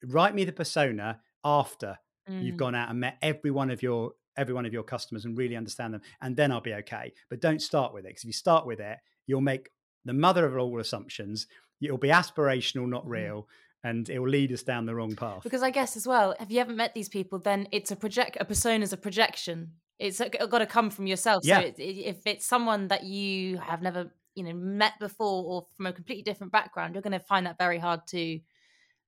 write 0.05 0.35
me 0.35 0.43
the 0.43 0.51
persona 0.51 1.19
after 1.43 1.97
mm. 2.29 2.43
you've 2.43 2.57
gone 2.57 2.75
out 2.75 2.89
and 2.89 2.99
met 2.99 3.17
every 3.21 3.51
one 3.51 3.69
of 3.69 3.81
your 3.81 4.11
every 4.35 4.53
one 4.53 4.65
of 4.65 4.73
your 4.73 4.83
customers 4.83 5.25
and 5.25 5.37
really 5.37 5.55
understand 5.55 5.93
them 5.93 6.01
and 6.21 6.35
then 6.35 6.51
i'll 6.51 6.61
be 6.61 6.73
okay 6.73 7.13
but 7.29 7.39
don't 7.39 7.61
start 7.61 7.93
with 7.93 8.05
it 8.05 8.09
because 8.09 8.23
if 8.23 8.27
you 8.27 8.33
start 8.33 8.65
with 8.65 8.79
it 8.79 8.97
you'll 9.27 9.41
make 9.41 9.69
the 10.05 10.13
mother 10.13 10.45
of 10.45 10.57
all 10.57 10.79
assumptions 10.79 11.47
it'll 11.81 11.97
be 11.97 12.09
aspirational 12.09 12.87
not 12.87 13.05
mm. 13.05 13.09
real 13.11 13.47
and 13.83 14.09
it 14.09 14.19
will 14.19 14.29
lead 14.29 14.51
us 14.51 14.63
down 14.63 14.85
the 14.85 14.95
wrong 14.95 15.15
path 15.15 15.43
because 15.43 15.63
i 15.63 15.69
guess 15.69 15.95
as 15.95 16.07
well 16.07 16.35
if 16.39 16.49
you 16.49 16.57
haven't 16.57 16.77
met 16.77 16.93
these 16.93 17.09
people 17.09 17.39
then 17.39 17.67
it's 17.71 17.91
a 17.91 17.95
project 17.95 18.37
a 18.39 18.45
persona 18.45 18.83
is 18.83 18.93
a 18.93 18.97
projection 18.97 19.71
it's 19.99 20.19
got 20.19 20.59
to 20.59 20.65
come 20.65 20.89
from 20.89 21.05
yourself 21.05 21.45
yeah. 21.45 21.61
so 21.61 21.67
it, 21.67 21.75
if 21.77 22.25
it's 22.25 22.45
someone 22.45 22.87
that 22.87 23.03
you 23.03 23.57
have 23.57 23.81
never 23.81 24.11
you 24.35 24.43
know 24.43 24.53
met 24.53 24.93
before 24.99 25.43
or 25.45 25.67
from 25.77 25.85
a 25.85 25.93
completely 25.93 26.23
different 26.23 26.51
background 26.51 26.95
you're 26.95 27.01
going 27.01 27.11
to 27.11 27.19
find 27.19 27.45
that 27.45 27.57
very 27.57 27.77
hard 27.77 28.01
to 28.07 28.39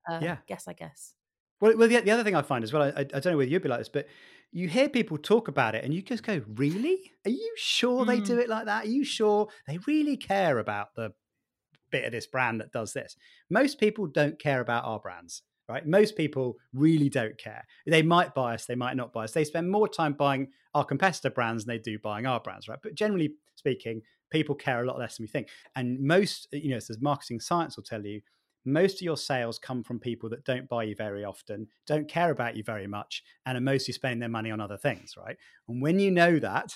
uh, 0.10 0.20
yeah. 0.22 0.38
guess, 0.48 0.68
I 0.68 0.74
guess. 0.74 1.14
Well, 1.62 1.78
well, 1.78 1.88
the, 1.88 2.02
the 2.02 2.12
other 2.12 2.24
thing 2.24 2.36
I 2.36 2.42
find 2.42 2.64
as 2.64 2.74
well, 2.74 2.84
I, 2.84 3.00
I 3.00 3.04
don't 3.04 3.26
know 3.26 3.38
whether 3.38 3.50
you'd 3.50 3.62
be 3.62 3.70
like 3.70 3.80
this, 3.80 3.90
but 3.90 4.08
you 4.52 4.68
hear 4.68 4.90
people 4.90 5.18
talk 5.18 5.48
about 5.48 5.76
it 5.76 5.84
and 5.84 5.94
you 5.94 6.02
just 6.02 6.24
go, 6.24 6.42
really? 6.56 7.12
Are 7.26 7.32
you 7.32 7.54
sure 7.58 8.04
mm. 8.04 8.08
they 8.08 8.20
do 8.20 8.40
it 8.40 8.50
like 8.50 8.66
that? 8.66 8.86
Are 8.86 8.90
you 8.90 9.04
sure 9.04 9.48
they 9.68 9.80
really 9.88 10.18
care 10.18 10.60
about 10.60 10.96
the 10.96 11.12
bit 11.92 12.06
of 12.06 12.12
this 12.12 12.28
brand 12.28 12.62
that 12.62 12.72
does 12.72 12.94
this? 12.94 13.16
Most 13.50 13.80
people 13.80 14.08
don't 14.08 14.40
care 14.40 14.62
about 14.62 14.86
our 14.86 15.00
brands, 15.00 15.44
right? 15.68 15.86
Most 15.86 16.16
people 16.16 16.56
really 16.74 17.10
don't 17.10 17.38
care. 17.38 17.66
They 17.86 18.02
might 18.02 18.34
buy 18.34 18.54
us, 18.54 18.66
they 18.66 18.76
might 18.76 18.96
not 18.96 19.14
buy 19.14 19.26
us. 19.26 19.32
They 19.32 19.44
spend 19.44 19.70
more 19.70 19.88
time 19.88 20.14
buying 20.14 20.50
our 20.74 20.86
competitor 20.86 21.30
brands 21.30 21.66
than 21.66 21.76
they 21.76 21.80
do 21.80 21.98
buying 22.00 22.26
our 22.26 22.40
brands, 22.40 22.68
right? 22.68 22.80
But 22.82 22.96
generally 22.96 23.34
speaking, 23.56 24.02
people 24.30 24.56
care 24.56 24.84
a 24.84 24.88
lot 24.88 25.00
less 25.00 25.18
than 25.18 25.24
we 25.24 25.28
think. 25.28 25.50
And 25.76 26.00
most, 26.00 26.48
you 26.52 26.70
know, 26.70 26.78
as 26.78 26.90
marketing 27.02 27.40
science 27.40 27.78
will 27.78 27.84
tell 27.84 28.06
you, 28.06 28.22
most 28.66 28.96
of 28.96 29.02
your 29.02 29.18
sales 29.18 29.60
come 29.60 29.84
from 29.84 30.00
people 30.00 30.30
that 30.30 30.44
don't 30.44 30.68
buy 30.68 30.84
you 30.84 30.96
very 30.96 31.24
often, 31.24 31.68
don't 31.86 32.08
care 32.08 32.32
about 32.32 32.56
you 32.56 32.64
very 32.64 32.88
much, 32.88 33.24
and 33.46 33.58
are 33.58 33.62
mostly 33.62 33.94
spending 33.94 34.20
their 34.20 34.30
money 34.30 34.52
on 34.52 34.60
other 34.60 34.78
things, 34.78 35.14
right? 35.18 35.38
And 35.68 35.82
when 35.82 36.00
you 36.00 36.12
know 36.12 36.40
that, 36.40 36.74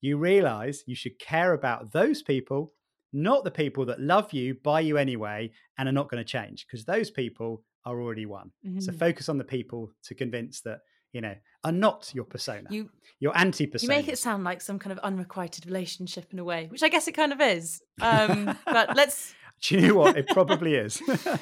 you 0.00 0.16
realize 0.16 0.82
you 0.86 0.94
should 0.94 1.18
care 1.18 1.52
about 1.52 1.92
those 1.92 2.22
people, 2.22 2.72
not 3.12 3.44
the 3.44 3.50
people 3.50 3.86
that 3.86 4.00
love 4.00 4.32
you, 4.32 4.56
buy 4.62 4.80
you 4.80 4.96
anyway, 4.96 5.50
and 5.78 5.88
are 5.88 5.92
not 5.92 6.10
going 6.10 6.22
to 6.22 6.28
change, 6.28 6.66
because 6.66 6.84
those 6.84 7.10
people 7.10 7.62
are 7.84 8.00
already 8.00 8.26
won. 8.26 8.52
Mm-hmm. 8.66 8.80
So 8.80 8.92
focus 8.92 9.28
on 9.28 9.38
the 9.38 9.44
people 9.44 9.90
to 10.04 10.14
convince 10.14 10.60
that 10.62 10.80
you 11.12 11.20
know, 11.20 11.34
are 11.62 11.72
not 11.72 12.10
your 12.14 12.24
persona. 12.24 12.66
You, 12.70 12.90
your 13.20 13.36
anti 13.36 13.66
persona. 13.66 13.92
You 13.92 14.00
make 14.00 14.08
it 14.08 14.18
sound 14.18 14.44
like 14.44 14.60
some 14.60 14.78
kind 14.78 14.92
of 14.92 14.98
unrequited 15.00 15.66
relationship 15.66 16.32
in 16.32 16.38
a 16.38 16.44
way, 16.44 16.68
which 16.70 16.82
I 16.82 16.88
guess 16.88 17.06
it 17.06 17.12
kind 17.12 17.32
of 17.32 17.40
is. 17.40 17.82
Um, 18.00 18.56
but 18.64 18.96
let's 18.96 19.34
do 19.68 19.74
you 19.74 19.88
know 19.88 19.94
what? 19.94 20.16
It 20.16 20.28
probably 20.28 20.74
is. 20.74 21.00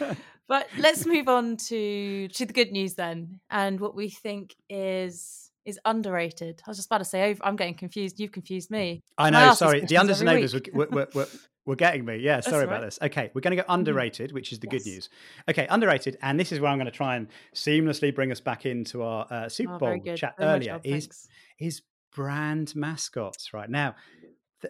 but 0.48 0.68
let's 0.78 1.06
move 1.06 1.28
on 1.28 1.56
to 1.56 2.28
to 2.28 2.46
the 2.46 2.52
good 2.52 2.70
news 2.70 2.94
then, 2.94 3.40
and 3.50 3.80
what 3.80 3.94
we 3.94 4.10
think 4.10 4.54
is 4.68 5.50
is 5.64 5.78
underrated. 5.84 6.60
I 6.66 6.70
was 6.70 6.78
just 6.78 6.88
about 6.88 6.98
to 6.98 7.04
say 7.04 7.30
over. 7.30 7.40
I'm 7.44 7.56
getting 7.56 7.74
confused. 7.74 8.20
You've 8.20 8.32
confused 8.32 8.70
me. 8.70 9.02
I 9.16 9.30
know. 9.30 9.54
sorry, 9.54 9.80
the 9.80 9.96
unders 9.96 10.20
and 10.20 10.28
overs 10.28 10.54
were, 10.54 10.88
were, 10.90 11.08
were, 11.14 11.28
We're 11.64 11.76
getting 11.76 12.04
me. 12.04 12.16
Yeah, 12.16 12.40
sorry 12.40 12.64
about 12.64 12.82
this. 12.82 12.98
Okay, 13.00 13.30
we're 13.32 13.40
going 13.40 13.56
to 13.56 13.62
go 13.62 13.68
underrated, 13.68 14.32
which 14.32 14.52
is 14.52 14.58
the 14.60 14.68
yes. 14.70 14.82
good 14.82 14.90
news. 14.90 15.08
Okay, 15.48 15.66
underrated, 15.70 16.18
and 16.22 16.38
this 16.38 16.52
is 16.52 16.60
where 16.60 16.70
I'm 16.70 16.78
going 16.78 16.86
to 16.86 16.92
try 16.92 17.16
and 17.16 17.28
seamlessly 17.54 18.14
bring 18.14 18.30
us 18.32 18.40
back 18.40 18.66
into 18.66 19.02
our 19.02 19.26
uh, 19.30 19.48
Super 19.48 19.74
oh, 19.74 19.78
Bowl 19.78 20.00
chat 20.14 20.34
very 20.38 20.50
earlier. 20.50 20.72
Jon, 20.72 20.80
is 20.84 21.28
is 21.58 21.82
brand 22.14 22.74
mascots 22.74 23.52
right 23.52 23.70
now? 23.70 23.94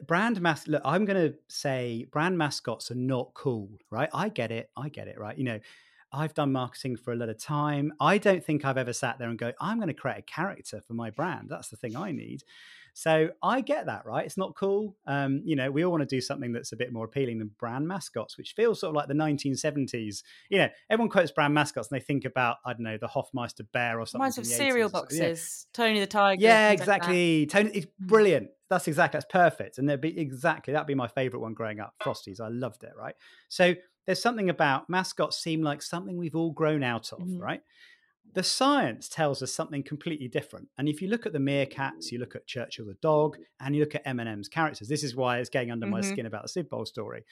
Brand 0.07 0.41
mas 0.41 0.67
look 0.69 0.83
i'm 0.85 1.05
going 1.05 1.31
to 1.31 1.37
say 1.49 2.07
brand 2.11 2.37
mascots 2.37 2.91
are 2.91 2.97
not 2.97 3.33
cool 3.35 3.71
right? 3.91 4.09
I 4.13 4.29
get 4.29 4.51
it 4.51 4.71
i 4.77 4.89
get 4.89 5.09
it 5.09 5.19
right? 5.19 5.37
You 5.37 5.45
know 5.45 5.61
i've 6.13 6.35
done 6.35 6.53
marketing 6.53 6.97
for 6.97 7.13
a 7.13 7.17
lot 7.17 7.29
of 7.29 7.39
time. 7.39 7.93
I 8.01 8.19
don't 8.19 8.45
think 8.45 8.65
i've 8.65 8.79
ever 8.79 8.93
sat 8.93 9.19
there 9.19 9.29
and 9.29 9.39
go 9.39 9.53
i'm 9.61 9.79
going 9.79 9.89
to 9.89 9.95
create 9.95 10.19
a 10.19 10.23
character 10.23 10.81
for 10.81 10.95
my 10.95 11.11
brand. 11.11 11.49
That's 11.49 11.69
the 11.69 11.77
thing 11.77 11.97
i 11.97 12.13
need 12.13 12.43
so 12.95 13.31
I 13.43 13.61
get 13.61 13.87
that, 13.87 14.07
right? 14.07 14.25
It's 14.25 14.37
not 14.37 14.55
cool. 14.55 14.97
Um, 15.07 15.43
you 15.45 15.57
know, 15.57 15.71
we 15.71 15.85
all 15.85 15.91
want 15.91 16.03
to 16.03 16.07
do 16.07 16.21
something 16.21 16.53
that's 16.53 16.73
a 16.73 16.77
bit 16.77 16.93
more 16.93 17.05
appealing 17.05 17.39
than 17.39 17.51
brand 17.59 17.87
mascots, 17.87 18.37
which 18.37 18.55
feels 18.55 18.81
sort 18.81 18.91
of 18.91 18.97
like 18.97 19.09
the 19.09 19.15
1970s. 19.15 20.23
You 20.49 20.59
know, 20.59 20.69
everyone 20.89 21.11
quotes 21.11 21.31
brand 21.31 21.55
mascots 21.55 21.89
and 21.91 22.01
they 22.01 22.05
think 22.05 22.25
about, 22.25 22.57
I 22.65 22.73
don't 22.73 22.83
know, 22.83 22.99
the 22.99 23.09
Hofmeister 23.09 23.67
bear 23.73 24.01
or 24.01 24.07
something. 24.07 24.23
Reminds 24.23 24.39
of 24.39 24.47
cereal 24.47 24.89
80s. 24.89 24.93
boxes, 24.93 25.67
yeah. 25.67 25.77
Tony 25.77 26.01
the 26.01 26.07
Tiger. 26.07 26.43
Yeah, 26.43 26.71
exactly. 26.71 27.41
Like 27.41 27.51
Tony, 27.51 27.71
it's 27.71 27.87
mm. 27.87 27.91
brilliant. 28.01 28.51
That's 28.69 28.87
exactly, 28.87 29.19
that's 29.19 29.33
perfect. 29.33 29.79
And 29.79 29.89
there'd 29.89 30.01
be 30.01 30.19
exactly, 30.19 30.73
that'd 30.73 30.87
be 30.87 30.95
my 30.95 31.09
favorite 31.09 31.41
one 31.41 31.55
growing 31.55 31.81
up, 31.81 31.95
Frosties. 32.03 32.41
I 32.41 32.49
loved 32.49 32.85
it, 32.85 32.93
right? 32.97 33.15
So 33.49 33.75
there's 34.07 34.23
something 34.23 34.49
about 34.49 34.89
mascots 34.89 35.39
seem 35.39 35.63
like 35.63 35.83
something 35.83 36.17
we've 36.17 36.37
all 36.37 36.51
grown 36.51 36.83
out 36.83 37.13
of, 37.13 37.21
mm-hmm. 37.21 37.39
right? 37.39 37.63
The 38.33 38.43
science 38.43 39.09
tells 39.09 39.43
us 39.43 39.53
something 39.53 39.83
completely 39.83 40.29
different. 40.29 40.69
And 40.79 40.89
if 40.89 41.03
you 41.03 41.09
look 41.09 41.27
at 41.27 41.33
the 41.33 41.39
meerkats, 41.39 42.13
you 42.13 42.19
look 42.19 42.37
at 42.37 42.47
Churchill 42.47 42.87
the 42.87 42.95
dog, 43.03 43.37
and 43.61 43.75
you 43.75 43.83
look 43.83 43.95
at 43.95 44.07
M&M's 44.07 44.49
characters, 44.49 44.89
this 44.89 45.03
is 45.03 45.17
why 45.17 45.39
it's 45.39 45.51
getting 45.51 45.71
under 45.71 45.87
mm-hmm. 45.87 45.97
my 45.97 46.01
skin 46.01 46.27
about 46.27 46.43
the 46.43 46.49
Super 46.49 46.69
Bowl 46.71 46.87
story. 46.87 47.25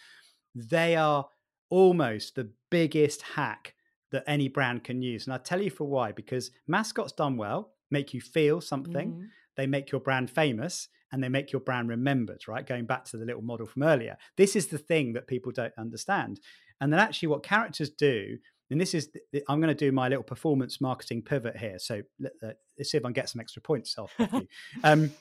They 0.55 0.97
are 0.97 1.27
almost 1.71 2.35
the 2.35 2.51
biggest 2.71 3.23
hack 3.23 3.75
that 4.11 4.25
any 4.27 4.49
brand 4.49 4.85
can 4.85 5.03
use. 5.03 5.27
And 5.27 5.35
I'll 5.35 5.41
tell 5.41 5.63
you 5.63 5.71
for 5.71 5.85
why, 5.85 6.13
because 6.13 6.51
mascots 6.67 7.13
done 7.13 7.37
well 7.37 7.73
make 7.91 8.13
you 8.13 8.21
feel 8.21 8.61
something, 8.61 9.13
mm-hmm. 9.13 9.25
they 9.57 9.67
make 9.67 9.93
your 9.93 10.01
brand 10.01 10.31
famous, 10.31 10.89
and 11.13 11.23
they 11.23 11.29
make 11.29 11.53
your 11.53 11.61
brand 11.61 11.89
remembered, 11.89 12.47
right? 12.49 12.67
Going 12.67 12.87
back 12.87 13.05
to 13.07 13.17
the 13.17 13.25
little 13.25 13.43
model 13.43 13.67
from 13.67 13.83
earlier. 13.83 14.17
This 14.37 14.57
is 14.57 14.67
the 14.67 14.79
thing 14.79 15.15
that 15.15 15.27
people 15.27 15.53
don't 15.53 15.73
understand. 15.79 16.41
And 16.81 16.93
then 16.93 17.01
actually, 17.01 17.29
what 17.29 17.43
characters 17.43 17.91
do 17.91 18.39
and 18.71 18.81
this 18.81 18.95
is, 18.95 19.09
I'm 19.49 19.61
going 19.61 19.75
to 19.75 19.75
do 19.75 19.93
my 19.93 20.09
little 20.09 20.25
performance 20.25 20.81
marketing 20.81 21.23
pivot 21.23 21.57
here. 21.57 21.79
So 21.79 22.03
let, 22.21 22.33
us 22.43 22.91
see 22.91 22.99
if 22.99 23.05
I 23.05 23.09
can 23.09 23.13
get 23.13 23.29
some 23.29 23.41
extra 23.41 23.63
points 23.63 23.97
off 23.99 24.13
of 24.19 24.33
you. 24.33 24.49
Um, 24.85 25.13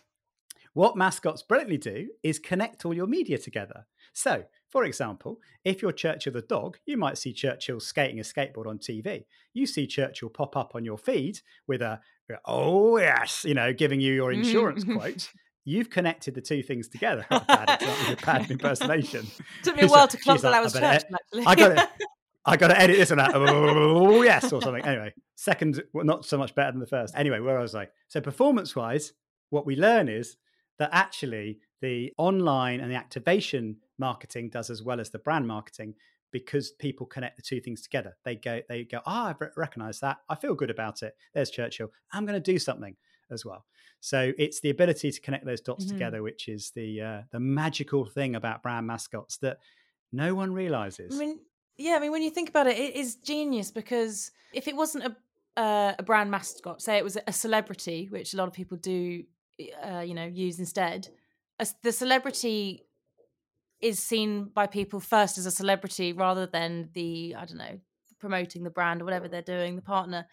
what 0.73 0.95
mascots 0.95 1.41
brilliantly 1.41 1.77
do 1.77 2.09
is 2.21 2.37
connect 2.37 2.85
all 2.85 2.93
your 2.93 3.07
media 3.07 3.39
together. 3.39 3.87
So, 4.13 4.43
for 4.69 4.83
example, 4.83 5.39
if 5.65 5.81
you're 5.81 5.91
Churchill 5.91 6.33
the 6.33 6.41
dog, 6.41 6.77
you 6.85 6.97
might 6.97 7.17
see 7.17 7.33
Churchill 7.33 7.79
skating 7.79 8.19
a 8.19 8.21
skateboard 8.21 8.67
on 8.67 8.77
TV. 8.77 9.25
You 9.55 9.65
see 9.65 9.87
Churchill 9.87 10.29
pop 10.29 10.55
up 10.55 10.75
on 10.75 10.85
your 10.85 10.99
feed 10.99 11.39
with 11.67 11.81
a, 11.81 11.99
oh, 12.45 12.99
yes, 12.99 13.43
you 13.43 13.55
know, 13.55 13.73
giving 13.73 13.99
you 13.99 14.13
your 14.13 14.31
insurance 14.31 14.83
quote 14.83 15.29
you've 15.67 15.89
connected 15.89 16.33
the 16.33 16.41
two 16.41 16.63
things 16.63 16.87
together. 16.87 17.25
Oh, 17.29 17.43
bad, 17.45 17.81
it's 17.81 17.85
not 18.09 18.23
a 18.23 18.25
bad 18.25 18.49
impersonation. 18.51 19.27
Took 19.63 19.75
me 19.75 19.83
a 19.83 19.87
while 19.87 20.07
to 20.07 20.17
clock 20.17 20.39
that 20.39 20.53
I 20.53 20.61
was 20.61 20.73
Churchill. 20.73 21.17
I 21.45 21.55
got 21.55 21.71
it. 21.77 21.89
I 22.47 22.57
got 22.57 22.69
to 22.69 22.79
edit 22.79 22.97
this 22.97 23.11
and 23.11 23.19
that. 23.19 23.31
Oh, 23.35 24.21
yes, 24.23 24.51
or 24.53 24.61
something. 24.61 24.85
Anyway, 24.85 25.13
second, 25.35 25.83
well, 25.93 26.05
not 26.05 26.25
so 26.25 26.37
much 26.37 26.55
better 26.55 26.71
than 26.71 26.79
the 26.79 26.87
first. 26.87 27.13
Anyway, 27.15 27.39
where 27.39 27.59
I 27.59 27.61
was 27.61 27.73
like, 27.73 27.91
so 28.07 28.21
performance 28.21 28.75
wise, 28.75 29.13
what 29.49 29.65
we 29.65 29.75
learn 29.75 30.07
is 30.07 30.37
that 30.79 30.89
actually 30.93 31.59
the 31.81 32.13
online 32.17 32.79
and 32.79 32.91
the 32.91 32.95
activation 32.95 33.77
marketing 33.99 34.49
does 34.49 34.69
as 34.69 34.81
well 34.81 34.99
as 34.99 35.09
the 35.09 35.19
brand 35.19 35.47
marketing 35.47 35.93
because 36.31 36.71
people 36.71 37.05
connect 37.05 37.35
the 37.35 37.41
two 37.41 37.59
things 37.59 37.81
together. 37.81 38.15
They 38.23 38.35
go, 38.35 38.61
they 38.69 38.83
go, 38.83 39.01
ah, 39.05 39.35
oh, 39.39 39.45
I 39.45 39.49
recognize 39.55 39.99
that. 39.99 40.17
I 40.29 40.35
feel 40.35 40.55
good 40.55 40.69
about 40.69 41.03
it. 41.03 41.15
There's 41.33 41.49
Churchill. 41.49 41.91
I'm 42.11 42.25
going 42.25 42.41
to 42.41 42.51
do 42.51 42.59
something 42.59 42.95
as 43.31 43.45
well. 43.45 43.65
So 43.99 44.31
it's 44.37 44.59
the 44.61 44.69
ability 44.69 45.11
to 45.11 45.21
connect 45.21 45.45
those 45.45 45.61
dots 45.61 45.85
mm-hmm. 45.85 45.95
together, 45.95 46.23
which 46.23 46.47
is 46.47 46.71
the 46.75 47.01
uh, 47.01 47.21
the 47.31 47.39
magical 47.39 48.05
thing 48.05 48.35
about 48.35 48.61
brand 48.61 48.87
mascots 48.87 49.37
that 49.37 49.57
no 50.11 50.35
one 50.35 50.53
realizes. 50.53 51.15
I 51.15 51.19
mean, 51.19 51.39
yeah, 51.77 51.95
I 51.95 51.99
mean, 51.99 52.11
when 52.11 52.23
you 52.23 52.29
think 52.29 52.49
about 52.49 52.67
it, 52.67 52.77
it 52.77 52.95
is 52.95 53.15
genius 53.15 53.71
because 53.71 54.31
if 54.53 54.67
it 54.67 54.75
wasn't 54.75 55.05
a 55.05 55.15
uh, 55.59 55.95
a 55.97 56.03
brand 56.03 56.29
mascot, 56.29 56.81
say 56.81 56.97
it 56.97 57.03
was 57.03 57.17
a 57.25 57.33
celebrity, 57.33 58.07
which 58.11 58.33
a 58.33 58.37
lot 58.37 58.47
of 58.47 58.53
people 58.53 58.77
do, 58.77 59.23
uh, 59.83 60.01
you 60.01 60.13
know, 60.13 60.25
use 60.25 60.59
instead, 60.59 61.09
a, 61.59 61.67
the 61.81 61.91
celebrity 61.91 62.85
is 63.81 63.99
seen 63.99 64.45
by 64.53 64.67
people 64.67 64.99
first 64.99 65.37
as 65.37 65.47
a 65.47 65.51
celebrity 65.51 66.13
rather 66.13 66.45
than 66.45 66.89
the 66.93 67.35
I 67.35 67.45
don't 67.45 67.57
know 67.57 67.79
promoting 68.19 68.63
the 68.63 68.69
brand 68.69 69.01
or 69.01 69.05
whatever 69.05 69.27
they're 69.27 69.41
doing, 69.41 69.75
the 69.75 69.81
partner. 69.81 70.25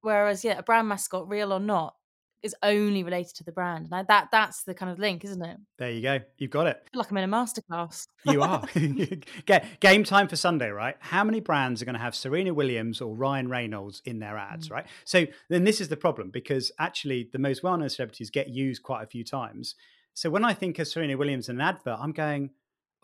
Whereas, 0.00 0.44
yeah, 0.44 0.58
a 0.58 0.62
brand 0.62 0.88
mascot, 0.88 1.28
real 1.28 1.52
or 1.52 1.60
not, 1.60 1.94
is 2.42 2.54
only 2.62 3.02
related 3.02 3.34
to 3.36 3.44
the 3.44 3.52
brand. 3.52 3.90
Now 3.90 4.02
that 4.02 4.28
that's 4.30 4.62
the 4.64 4.74
kind 4.74 4.90
of 4.90 4.98
link, 4.98 5.24
isn't 5.24 5.42
it? 5.42 5.56
There 5.78 5.90
you 5.90 6.02
go. 6.02 6.20
You've 6.38 6.50
got 6.50 6.66
it. 6.66 6.82
like 6.94 7.10
I'm 7.10 7.16
in 7.18 7.32
a 7.32 7.36
masterclass. 7.36 8.06
you 8.24 8.42
are. 8.42 8.64
Get 9.46 9.80
Game 9.80 10.04
time 10.04 10.28
for 10.28 10.36
Sunday, 10.36 10.68
right? 10.70 10.96
How 11.00 11.24
many 11.24 11.40
brands 11.40 11.82
are 11.82 11.84
going 11.84 11.94
to 11.94 12.00
have 12.00 12.14
Serena 12.14 12.54
Williams 12.54 13.00
or 13.00 13.14
Ryan 13.14 13.48
Reynolds 13.48 14.02
in 14.04 14.18
their 14.18 14.36
ads, 14.36 14.68
mm. 14.68 14.72
right? 14.72 14.86
So 15.04 15.26
then 15.48 15.64
this 15.64 15.80
is 15.80 15.88
the 15.88 15.96
problem 15.96 16.30
because 16.30 16.70
actually 16.78 17.28
the 17.32 17.38
most 17.38 17.62
well-known 17.62 17.88
celebrities 17.88 18.30
get 18.30 18.48
used 18.48 18.82
quite 18.82 19.02
a 19.02 19.06
few 19.06 19.24
times. 19.24 19.74
So 20.14 20.30
when 20.30 20.44
I 20.44 20.54
think 20.54 20.78
of 20.78 20.88
Serena 20.88 21.16
Williams 21.16 21.48
in 21.48 21.56
an 21.56 21.60
advert, 21.60 21.98
I'm 22.00 22.12
going, 22.12 22.50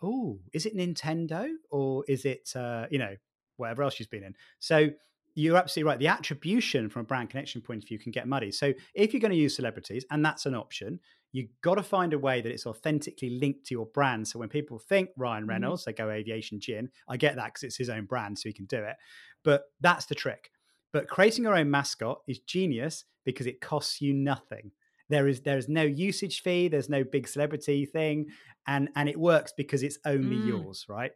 oh, 0.01 0.39
is 0.51 0.65
it 0.65 0.75
Nintendo 0.75 1.47
or 1.69 2.03
is 2.07 2.25
it, 2.25 2.51
uh, 2.55 2.87
you 2.89 2.99
know, 2.99 3.15
whatever 3.57 3.83
else 3.83 3.93
she's 3.93 4.07
been 4.07 4.23
in? 4.23 4.35
So 4.59 4.89
you're 5.35 5.57
absolutely 5.57 5.89
right. 5.89 5.99
The 5.99 6.07
attribution 6.07 6.89
from 6.89 7.01
a 7.01 7.05
brand 7.05 7.29
connection 7.29 7.61
point 7.61 7.83
of 7.83 7.87
view 7.87 7.99
can 7.99 8.11
get 8.11 8.27
muddy. 8.27 8.51
So 8.51 8.73
if 8.93 9.13
you're 9.13 9.21
going 9.21 9.31
to 9.31 9.37
use 9.37 9.55
celebrities, 9.55 10.05
and 10.11 10.23
that's 10.23 10.45
an 10.45 10.55
option, 10.55 10.99
you've 11.31 11.49
got 11.61 11.75
to 11.75 11.83
find 11.83 12.13
a 12.13 12.19
way 12.19 12.41
that 12.41 12.51
it's 12.51 12.67
authentically 12.67 13.31
linked 13.31 13.65
to 13.65 13.75
your 13.75 13.87
brand. 13.87 14.27
So 14.27 14.39
when 14.39 14.49
people 14.49 14.79
think 14.79 15.09
Ryan 15.17 15.43
mm-hmm. 15.43 15.49
Reynolds, 15.49 15.81
mm-hmm. 15.81 15.91
they 15.91 15.93
go 15.95 16.09
aviation 16.09 16.59
gin. 16.59 16.89
I 17.09 17.17
get 17.17 17.35
that 17.35 17.47
because 17.47 17.63
it's 17.63 17.77
his 17.77 17.89
own 17.89 18.05
brand, 18.05 18.37
so 18.39 18.49
he 18.49 18.53
can 18.53 18.65
do 18.65 18.83
it. 18.83 18.95
But 19.43 19.63
that's 19.81 20.05
the 20.05 20.15
trick. 20.15 20.51
But 20.91 21.07
creating 21.07 21.43
your 21.43 21.55
own 21.55 21.71
mascot 21.71 22.19
is 22.27 22.39
genius 22.39 23.05
because 23.25 23.47
it 23.47 23.61
costs 23.61 23.99
you 23.99 24.13
nothing. 24.13 24.71
There 25.09 25.27
is 25.27 25.41
there 25.41 25.57
is 25.57 25.67
no 25.67 25.83
usage 25.83 26.41
fee. 26.41 26.67
There's 26.67 26.89
no 26.89 27.03
big 27.03 27.27
celebrity 27.27 27.85
thing, 27.85 28.27
and 28.67 28.89
and 28.95 29.09
it 29.09 29.19
works 29.19 29.51
because 29.55 29.83
it's 29.83 29.97
only 30.05 30.37
mm. 30.37 30.47
yours, 30.47 30.85
right? 30.87 31.11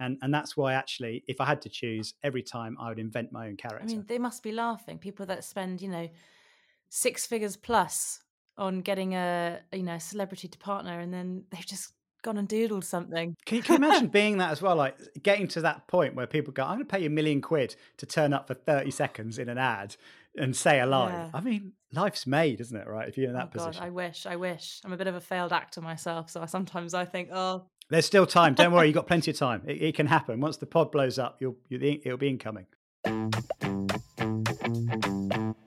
And 0.00 0.18
and 0.22 0.32
that's 0.32 0.56
why 0.56 0.74
actually 0.74 1.22
if 1.26 1.40
i 1.40 1.44
had 1.44 1.60
to 1.62 1.68
choose 1.68 2.14
every 2.22 2.42
time 2.42 2.76
i 2.80 2.88
would 2.88 2.98
invent 2.98 3.32
my 3.32 3.48
own 3.48 3.56
character 3.56 3.84
i 3.84 3.86
mean 3.86 4.04
they 4.08 4.18
must 4.18 4.42
be 4.42 4.52
laughing 4.52 4.98
people 4.98 5.26
that 5.26 5.44
spend 5.44 5.80
you 5.80 5.88
know 5.88 6.08
six 6.88 7.26
figures 7.26 7.56
plus 7.56 8.20
on 8.58 8.80
getting 8.80 9.14
a 9.14 9.60
you 9.72 9.82
know 9.82 9.98
celebrity 9.98 10.48
to 10.48 10.58
partner 10.58 11.00
and 11.00 11.12
then 11.12 11.44
they've 11.50 11.66
just 11.66 11.92
gone 12.22 12.38
and 12.38 12.48
doodled 12.48 12.84
something. 12.84 13.36
Can 13.44 13.56
you, 13.56 13.62
can 13.62 13.82
you 13.82 13.88
imagine 13.88 14.08
being 14.12 14.38
that 14.38 14.52
as 14.52 14.62
well 14.62 14.76
like 14.76 14.96
getting 15.22 15.48
to 15.48 15.60
that 15.62 15.88
point 15.88 16.14
where 16.14 16.26
people 16.26 16.52
go 16.52 16.62
i'm 16.62 16.76
going 16.76 16.80
to 16.80 16.84
pay 16.84 17.00
you 17.00 17.06
a 17.06 17.10
million 17.10 17.40
quid 17.40 17.74
to 17.98 18.06
turn 18.06 18.32
up 18.32 18.46
for 18.46 18.54
30 18.54 18.90
seconds 18.90 19.38
in 19.38 19.48
an 19.48 19.58
ad 19.58 19.96
and 20.36 20.56
say 20.56 20.80
a 20.80 20.86
line. 20.86 21.12
Yeah. 21.12 21.30
i 21.34 21.40
mean 21.40 21.72
life's 21.92 22.26
made 22.26 22.60
isn't 22.60 22.76
it 22.76 22.86
right 22.86 23.08
if 23.08 23.18
you're 23.18 23.28
in 23.28 23.34
that 23.34 23.48
oh, 23.48 23.58
position 23.58 23.80
God, 23.80 23.86
i 23.86 23.90
wish 23.90 24.26
i 24.26 24.36
wish. 24.36 24.80
I'm 24.84 24.92
a 24.92 24.96
bit 24.96 25.08
of 25.08 25.14
a 25.14 25.20
failed 25.20 25.52
actor 25.52 25.80
myself 25.80 26.30
so 26.30 26.46
sometimes 26.46 26.94
i 26.94 27.04
think 27.04 27.30
oh 27.32 27.64
there's 27.90 28.06
still 28.06 28.26
time. 28.26 28.54
Don't 28.54 28.72
worry, 28.72 28.86
you've 28.86 28.94
got 28.94 29.06
plenty 29.12 29.30
of 29.30 29.38
time. 29.38 29.62
It, 29.66 29.82
it 29.82 29.94
can 29.94 30.06
happen. 30.06 30.40
Once 30.40 30.56
the 30.56 30.66
pod 30.66 30.90
blows 30.92 31.18
up, 31.18 31.36
you'll, 31.40 31.56
you'll, 31.68 31.82
it'll 31.82 32.18
be 32.18 32.28
incoming. 32.28 32.66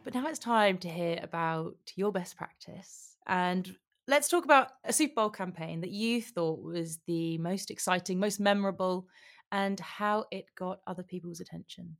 But 0.03 0.13
now 0.13 0.27
it's 0.27 0.39
time 0.39 0.77
to 0.79 0.89
hear 0.89 1.19
about 1.21 1.75
your 1.95 2.11
best 2.11 2.37
practice. 2.37 3.15
And 3.27 3.75
let's 4.07 4.29
talk 4.29 4.45
about 4.45 4.69
a 4.83 4.93
Super 4.93 5.15
Bowl 5.15 5.29
campaign 5.29 5.81
that 5.81 5.91
you 5.91 6.21
thought 6.21 6.61
was 6.61 6.99
the 7.07 7.37
most 7.39 7.71
exciting, 7.71 8.19
most 8.19 8.39
memorable, 8.39 9.07
and 9.51 9.79
how 9.79 10.25
it 10.31 10.45
got 10.55 10.79
other 10.87 11.03
people's 11.03 11.39
attention. 11.39 11.97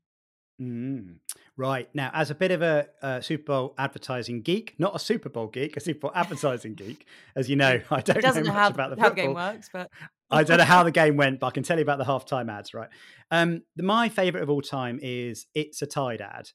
Mm, 0.61 1.17
right. 1.57 1.89
Now, 1.93 2.11
as 2.13 2.31
a 2.31 2.35
bit 2.35 2.51
of 2.51 2.61
a, 2.61 3.21
Super 3.21 3.43
Bowl 3.43 3.75
advertising 3.77 4.41
geek, 4.41 4.75
not 4.77 4.95
a 4.95 4.99
Super 4.99 5.29
Bowl 5.29 5.47
geek, 5.47 5.75
a 5.75 5.79
Super 5.79 5.99
Bowl 6.01 6.11
advertising 6.15 6.75
geek, 6.75 7.05
as 7.35 7.49
you 7.49 7.55
know, 7.55 7.81
I 7.91 8.01
don't 8.01 8.23
know 8.23 8.33
much 8.33 8.47
how, 8.47 8.69
about 8.69 8.95
the 8.95 9.01
how 9.01 9.09
football. 9.09 9.09
the 9.09 9.15
game 9.15 9.33
works, 9.33 9.69
but 9.71 9.89
I 10.31 10.43
don't 10.43 10.57
know 10.57 10.63
how 10.63 10.83
the 10.83 10.91
game 11.03 11.17
went, 11.17 11.39
but 11.39 11.47
I 11.47 11.51
can 11.51 11.63
tell 11.63 11.77
you 11.77 11.83
about 11.83 11.97
the 11.97 12.05
halftime 12.05 12.51
ads, 12.51 12.73
right? 12.73 12.89
Um, 13.31 13.63
the, 13.75 13.83
my 13.83 14.09
favorite 14.09 14.43
of 14.43 14.49
all 14.49 14.61
time 14.61 14.99
is 15.01 15.47
It's 15.53 15.81
a 15.81 15.85
Tide 15.85 16.21
ad. 16.21 16.49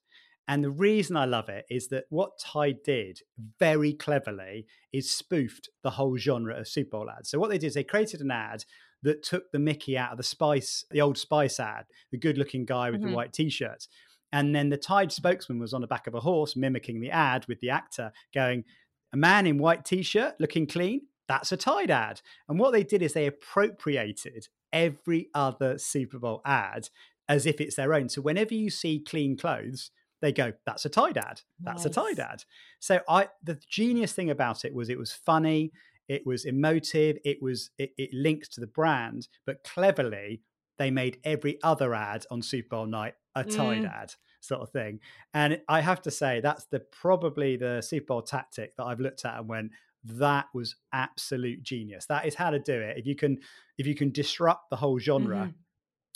And 0.48 0.64
the 0.64 0.70
reason 0.70 1.16
I 1.16 1.26
love 1.26 1.48
it 1.48 1.64
is 1.70 1.88
that 1.88 2.06
what 2.08 2.32
Tide 2.40 2.82
did 2.82 3.20
very 3.60 3.92
cleverly 3.92 4.66
is 4.92 5.08
spoofed 5.08 5.68
the 5.84 5.90
whole 5.90 6.16
genre 6.16 6.58
of 6.58 6.66
Super 6.66 6.90
Bowl 6.98 7.10
ads. 7.10 7.30
So 7.30 7.38
what 7.38 7.50
they 7.50 7.58
did 7.58 7.68
is 7.68 7.74
they 7.74 7.84
created 7.84 8.20
an 8.20 8.32
ad 8.32 8.64
that 9.02 9.22
took 9.22 9.50
the 9.50 9.58
Mickey 9.58 9.96
out 9.96 10.12
of 10.12 10.16
the 10.16 10.22
Spice, 10.22 10.84
the 10.90 11.00
old 11.00 11.18
Spice 11.18 11.58
ad, 11.58 11.86
the 12.10 12.18
good 12.18 12.38
looking 12.38 12.64
guy 12.64 12.90
with 12.90 13.00
mm-hmm. 13.00 13.10
the 13.10 13.16
white 13.16 13.32
t 13.32 13.48
shirts. 13.48 13.88
And 14.32 14.54
then 14.54 14.68
the 14.68 14.76
Tide 14.76 15.10
spokesman 15.10 15.58
was 15.58 15.74
on 15.74 15.80
the 15.80 15.86
back 15.86 16.06
of 16.06 16.14
a 16.14 16.20
horse 16.20 16.54
mimicking 16.54 17.00
the 17.00 17.10
ad 17.10 17.46
with 17.48 17.60
the 17.60 17.70
actor 17.70 18.12
going, 18.32 18.64
a 19.12 19.16
man 19.16 19.46
in 19.46 19.58
white 19.58 19.84
t 19.84 20.02
shirt 20.02 20.34
looking 20.38 20.66
clean. 20.66 21.02
that's 21.26 21.52
a 21.52 21.56
Tide 21.56 21.90
ad. 21.90 22.20
And 22.48 22.58
what 22.58 22.72
they 22.72 22.84
did 22.84 23.02
is 23.02 23.12
they 23.12 23.26
appropriated 23.26 24.48
every 24.72 25.28
other 25.34 25.78
Super 25.78 26.18
Bowl 26.18 26.42
ad 26.44 26.88
as 27.28 27.46
if 27.46 27.60
it's 27.60 27.76
their 27.76 27.94
own. 27.94 28.08
So 28.08 28.20
whenever 28.20 28.54
you 28.54 28.70
see 28.70 28.98
clean 28.98 29.36
clothes, 29.36 29.90
they 30.20 30.32
go, 30.32 30.52
"That's 30.66 30.84
a 30.84 30.88
Tide 30.88 31.16
ad. 31.16 31.40
That's 31.60 31.84
nice. 31.84 31.96
a 31.96 32.00
Tide 32.00 32.18
ad." 32.18 32.44
So 32.78 33.00
I, 33.08 33.28
the 33.42 33.58
genius 33.68 34.12
thing 34.12 34.30
about 34.30 34.64
it 34.64 34.74
was 34.74 34.88
it 34.88 34.98
was 34.98 35.12
funny, 35.12 35.72
it 36.10 36.26
was 36.26 36.44
emotive, 36.44 37.18
it 37.24 37.40
was 37.40 37.70
it, 37.78 37.92
it 37.96 38.10
linked 38.12 38.52
to 38.54 38.60
the 38.60 38.66
brand, 38.66 39.28
but 39.46 39.62
cleverly 39.62 40.42
they 40.76 40.90
made 40.90 41.18
every 41.22 41.56
other 41.62 41.94
ad 41.94 42.26
on 42.32 42.42
Super 42.42 42.68
Bowl 42.70 42.86
night 42.86 43.14
a 43.36 43.44
Tide 43.44 43.82
mm. 43.82 44.02
ad 44.02 44.12
sort 44.40 44.60
of 44.60 44.70
thing. 44.70 44.98
And 45.32 45.60
I 45.68 45.80
have 45.82 46.02
to 46.02 46.10
say 46.10 46.40
that's 46.40 46.64
the 46.64 46.80
probably 46.80 47.56
the 47.56 47.80
Super 47.80 48.06
Bowl 48.06 48.22
tactic 48.22 48.74
that 48.76 48.84
I've 48.84 48.98
looked 48.98 49.24
at 49.24 49.38
and 49.38 49.48
went, 49.48 49.70
that 50.02 50.46
was 50.52 50.74
absolute 50.92 51.62
genius. 51.62 52.06
That 52.06 52.26
is 52.26 52.34
how 52.34 52.50
to 52.50 52.58
do 52.58 52.74
it. 52.74 52.98
If 52.98 53.06
you 53.06 53.14
can 53.14 53.38
if 53.78 53.86
you 53.86 53.94
can 53.94 54.10
disrupt 54.10 54.68
the 54.70 54.76
whole 54.76 54.98
genre. 54.98 55.36
Mm-hmm. 55.36 55.50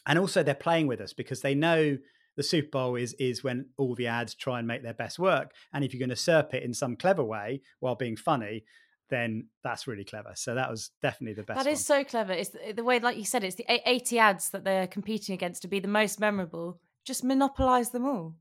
And 0.07 0.19
also 0.19 0.43
they're 0.43 0.55
playing 0.55 0.89
with 0.89 1.01
us 1.01 1.13
because 1.13 1.41
they 1.41 1.55
know 1.55 1.99
the 2.37 2.43
Super 2.43 2.71
Bowl 2.71 2.97
is 2.97 3.15
is 3.15 3.45
when 3.45 3.67
all 3.79 3.95
the 3.95 4.09
ads 4.09 4.35
try 4.35 4.59
and 4.59 4.67
make 4.67 4.83
their 4.83 4.95
best 4.95 5.21
work. 5.21 5.53
And 5.73 5.85
if 5.85 5.95
you're 5.95 6.01
going 6.01 6.09
to 6.09 6.15
usurp 6.15 6.53
it 6.53 6.65
in 6.65 6.75
some 6.75 6.97
clever 6.97 7.23
way 7.23 7.61
while 7.79 7.95
being 7.95 8.17
funny, 8.17 8.65
then 9.11 9.49
that's 9.63 9.87
really 9.87 10.05
clever. 10.05 10.33
So 10.35 10.55
that 10.55 10.71
was 10.71 10.91
definitely 11.03 11.35
the 11.35 11.43
best. 11.43 11.63
That 11.63 11.71
is 11.71 11.89
one. 11.89 12.05
so 12.05 12.05
clever. 12.05 12.33
It's 12.33 12.51
the, 12.51 12.73
the 12.73 12.85
way, 12.85 12.99
like 13.01 13.17
you 13.17 13.25
said, 13.25 13.45
it's 13.45 13.57
the 13.57 13.67
80 13.69 14.19
ads 14.19 14.51
that 14.51 14.65
they're 14.65 14.87
competing 14.87 15.35
against 15.35 15.63
to 15.63 15.69
be 15.69 15.81
the 15.81 15.89
most 15.89 16.21
memorable. 16.21 16.81
Just 17.05 17.25
monopolize 17.25 17.91
them 17.91 18.07
all. 18.07 18.35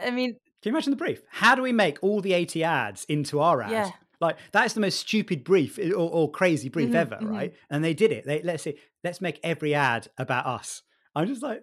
I 0.00 0.10
mean, 0.10 0.36
can 0.62 0.70
you 0.70 0.76
imagine 0.76 0.90
the 0.90 0.96
brief? 0.96 1.22
How 1.30 1.54
do 1.54 1.62
we 1.62 1.72
make 1.72 1.98
all 2.02 2.20
the 2.20 2.32
80 2.32 2.64
ads 2.64 3.04
into 3.04 3.40
our 3.40 3.62
ad? 3.62 3.70
Yeah. 3.70 3.90
Like 4.20 4.36
that 4.52 4.66
is 4.66 4.74
the 4.74 4.80
most 4.80 4.98
stupid 4.98 5.44
brief 5.44 5.78
or, 5.78 5.94
or 5.94 6.30
crazy 6.30 6.68
brief 6.68 6.88
mm-hmm, 6.88 6.96
ever, 6.96 7.16
mm-hmm. 7.16 7.30
right? 7.30 7.54
And 7.70 7.82
they 7.82 7.94
did 7.94 8.12
it. 8.12 8.26
They 8.26 8.42
let's 8.42 8.64
see, 8.64 8.76
let's 9.02 9.22
make 9.22 9.40
every 9.42 9.74
ad 9.74 10.08
about 10.18 10.44
us. 10.44 10.82
I'm 11.14 11.26
just 11.26 11.42
like, 11.42 11.62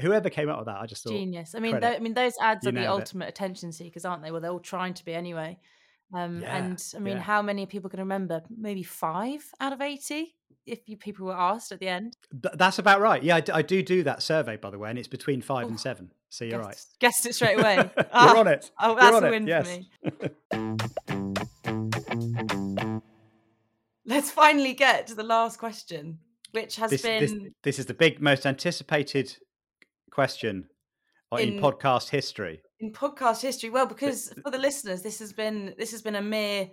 whoever 0.00 0.28
came 0.28 0.48
up 0.48 0.58
with 0.58 0.66
that, 0.66 0.80
I 0.80 0.86
just 0.86 1.04
thought 1.04 1.12
genius. 1.12 1.54
I 1.54 1.60
mean, 1.60 1.80
th- 1.80 1.96
I 1.96 2.00
mean, 2.00 2.14
those 2.14 2.34
ads 2.40 2.66
are 2.66 2.72
the 2.72 2.86
ultimate 2.86 3.26
it. 3.26 3.28
attention 3.28 3.72
seekers, 3.72 4.04
aren't 4.04 4.22
they? 4.22 4.32
Well, 4.32 4.40
they're 4.40 4.50
all 4.50 4.58
trying 4.58 4.94
to 4.94 5.04
be 5.04 5.14
anyway. 5.14 5.58
Um, 6.14 6.40
yeah, 6.40 6.56
and 6.56 6.82
I 6.94 6.98
mean, 6.98 7.16
yeah. 7.16 7.22
how 7.22 7.42
many 7.42 7.66
people 7.66 7.90
can 7.90 8.00
remember? 8.00 8.42
Maybe 8.48 8.82
five 8.82 9.44
out 9.60 9.72
of 9.72 9.80
eighty, 9.80 10.34
if 10.66 10.88
you 10.88 10.96
people 10.96 11.26
were 11.26 11.36
asked 11.36 11.72
at 11.72 11.80
the 11.80 11.88
end. 11.88 12.16
Th- 12.30 12.54
that's 12.56 12.78
about 12.78 13.00
right. 13.00 13.22
Yeah, 13.22 13.36
I, 13.36 13.40
d- 13.40 13.52
I 13.52 13.62
do 13.62 13.82
do 13.82 14.02
that 14.04 14.22
survey 14.22 14.56
by 14.56 14.70
the 14.70 14.78
way, 14.78 14.90
and 14.90 14.98
it's 14.98 15.08
between 15.08 15.40
five 15.42 15.66
and 15.66 15.78
seven. 15.80 16.12
So 16.28 16.44
you're 16.44 16.62
guessed, 16.62 16.68
right. 16.68 17.00
Guessed 17.00 17.26
it 17.26 17.34
straight 17.34 17.58
away. 17.58 17.76
you're 17.96 18.06
ah, 18.12 18.38
on 18.38 18.48
it. 18.48 18.70
Oh, 18.80 18.94
that's 18.94 19.24
a 19.24 19.30
win 19.30 19.46
yes. 19.46 19.78
for 20.50 20.58
me. 20.58 20.76
Let's 24.04 24.30
finally 24.30 24.74
get 24.74 25.08
to 25.08 25.14
the 25.14 25.24
last 25.24 25.58
question, 25.58 26.18
which 26.52 26.76
has 26.76 26.90
this, 26.90 27.02
been. 27.02 27.20
This, 27.20 27.52
this, 27.62 27.78
is 27.80 27.86
the 27.86 27.94
big, 27.94 28.20
most 28.20 28.46
anticipated 28.46 29.36
question 30.10 30.68
in, 31.32 31.54
in 31.54 31.60
podcast 31.60 32.10
history 32.10 32.62
in 32.80 32.92
podcast 32.92 33.42
history? 33.42 33.70
Well 33.70 33.86
because 33.86 34.32
for 34.42 34.50
the 34.50 34.58
listeners 34.58 35.02
this 35.02 35.18
has 35.18 35.32
been 35.32 35.74
this 35.78 35.90
has 35.92 36.02
been 36.02 36.16
a 36.16 36.22
mere 36.22 36.68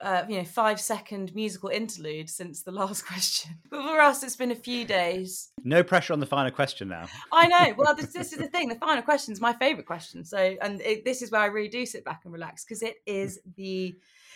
uh, 0.00 0.24
you 0.28 0.38
know 0.38 0.44
five 0.44 0.80
second 0.80 1.34
musical 1.34 1.68
interlude 1.68 2.30
since 2.30 2.62
the 2.62 2.72
last 2.72 3.02
question. 3.06 3.58
But 3.70 3.82
for 3.82 4.00
us 4.00 4.22
it's 4.22 4.36
been 4.36 4.50
a 4.50 4.56
few 4.56 4.84
days. 4.84 5.50
No 5.64 5.82
pressure 5.82 6.12
on 6.12 6.20
the 6.20 6.26
final 6.26 6.50
question 6.50 6.88
now. 6.88 7.06
I 7.32 7.46
know. 7.46 7.74
Well 7.78 7.94
this, 7.94 8.12
this, 8.12 8.32
is 8.32 8.38
the 8.38 8.48
thing. 8.48 8.68
The 8.68 8.76
final 8.76 9.02
question 9.02 9.32
is 9.32 9.40
my 9.40 9.52
favorite 9.54 9.86
question. 9.86 10.24
So 10.24 10.56
and 10.60 10.80
it, 10.80 11.04
this 11.04 11.22
is 11.22 11.30
where 11.30 11.42
i 11.42 11.46
really 11.46 11.68
do 11.68 11.84
sit 11.86 12.04
back 12.04 12.22
and 12.24 12.32
relax 12.32 12.64
because 12.64 12.82
it 12.82 12.96
is 13.06 13.40
the 13.56 13.94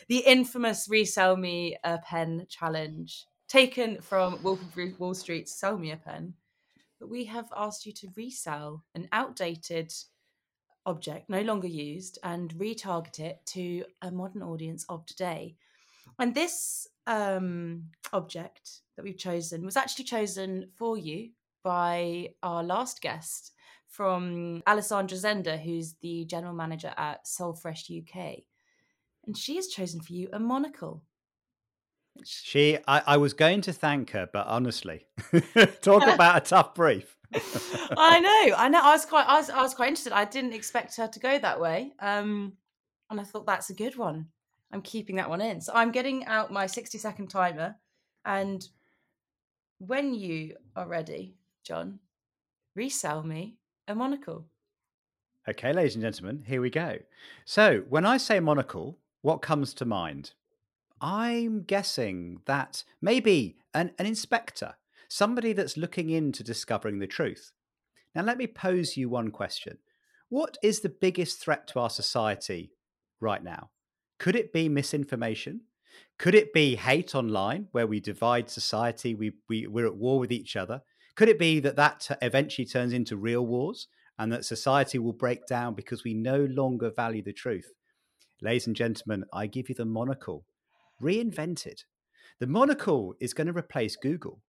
the 0.08 0.18
infamous 0.18 0.86
resell 0.88 1.36
me 1.36 1.76
a 1.84 1.98
pen 1.98 2.46
challenge 2.48 3.26
taken 3.48 4.00
from 4.00 4.42
wolf 4.42 4.60
of 4.60 5.00
wall 5.00 5.14
street's 5.14 5.58
sell 5.58 5.78
me 5.78 5.92
a 5.92 5.96
pen. 5.96 6.34
But 6.98 7.08
we 7.08 7.24
have 7.26 7.48
asked 7.56 7.86
you 7.86 7.92
to 7.92 8.08
resell 8.16 8.84
an 8.94 9.08
outdated 9.12 9.92
object, 10.86 11.28
no 11.28 11.42
longer 11.42 11.68
used, 11.68 12.18
and 12.22 12.54
retarget 12.54 13.20
it 13.20 13.40
to 13.46 13.84
a 14.02 14.10
modern 14.10 14.42
audience 14.42 14.84
of 14.88 15.04
today. 15.06 15.56
And 16.18 16.34
this 16.34 16.88
um, 17.06 17.84
object 18.12 18.80
that 18.96 19.02
we've 19.02 19.18
chosen 19.18 19.64
was 19.64 19.76
actually 19.76 20.04
chosen 20.04 20.70
for 20.76 20.96
you 20.96 21.30
by 21.62 22.30
our 22.42 22.62
last 22.62 23.00
guest 23.00 23.52
from 23.88 24.62
Alessandra 24.66 25.16
Zender, 25.16 25.60
who's 25.60 25.94
the 26.00 26.24
general 26.24 26.54
manager 26.54 26.92
at 26.96 27.24
Solfresh 27.26 27.90
UK. 27.90 28.42
And 29.26 29.36
she 29.36 29.56
has 29.56 29.68
chosen 29.68 30.00
for 30.00 30.12
you 30.12 30.28
a 30.32 30.38
monocle. 30.38 31.02
She, 32.24 32.78
I, 32.86 33.02
I 33.06 33.16
was 33.16 33.32
going 33.32 33.60
to 33.62 33.72
thank 33.72 34.10
her, 34.10 34.28
but 34.32 34.46
honestly, 34.46 35.06
talk 35.80 36.06
about 36.14 36.36
a 36.36 36.40
tough 36.40 36.74
brief. 36.74 37.16
I 37.96 38.20
know, 38.20 38.56
I 38.56 38.68
know. 38.68 38.80
I 38.82 38.92
was 38.92 39.04
quite, 39.04 39.26
I 39.26 39.38
was, 39.38 39.50
I 39.50 39.62
was 39.62 39.74
quite 39.74 39.88
interested. 39.88 40.12
I 40.12 40.24
didn't 40.24 40.52
expect 40.52 40.96
her 40.96 41.08
to 41.08 41.18
go 41.18 41.38
that 41.38 41.60
way, 41.60 41.92
um, 42.00 42.54
and 43.10 43.20
I 43.20 43.24
thought 43.24 43.46
that's 43.46 43.70
a 43.70 43.74
good 43.74 43.96
one. 43.96 44.26
I'm 44.72 44.82
keeping 44.82 45.16
that 45.16 45.28
one 45.28 45.40
in. 45.40 45.60
So 45.60 45.72
I'm 45.74 45.92
getting 45.92 46.24
out 46.26 46.52
my 46.52 46.66
60 46.66 46.98
second 46.98 47.28
timer, 47.28 47.76
and 48.24 48.66
when 49.78 50.14
you 50.14 50.56
are 50.76 50.86
ready, 50.86 51.36
Jon, 51.64 51.98
resell 52.74 53.22
me 53.22 53.56
a 53.88 53.94
monocle. 53.94 54.46
Okay, 55.48 55.72
ladies 55.72 55.94
and 55.94 56.02
gentlemen, 56.02 56.44
here 56.46 56.60
we 56.60 56.70
go. 56.70 56.98
So 57.44 57.84
when 57.88 58.06
I 58.06 58.16
say 58.16 58.40
monocle, 58.40 58.98
what 59.22 59.42
comes 59.42 59.74
to 59.74 59.84
mind? 59.84 60.32
I'm 61.00 61.64
guessing 61.64 62.40
that 62.46 62.84
maybe 63.02 63.56
an, 63.74 63.92
an 63.98 64.06
inspector 64.06 64.74
somebody 65.14 65.52
that's 65.52 65.76
looking 65.76 66.10
into 66.10 66.42
discovering 66.42 66.98
the 66.98 67.06
truth. 67.06 67.52
Now, 68.16 68.22
let 68.22 68.36
me 68.36 68.48
pose 68.48 68.96
you 68.96 69.08
one 69.08 69.30
question 69.30 69.78
What 70.28 70.58
is 70.60 70.80
the 70.80 70.88
biggest 70.88 71.40
threat 71.40 71.68
to 71.68 71.78
our 71.78 71.90
society 71.90 72.72
right 73.20 73.42
now? 73.42 73.70
Could 74.18 74.34
it 74.34 74.52
be 74.52 74.68
misinformation? 74.68 75.60
Could 76.18 76.34
it 76.34 76.52
be 76.52 76.74
hate 76.74 77.14
online, 77.14 77.68
where 77.70 77.86
we 77.86 78.00
divide 78.00 78.50
society, 78.50 79.14
we, 79.14 79.30
we, 79.48 79.68
we're 79.68 79.86
at 79.86 79.96
war 79.96 80.18
with 80.18 80.32
each 80.32 80.56
other? 80.56 80.82
Could 81.14 81.28
it 81.28 81.38
be 81.38 81.60
that 81.60 81.76
that 81.76 82.18
eventually 82.20 82.66
turns 82.66 82.92
into 82.92 83.16
real 83.16 83.46
wars 83.46 83.86
and 84.18 84.32
that 84.32 84.44
society 84.44 84.98
will 84.98 85.12
break 85.12 85.46
down 85.46 85.74
because 85.74 86.02
we 86.02 86.14
no 86.14 86.44
longer 86.44 86.90
value 86.90 87.22
the 87.22 87.32
truth? 87.32 87.72
Ladies 88.42 88.66
and 88.66 88.74
gentlemen, 88.74 89.24
I 89.32 89.46
give 89.46 89.68
you 89.68 89.76
the 89.76 89.84
monocle 89.84 90.44
reinvented. 91.00 91.84
The 92.40 92.48
monocle 92.48 93.14
is 93.20 93.32
going 93.32 93.46
to 93.46 93.52
replace 93.52 93.94
Google. 93.94 94.40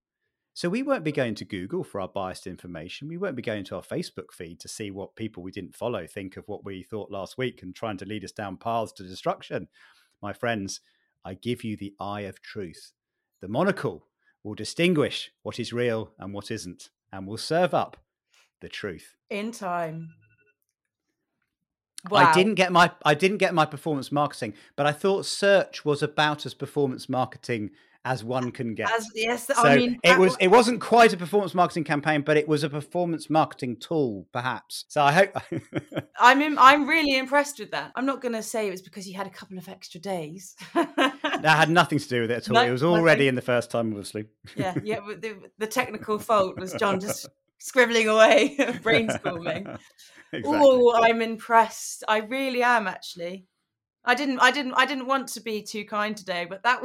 So 0.56 0.68
we 0.68 0.84
won't 0.84 1.02
be 1.02 1.10
going 1.10 1.34
to 1.36 1.44
Google 1.44 1.82
for 1.82 2.00
our 2.00 2.06
biased 2.06 2.46
information. 2.46 3.08
We 3.08 3.16
won't 3.16 3.34
be 3.34 3.42
going 3.42 3.64
to 3.64 3.74
our 3.74 3.82
Facebook 3.82 4.30
feed 4.32 4.60
to 4.60 4.68
see 4.68 4.92
what 4.92 5.16
people 5.16 5.42
we 5.42 5.50
didn't 5.50 5.74
follow 5.74 6.06
think 6.06 6.36
of 6.36 6.46
what 6.46 6.64
we 6.64 6.84
thought 6.84 7.10
last 7.10 7.36
week 7.36 7.60
and 7.62 7.74
trying 7.74 7.96
to 7.98 8.04
lead 8.04 8.24
us 8.24 8.30
down 8.30 8.56
paths 8.56 8.92
to 8.92 9.02
destruction. 9.02 9.66
My 10.22 10.32
friends, 10.32 10.80
I 11.24 11.34
give 11.34 11.64
you 11.64 11.76
the 11.76 11.92
eye 11.98 12.20
of 12.20 12.40
truth. 12.40 12.92
The 13.40 13.48
monocle 13.48 14.06
will 14.44 14.54
distinguish 14.54 15.32
what 15.42 15.58
is 15.58 15.72
real 15.72 16.12
and 16.20 16.32
what 16.32 16.52
isn't, 16.52 16.90
and 17.12 17.26
will 17.26 17.36
serve 17.36 17.74
up 17.74 17.96
the 18.60 18.68
truth. 18.68 19.16
In 19.30 19.50
time. 19.50 20.10
Wow. 22.10 22.30
I 22.30 22.32
didn't 22.32 22.54
get 22.54 22.70
my 22.70 22.92
I 23.04 23.14
didn't 23.14 23.38
get 23.38 23.54
my 23.54 23.66
performance 23.66 24.12
marketing, 24.12 24.54
but 24.76 24.86
I 24.86 24.92
thought 24.92 25.26
search 25.26 25.84
was 25.84 26.00
about 26.00 26.46
as 26.46 26.54
performance 26.54 27.08
marketing 27.08 27.70
as 28.04 28.22
one 28.22 28.52
can 28.52 28.74
get. 28.74 28.90
As, 28.90 29.08
yes, 29.14 29.46
so 29.46 29.54
I 29.56 29.76
mean 29.76 29.98
it 30.02 30.18
was, 30.18 30.32
was, 30.32 30.36
it 30.40 30.48
wasn't 30.48 30.80
quite 30.80 31.12
a 31.12 31.16
performance 31.16 31.54
marketing 31.54 31.84
campaign, 31.84 32.22
but 32.22 32.36
it 32.36 32.46
was 32.46 32.62
a 32.62 32.68
performance 32.68 33.30
marketing 33.30 33.76
tool, 33.76 34.26
perhaps. 34.32 34.84
So 34.88 35.02
I 35.02 35.12
hope 35.12 35.30
I'm 36.20 36.42
in, 36.42 36.58
I'm 36.58 36.86
really 36.86 37.16
impressed 37.16 37.58
with 37.58 37.70
that. 37.70 37.92
I'm 37.96 38.04
not 38.04 38.20
going 38.20 38.34
to 38.34 38.42
say 38.42 38.68
it 38.68 38.70
was 38.70 38.82
because 38.82 39.08
you 39.08 39.14
had 39.14 39.26
a 39.26 39.30
couple 39.30 39.56
of 39.56 39.68
extra 39.68 40.00
days. 40.00 40.54
that 40.74 41.42
had 41.44 41.70
nothing 41.70 41.98
to 41.98 42.08
do 42.08 42.20
with 42.22 42.30
it 42.30 42.36
at 42.36 42.48
all. 42.50 42.54
No, 42.54 42.64
it 42.64 42.70
was 42.70 42.82
already 42.82 43.20
nothing. 43.20 43.28
in 43.28 43.34
the 43.36 43.42
first 43.42 43.70
time, 43.70 43.88
obviously. 43.88 44.26
yeah, 44.54 44.74
yeah. 44.84 45.00
The, 45.00 45.36
the 45.58 45.66
technical 45.66 46.18
fault 46.18 46.58
was 46.58 46.74
Jon 46.74 47.00
just 47.00 47.26
scribbling 47.58 48.08
away, 48.08 48.56
brainstorming. 48.58 49.78
Exactly. 50.32 50.42
Oh, 50.44 50.94
I'm 50.94 51.22
impressed. 51.22 52.04
I 52.08 52.18
really 52.18 52.62
am 52.62 52.86
actually. 52.86 53.46
I 54.04 54.14
didn't 54.14 54.40
I 54.40 54.50
didn't 54.50 54.74
I 54.74 54.84
didn't 54.84 55.06
want 55.06 55.28
to 55.28 55.40
be 55.40 55.62
too 55.62 55.84
kind 55.84 56.16
today, 56.16 56.46
but 56.48 56.62
that 56.64 56.82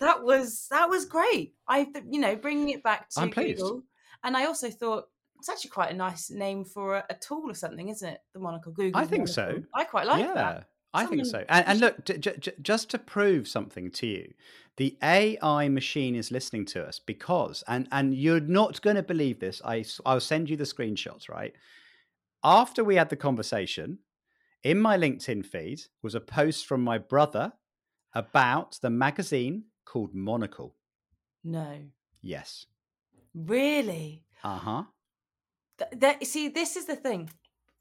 that 0.00 0.22
was 0.22 0.66
that 0.70 0.88
was 0.88 1.04
great. 1.04 1.54
I 1.68 1.88
you 2.08 2.20
know 2.20 2.36
bringing 2.36 2.70
it 2.70 2.82
back 2.82 3.08
to 3.10 3.28
Google, 3.28 3.82
and 4.24 4.36
I 4.36 4.46
also 4.46 4.70
thought 4.70 5.04
it's 5.38 5.48
actually 5.48 5.70
quite 5.70 5.92
a 5.92 5.96
nice 5.96 6.30
name 6.30 6.64
for 6.64 6.96
a, 6.96 7.04
a 7.10 7.14
tool 7.14 7.50
or 7.50 7.54
something, 7.54 7.88
isn't 7.88 8.08
it? 8.08 8.20
The 8.32 8.40
monocle 8.40 8.72
Google. 8.72 9.00
I 9.00 9.04
think 9.04 9.28
monocle. 9.28 9.34
so. 9.34 9.62
I 9.74 9.84
quite 9.84 10.06
like 10.06 10.24
yeah, 10.24 10.34
that. 10.34 10.68
I 10.94 11.06
think 11.06 11.26
so. 11.26 11.44
And, 11.48 11.66
and 11.68 11.80
look, 11.80 12.04
j- 12.04 12.18
j- 12.18 12.52
just 12.62 12.88
to 12.90 12.98
prove 12.98 13.46
something 13.46 13.90
to 13.92 14.06
you, 14.06 14.32
the 14.78 14.96
AI 15.02 15.68
machine 15.68 16.14
is 16.14 16.30
listening 16.30 16.64
to 16.66 16.84
us 16.84 16.98
because, 16.98 17.62
and 17.68 17.86
and 17.92 18.14
you're 18.14 18.40
not 18.40 18.80
going 18.82 18.96
to 18.96 19.02
believe 19.02 19.40
this. 19.40 19.60
I 19.64 19.84
I'll 20.04 20.20
send 20.20 20.48
you 20.48 20.56
the 20.56 20.64
screenshots. 20.64 21.28
Right 21.28 21.54
after 22.42 22.82
we 22.82 22.96
had 22.96 23.10
the 23.10 23.16
conversation, 23.16 23.98
in 24.62 24.80
my 24.80 24.96
LinkedIn 24.96 25.44
feed 25.44 25.82
was 26.02 26.14
a 26.14 26.20
post 26.20 26.66
from 26.66 26.82
my 26.82 26.98
brother 26.98 27.52
about 28.14 28.78
the 28.80 28.90
magazine 28.90 29.64
called 29.86 30.14
Monocle. 30.14 30.74
No. 31.42 31.78
Yes. 32.20 32.66
Really? 33.34 34.24
Uh 34.44 34.58
huh. 34.58 34.82
Th- 35.78 35.90
that, 36.00 36.26
see, 36.26 36.48
this 36.48 36.76
is 36.76 36.86
the 36.86 36.96
thing. 36.96 37.30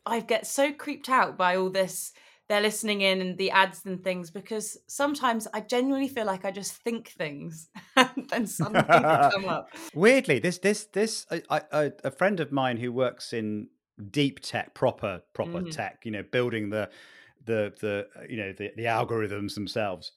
I 0.06 0.20
get 0.20 0.46
so 0.48 0.72
creeped 0.72 1.10
out 1.10 1.38
by 1.38 1.56
all 1.56 1.70
this. 1.70 2.14
They're 2.48 2.62
listening 2.62 3.02
in 3.02 3.22
and 3.22 3.38
the 3.38 3.50
ads 3.50 3.84
and 3.86 4.04
things 4.04 4.30
because 4.30 4.78
sometimes 4.88 5.48
I 5.52 5.62
genuinely 5.62 6.08
feel 6.08 6.26
like 6.28 6.46
I 6.46 6.52
just 6.52 6.74
think 6.74 7.08
things 7.10 7.70
and 7.96 8.30
then 8.30 8.46
suddenly 8.46 8.82
they 8.82 9.00
come 9.32 9.46
up. 9.50 9.70
Weirdly, 9.96 10.38
this 10.38 10.60
this 10.60 10.86
this 10.86 11.26
I, 11.32 11.62
I, 11.72 11.92
a 12.04 12.12
friend 12.12 12.40
of 12.40 12.52
mine 12.52 12.78
who 12.78 12.92
works 12.92 13.34
in 13.34 13.70
deep 14.12 14.42
tech, 14.42 14.76
proper 14.76 15.22
proper 15.34 15.62
Mhm. 15.62 15.72
tech, 15.72 16.02
you 16.06 16.12
know, 16.12 16.22
building 16.22 16.70
the 16.70 16.92
the 17.46 17.74
the 17.82 18.08
uh, 18.16 18.24
you 18.30 18.38
know 18.38 18.54
the, 18.54 18.72
the 18.76 18.84
algorithms 18.84 19.56
themselves, 19.56 20.12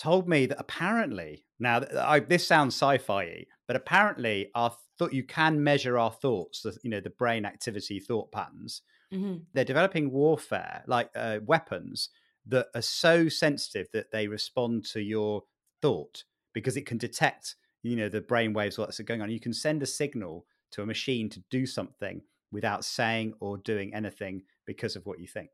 told 0.00 0.28
me 0.28 0.46
that 0.46 0.58
apparently 0.60 1.44
now 1.58 1.82
I, 1.98 2.20
this 2.20 2.46
sounds 2.46 2.74
sci-fi, 2.74 3.44
but 3.66 3.76
apparently 3.76 4.50
our 4.54 4.74
thought 4.98 5.12
you 5.12 5.24
can 5.24 5.62
measure 5.62 5.98
our 5.98 6.10
thoughts, 6.10 6.62
the, 6.62 6.76
you 6.82 6.90
know, 6.90 7.00
the 7.00 7.10
brain 7.10 7.44
activity, 7.44 8.00
thought 8.00 8.32
patterns. 8.32 8.82
Mhm. 9.12 9.46
They're 9.52 9.64
developing 9.64 10.10
warfare 10.12 10.84
like 10.86 11.10
uh, 11.14 11.40
weapons 11.44 12.10
that 12.46 12.68
are 12.74 12.82
so 12.82 13.28
sensitive 13.28 13.88
that 13.92 14.10
they 14.10 14.28
respond 14.28 14.84
to 14.86 15.00
your 15.02 15.44
thought 15.82 16.24
because 16.52 16.76
it 16.76 16.86
can 16.86 16.98
detect 16.98 17.56
you 17.82 17.96
know 17.96 18.08
the 18.08 18.20
brain 18.20 18.52
waves 18.52 18.78
what's 18.78 19.00
going 19.00 19.22
on 19.22 19.30
you 19.30 19.40
can 19.40 19.52
send 19.52 19.82
a 19.82 19.86
signal 19.86 20.46
to 20.70 20.82
a 20.82 20.86
machine 20.86 21.28
to 21.30 21.42
do 21.50 21.66
something 21.66 22.22
without 22.52 22.84
saying 22.84 23.32
or 23.40 23.56
doing 23.58 23.94
anything 23.94 24.42
because 24.66 24.96
of 24.96 25.06
what 25.06 25.18
you 25.18 25.26
think 25.26 25.50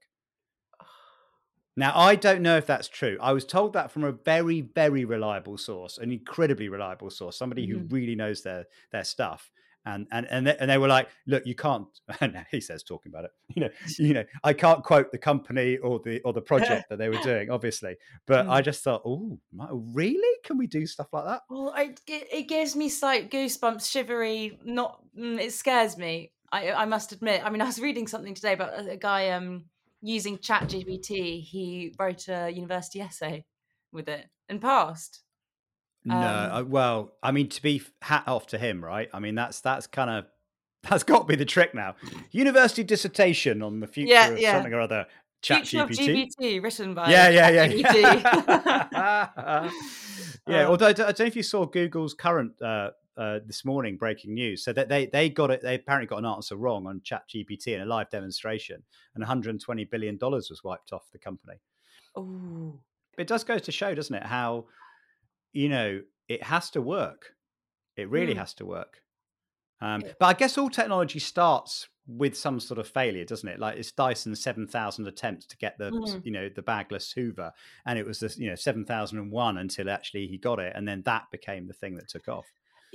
now 1.76 1.92
i 1.94 2.14
don't 2.14 2.42
know 2.42 2.56
if 2.56 2.66
that's 2.66 2.88
true 2.88 3.16
i 3.20 3.32
was 3.32 3.44
told 3.44 3.72
that 3.72 3.90
from 3.90 4.04
a 4.04 4.12
very 4.12 4.60
very 4.60 5.04
reliable 5.04 5.56
source 5.58 5.98
an 5.98 6.10
incredibly 6.10 6.68
reliable 6.68 7.10
source 7.10 7.36
somebody 7.36 7.66
who 7.66 7.78
Mhm. 7.78 7.88
really 7.90 8.14
knows 8.14 8.42
their 8.42 8.64
their 8.92 9.04
stuff 9.04 9.50
and 9.84 10.06
and 10.10 10.26
and 10.26 10.46
they, 10.46 10.56
and 10.58 10.70
they 10.70 10.78
were 10.78 10.88
like 10.88 11.08
look 11.26 11.46
you 11.46 11.54
can't 11.54 11.86
he 12.50 12.60
says 12.60 12.82
talking 12.82 13.10
about 13.10 13.24
it 13.24 13.30
you 13.54 13.60
know 13.62 13.68
you 13.98 14.14
know 14.14 14.24
i 14.44 14.52
can't 14.52 14.82
quote 14.84 15.10
the 15.12 15.18
company 15.18 15.76
or 15.78 16.00
the 16.00 16.20
or 16.22 16.32
the 16.32 16.42
project 16.42 16.88
that 16.88 16.98
they 16.98 17.08
were 17.08 17.18
doing 17.18 17.50
obviously 17.50 17.96
but 18.26 18.46
Mm. 18.46 18.50
i 18.50 18.60
just 18.60 18.82
thought 18.82 19.02
oh 19.04 19.38
really 19.72 20.38
can 20.44 20.58
we 20.58 20.66
do 20.66 20.86
stuff 20.86 21.08
like 21.12 21.24
that 21.24 21.42
Well, 21.48 21.72
I, 21.74 21.94
it, 22.06 22.28
it 22.32 22.48
gives 22.48 22.74
me 22.74 22.88
slight 22.88 23.30
goosebumps, 23.30 23.88
shivery. 23.90 24.58
Not, 24.64 25.00
mm, 25.16 25.38
it 25.40 25.52
scares 25.52 25.96
me. 25.96 26.32
I, 26.50 26.72
I 26.72 26.84
must 26.86 27.12
admit. 27.12 27.44
I 27.44 27.50
mean, 27.50 27.60
I 27.62 27.66
was 27.66 27.80
reading 27.80 28.06
something 28.06 28.34
today 28.34 28.52
about 28.52 28.74
a, 28.74 28.90
a 28.92 28.96
guy 28.96 29.30
um 29.30 29.66
using 30.06 30.38
ChatGPT. 30.38 31.42
He 31.42 31.94
wrote 31.98 32.28
a 32.28 32.50
university 32.50 33.00
essay 33.00 33.44
with 33.92 34.08
it 34.08 34.26
and 34.48 34.60
passed. 34.60 35.22
No, 36.04 36.14
Um, 36.14 36.52
uh, 36.52 36.64
well, 36.64 37.12
I 37.22 37.32
mean, 37.32 37.48
to 37.48 37.60
be 37.62 37.82
hat 38.00 38.24
off 38.28 38.46
to 38.48 38.58
him, 38.58 38.84
right? 38.84 39.08
I 39.12 39.18
mean, 39.18 39.34
that's 39.34 39.60
that's 39.60 39.86
kind 39.88 40.08
of 40.10 40.26
that's 40.88 41.02
got 41.02 41.20
to 41.20 41.24
be 41.24 41.34
the 41.36 41.44
trick 41.44 41.74
now. 41.74 41.96
University 42.30 42.84
dissertation 42.84 43.62
on 43.62 43.80
the 43.80 43.86
future 43.88 44.12
Yeah, 44.12 44.28
of 44.28 44.40
yeah. 44.40 44.52
something 44.52 44.72
or 44.72 44.80
other. 44.80 45.06
Chat 45.42 45.66
Future 45.66 45.84
of 45.84 45.90
GPT. 45.90 46.62
Written 46.62 46.94
by 46.94 47.10
Yeah, 47.10 47.28
yeah, 47.28 47.50
yeah. 47.50 47.68
ChatGPT. 47.68 48.22
Yeah, 48.92 49.70
yeah 50.48 50.64
Um, 50.64 50.70
although 50.70 50.86
I 50.86 50.92
don't 50.92 51.06
I 51.06 51.12
don't 51.12 51.20
know 51.20 51.26
if 51.26 51.36
you 51.36 51.42
saw 51.42 51.66
Google's 51.66 52.14
current 52.14 52.60
uh, 52.62 52.90
uh, 53.16 53.40
this 53.46 53.64
morning 53.64 53.96
breaking 53.96 54.34
news. 54.34 54.62
So 54.64 54.72
that 54.72 54.88
they 54.88 55.06
they 55.06 55.28
got 55.30 55.50
it. 55.50 55.62
They 55.62 55.74
apparently 55.76 56.06
got 56.06 56.18
an 56.18 56.24
answer 56.26 56.56
wrong 56.56 56.86
on 56.86 57.00
Chat 57.02 57.22
GPT 57.28 57.68
in 57.68 57.80
a 57.80 57.86
live 57.86 58.10
demonstration, 58.10 58.82
and 59.14 59.22
120 59.22 59.84
billion 59.84 60.16
dollars 60.16 60.50
was 60.50 60.62
wiped 60.64 60.92
off 60.92 61.10
the 61.12 61.18
company. 61.18 61.60
Ooh. 62.18 62.78
it 63.18 63.26
does 63.26 63.44
go 63.44 63.58
to 63.58 63.72
show, 63.72 63.94
doesn't 63.94 64.14
it, 64.14 64.22
how 64.22 64.66
you 65.52 65.68
know 65.68 66.00
it 66.28 66.42
has 66.42 66.70
to 66.70 66.82
work. 66.82 67.34
It 67.96 68.10
really 68.10 68.34
Mm. 68.34 68.38
has 68.38 68.54
to 68.54 68.66
work. 68.66 69.02
Um, 69.80 70.02
but 70.18 70.26
I 70.26 70.32
guess 70.34 70.56
all 70.58 70.68
technology 70.70 71.18
starts 71.18 71.88
with 72.06 72.36
some 72.36 72.60
sort 72.60 72.78
of 72.78 72.86
failure, 72.88 73.24
doesn't 73.24 73.48
it? 73.48 73.58
Like 73.58 73.76
it's 73.78 73.90
Dyson's 73.92 74.42
seven 74.42 74.66
thousand 74.66 75.06
attempts 75.06 75.46
to 75.46 75.56
get 75.56 75.76
the 75.78 75.90
Mm. 75.90 76.24
you 76.24 76.30
know 76.32 76.48
the 76.48 76.62
bagless 76.62 77.12
Hoover, 77.12 77.52
and 77.84 77.98
it 77.98 78.06
was 78.06 78.20
this 78.20 78.38
you 78.38 78.48
know 78.48 78.54
seven 78.54 78.84
thousand 78.84 79.18
and 79.18 79.30
one 79.30 79.58
until 79.58 79.90
actually 79.90 80.26
he 80.28 80.38
got 80.38 80.58
it, 80.58 80.72
and 80.76 80.86
then 80.86 81.02
that 81.02 81.30
became 81.30 81.66
the 81.66 81.74
thing 81.74 81.94
that 81.96 82.08
took 82.08 82.28
off. 82.28 82.46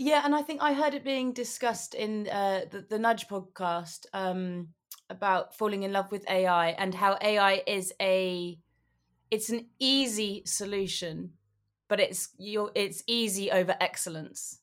Yeah, 0.01 0.23
and 0.25 0.33
I 0.33 0.41
think 0.41 0.63
I 0.63 0.73
heard 0.73 0.95
it 0.95 1.03
being 1.03 1.31
discussed 1.31 1.93
in 1.93 2.27
uh, 2.27 2.61
the, 2.71 2.81
the 2.89 2.97
Nudge 2.97 3.27
podcast 3.27 4.07
um, 4.13 4.69
about 5.11 5.55
falling 5.55 5.83
in 5.83 5.93
love 5.93 6.11
with 6.11 6.27
AI 6.27 6.69
and 6.69 6.95
how 6.95 7.19
AI 7.21 7.61
is 7.67 7.93
a 8.01 8.57
it's 9.29 9.51
an 9.51 9.67
easy 9.77 10.41
solution, 10.47 11.33
but 11.87 11.99
it's 11.99 12.29
you 12.39 12.71
it's 12.73 13.03
easy 13.05 13.51
over 13.51 13.75
excellence. 13.79 14.61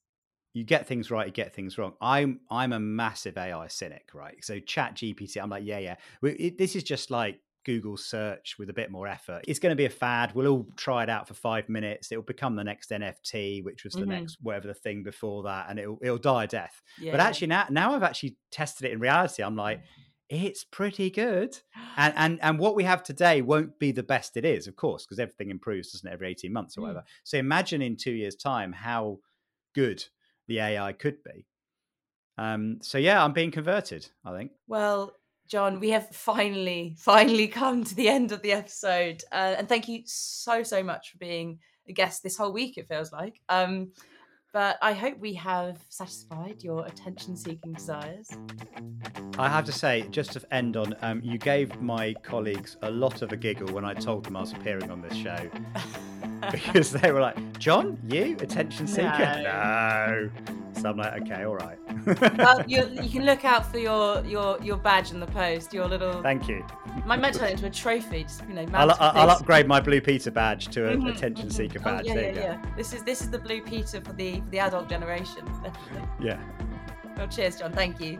you 0.54 0.64
get 0.64 0.88
things 0.88 1.08
right, 1.08 1.28
you 1.28 1.32
get 1.32 1.54
things 1.54 1.78
wrong. 1.78 1.92
I'm 2.00 2.40
I'm 2.50 2.72
a 2.72 2.80
massive 2.80 3.38
AI 3.38 3.68
cynic, 3.68 4.08
right? 4.14 4.44
So 4.44 4.58
Chat 4.58 4.96
GPT, 4.96 5.40
I'm 5.40 5.50
like, 5.50 5.64
yeah, 5.64 5.78
yeah. 5.78 5.94
It, 6.20 6.58
this 6.58 6.74
is 6.74 6.82
just 6.82 7.12
like 7.12 7.38
Google 7.68 7.98
search 7.98 8.56
with 8.58 8.70
a 8.70 8.72
bit 8.72 8.90
more 8.90 9.06
effort. 9.06 9.44
It's 9.46 9.58
going 9.58 9.72
to 9.72 9.76
be 9.76 9.84
a 9.84 9.90
fad. 9.90 10.34
We'll 10.34 10.46
all 10.52 10.66
try 10.76 11.02
it 11.02 11.10
out 11.10 11.28
for 11.28 11.34
five 11.34 11.68
minutes. 11.68 12.10
It'll 12.10 12.22
become 12.24 12.56
the 12.56 12.64
next 12.64 12.90
NFT, 12.90 13.62
which 13.62 13.84
was 13.84 13.92
the 13.92 14.00
Mhm. 14.06 14.08
next 14.08 14.38
whatever 14.40 14.68
the 14.68 14.74
thing 14.74 15.02
before 15.02 15.42
that, 15.42 15.66
and 15.68 15.78
it'll 15.78 15.98
it'll 16.00 16.16
die 16.32 16.44
a 16.44 16.46
death. 16.46 16.82
Yeah. 16.98 17.12
But 17.12 17.20
actually 17.20 17.48
now 17.48 17.66
now 17.70 17.94
I've 17.94 18.02
actually 18.02 18.38
tested 18.50 18.86
it 18.86 18.92
in 18.92 19.00
reality. 19.00 19.42
I'm 19.42 19.56
like, 19.56 19.82
it's 20.30 20.64
pretty 20.64 21.10
good. 21.10 21.58
And 21.96 22.14
and 22.22 22.40
and 22.42 22.58
what 22.58 22.74
we 22.74 22.84
have 22.84 23.02
today 23.02 23.42
won't 23.42 23.78
be 23.78 23.92
the 23.92 24.02
best 24.02 24.36
it 24.38 24.44
is, 24.46 24.66
of 24.66 24.76
course, 24.76 25.04
because 25.04 25.18
everything 25.18 25.50
improves, 25.50 25.92
doesn't 25.92 26.08
it, 26.08 26.12
every 26.14 26.28
18 26.28 26.52
months 26.52 26.76
or 26.76 26.80
Mm. 26.80 26.84
whatever. 26.84 27.04
So 27.24 27.36
imagine 27.38 27.82
in 27.82 27.96
two 27.96 28.12
years' 28.12 28.36
time 28.36 28.72
how 28.72 29.20
good 29.74 30.04
the 30.46 30.60
AI 30.60 30.92
could 30.94 31.22
be. 31.22 31.46
Um, 32.38 32.78
so 32.82 32.98
yeah, 32.98 33.22
I'm 33.22 33.32
being 33.32 33.50
converted, 33.50 34.08
I 34.24 34.36
think. 34.36 34.52
Well, 34.68 35.17
Jon, 35.48 35.80
we 35.80 35.90
have 35.90 36.08
finally, 36.10 36.94
finally 36.98 37.48
come 37.48 37.82
to 37.82 37.94
the 37.94 38.08
end 38.08 38.32
of 38.32 38.42
the 38.42 38.52
episode, 38.52 39.22
uh, 39.32 39.54
and 39.56 39.68
thank 39.68 39.88
you 39.88 40.02
so, 40.04 40.62
so 40.62 40.82
much 40.82 41.10
for 41.10 41.18
being 41.18 41.58
a 41.88 41.92
guest 41.92 42.22
this 42.22 42.36
whole 42.36 42.52
week. 42.52 42.76
It 42.76 42.86
feels 42.86 43.12
like, 43.12 43.40
um, 43.48 43.92
but 44.52 44.76
I 44.82 44.92
hope 44.92 45.18
we 45.18 45.34
have 45.34 45.78
satisfied 45.88 46.62
your 46.62 46.84
attention-seeking 46.84 47.72
desires. 47.72 48.28
I 49.38 49.48
have 49.48 49.64
to 49.64 49.72
say, 49.72 50.06
just 50.10 50.32
to 50.32 50.54
end 50.54 50.76
on, 50.76 50.94
um, 51.00 51.22
you 51.24 51.38
gave 51.38 51.80
my 51.80 52.12
colleagues 52.22 52.76
a 52.82 52.90
lot 52.90 53.22
of 53.22 53.32
a 53.32 53.36
giggle 53.36 53.72
when 53.72 53.86
I 53.86 53.94
told 53.94 54.24
them 54.24 54.36
I 54.36 54.40
was 54.40 54.52
appearing 54.52 54.90
on 54.90 55.00
this 55.00 55.16
show 55.16 55.50
because 56.52 56.92
they 56.92 57.12
were 57.12 57.20
like, 57.20 57.58
"Jon, 57.58 57.98
you 58.08 58.36
attention 58.40 58.86
seeker?" 58.86 59.08
No. 59.44 60.30
So 60.80 60.90
I'm 60.90 60.96
like, 60.96 61.22
"Okay, 61.22 61.42
all 61.44 61.56
right." 61.56 61.78
well, 62.38 62.62
you, 62.68 62.88
you 63.02 63.08
can 63.10 63.24
look 63.24 63.44
out 63.44 63.70
for 63.70 63.78
your 63.78 64.24
your 64.24 64.58
your 64.62 64.76
badge 64.76 65.10
in 65.10 65.18
the 65.20 65.26
post. 65.26 65.72
Your 65.74 65.86
little. 65.88 66.22
Thank 66.22 66.48
you. 66.48 66.64
Might 67.04 67.20
might 67.20 67.34
turn 67.34 67.48
it 67.48 67.52
into 67.52 67.66
a 67.66 67.70
trophy. 67.70 68.22
Just 68.24 68.42
you 68.48 68.54
know. 68.54 68.66
I'll, 68.74 68.90
I'll, 68.92 68.98
I'll 69.00 69.30
upgrade 69.30 69.66
my 69.66 69.80
Blue 69.80 70.00
Peter 70.00 70.30
badge 70.30 70.68
to 70.68 70.88
an 70.88 71.02
Mhm, 71.02 71.16
attention 71.16 71.48
mhm. 71.48 71.52
seeker 71.52 71.80
Oh, 71.80 71.84
badge. 71.84 72.06
yeah, 72.06 72.14
there 72.14 72.32
yeah, 72.34 72.40
yeah. 72.40 72.62
This 72.76 72.92
is 72.92 73.02
this 73.02 73.20
is 73.22 73.30
the 73.30 73.38
blue 73.38 73.60
Peter 73.60 74.00
for 74.00 74.12
the 74.12 74.40
for 74.40 74.50
the 74.50 74.58
adult 74.60 74.88
generation. 74.88 75.44
Definitely. 75.64 76.08
Yeah, 76.20 76.38
Well, 77.16 77.28
cheers, 77.28 77.56
Jon. 77.58 77.72
Thank 77.72 78.00
you. 78.00 78.18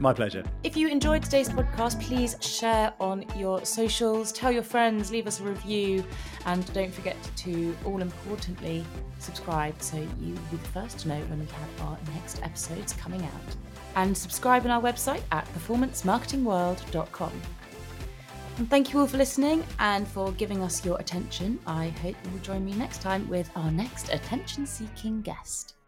My 0.00 0.12
pleasure. 0.12 0.44
If 0.64 0.76
you 0.76 0.88
enjoyed 0.88 1.22
today's 1.22 1.48
podcast, 1.48 2.00
please 2.00 2.36
share 2.40 2.92
on 3.00 3.24
your 3.36 3.64
socials, 3.64 4.32
tell 4.32 4.50
your 4.50 4.62
friends, 4.62 5.10
leave 5.10 5.26
us 5.26 5.40
a 5.40 5.44
review, 5.44 6.04
and 6.46 6.72
don't 6.72 6.92
forget 6.92 7.16
to, 7.36 7.76
all 7.84 8.00
importantly, 8.00 8.84
subscribe 9.18 9.80
so 9.82 9.96
you 9.96 10.34
will 10.34 10.50
be 10.50 10.56
the 10.56 10.68
first 10.68 11.00
to 11.00 11.08
know 11.08 11.20
when 11.22 11.40
we 11.40 11.46
have 11.46 11.88
our 11.88 11.98
next 12.14 12.42
episodes 12.42 12.92
coming 12.94 13.22
out. 13.22 13.56
And 13.96 14.16
subscribe 14.16 14.64
on 14.64 14.70
our 14.70 14.80
website 14.80 15.22
at 15.32 15.46
performancemarketingworld.com. 15.54 17.32
And 18.58 18.68
thank 18.68 18.92
you 18.92 19.00
all 19.00 19.06
for 19.06 19.16
listening 19.16 19.64
and 19.78 20.06
for 20.06 20.32
giving 20.32 20.62
us 20.62 20.84
your 20.84 21.00
attention. 21.00 21.58
I 21.66 21.88
hope 21.88 22.14
you 22.24 22.30
will 22.30 22.40
join 22.40 22.64
me 22.64 22.74
next 22.74 23.00
time 23.00 23.28
with 23.28 23.50
our 23.56 23.70
next 23.70 24.12
attention 24.12 24.66
seeking 24.66 25.22
guest. 25.22 25.79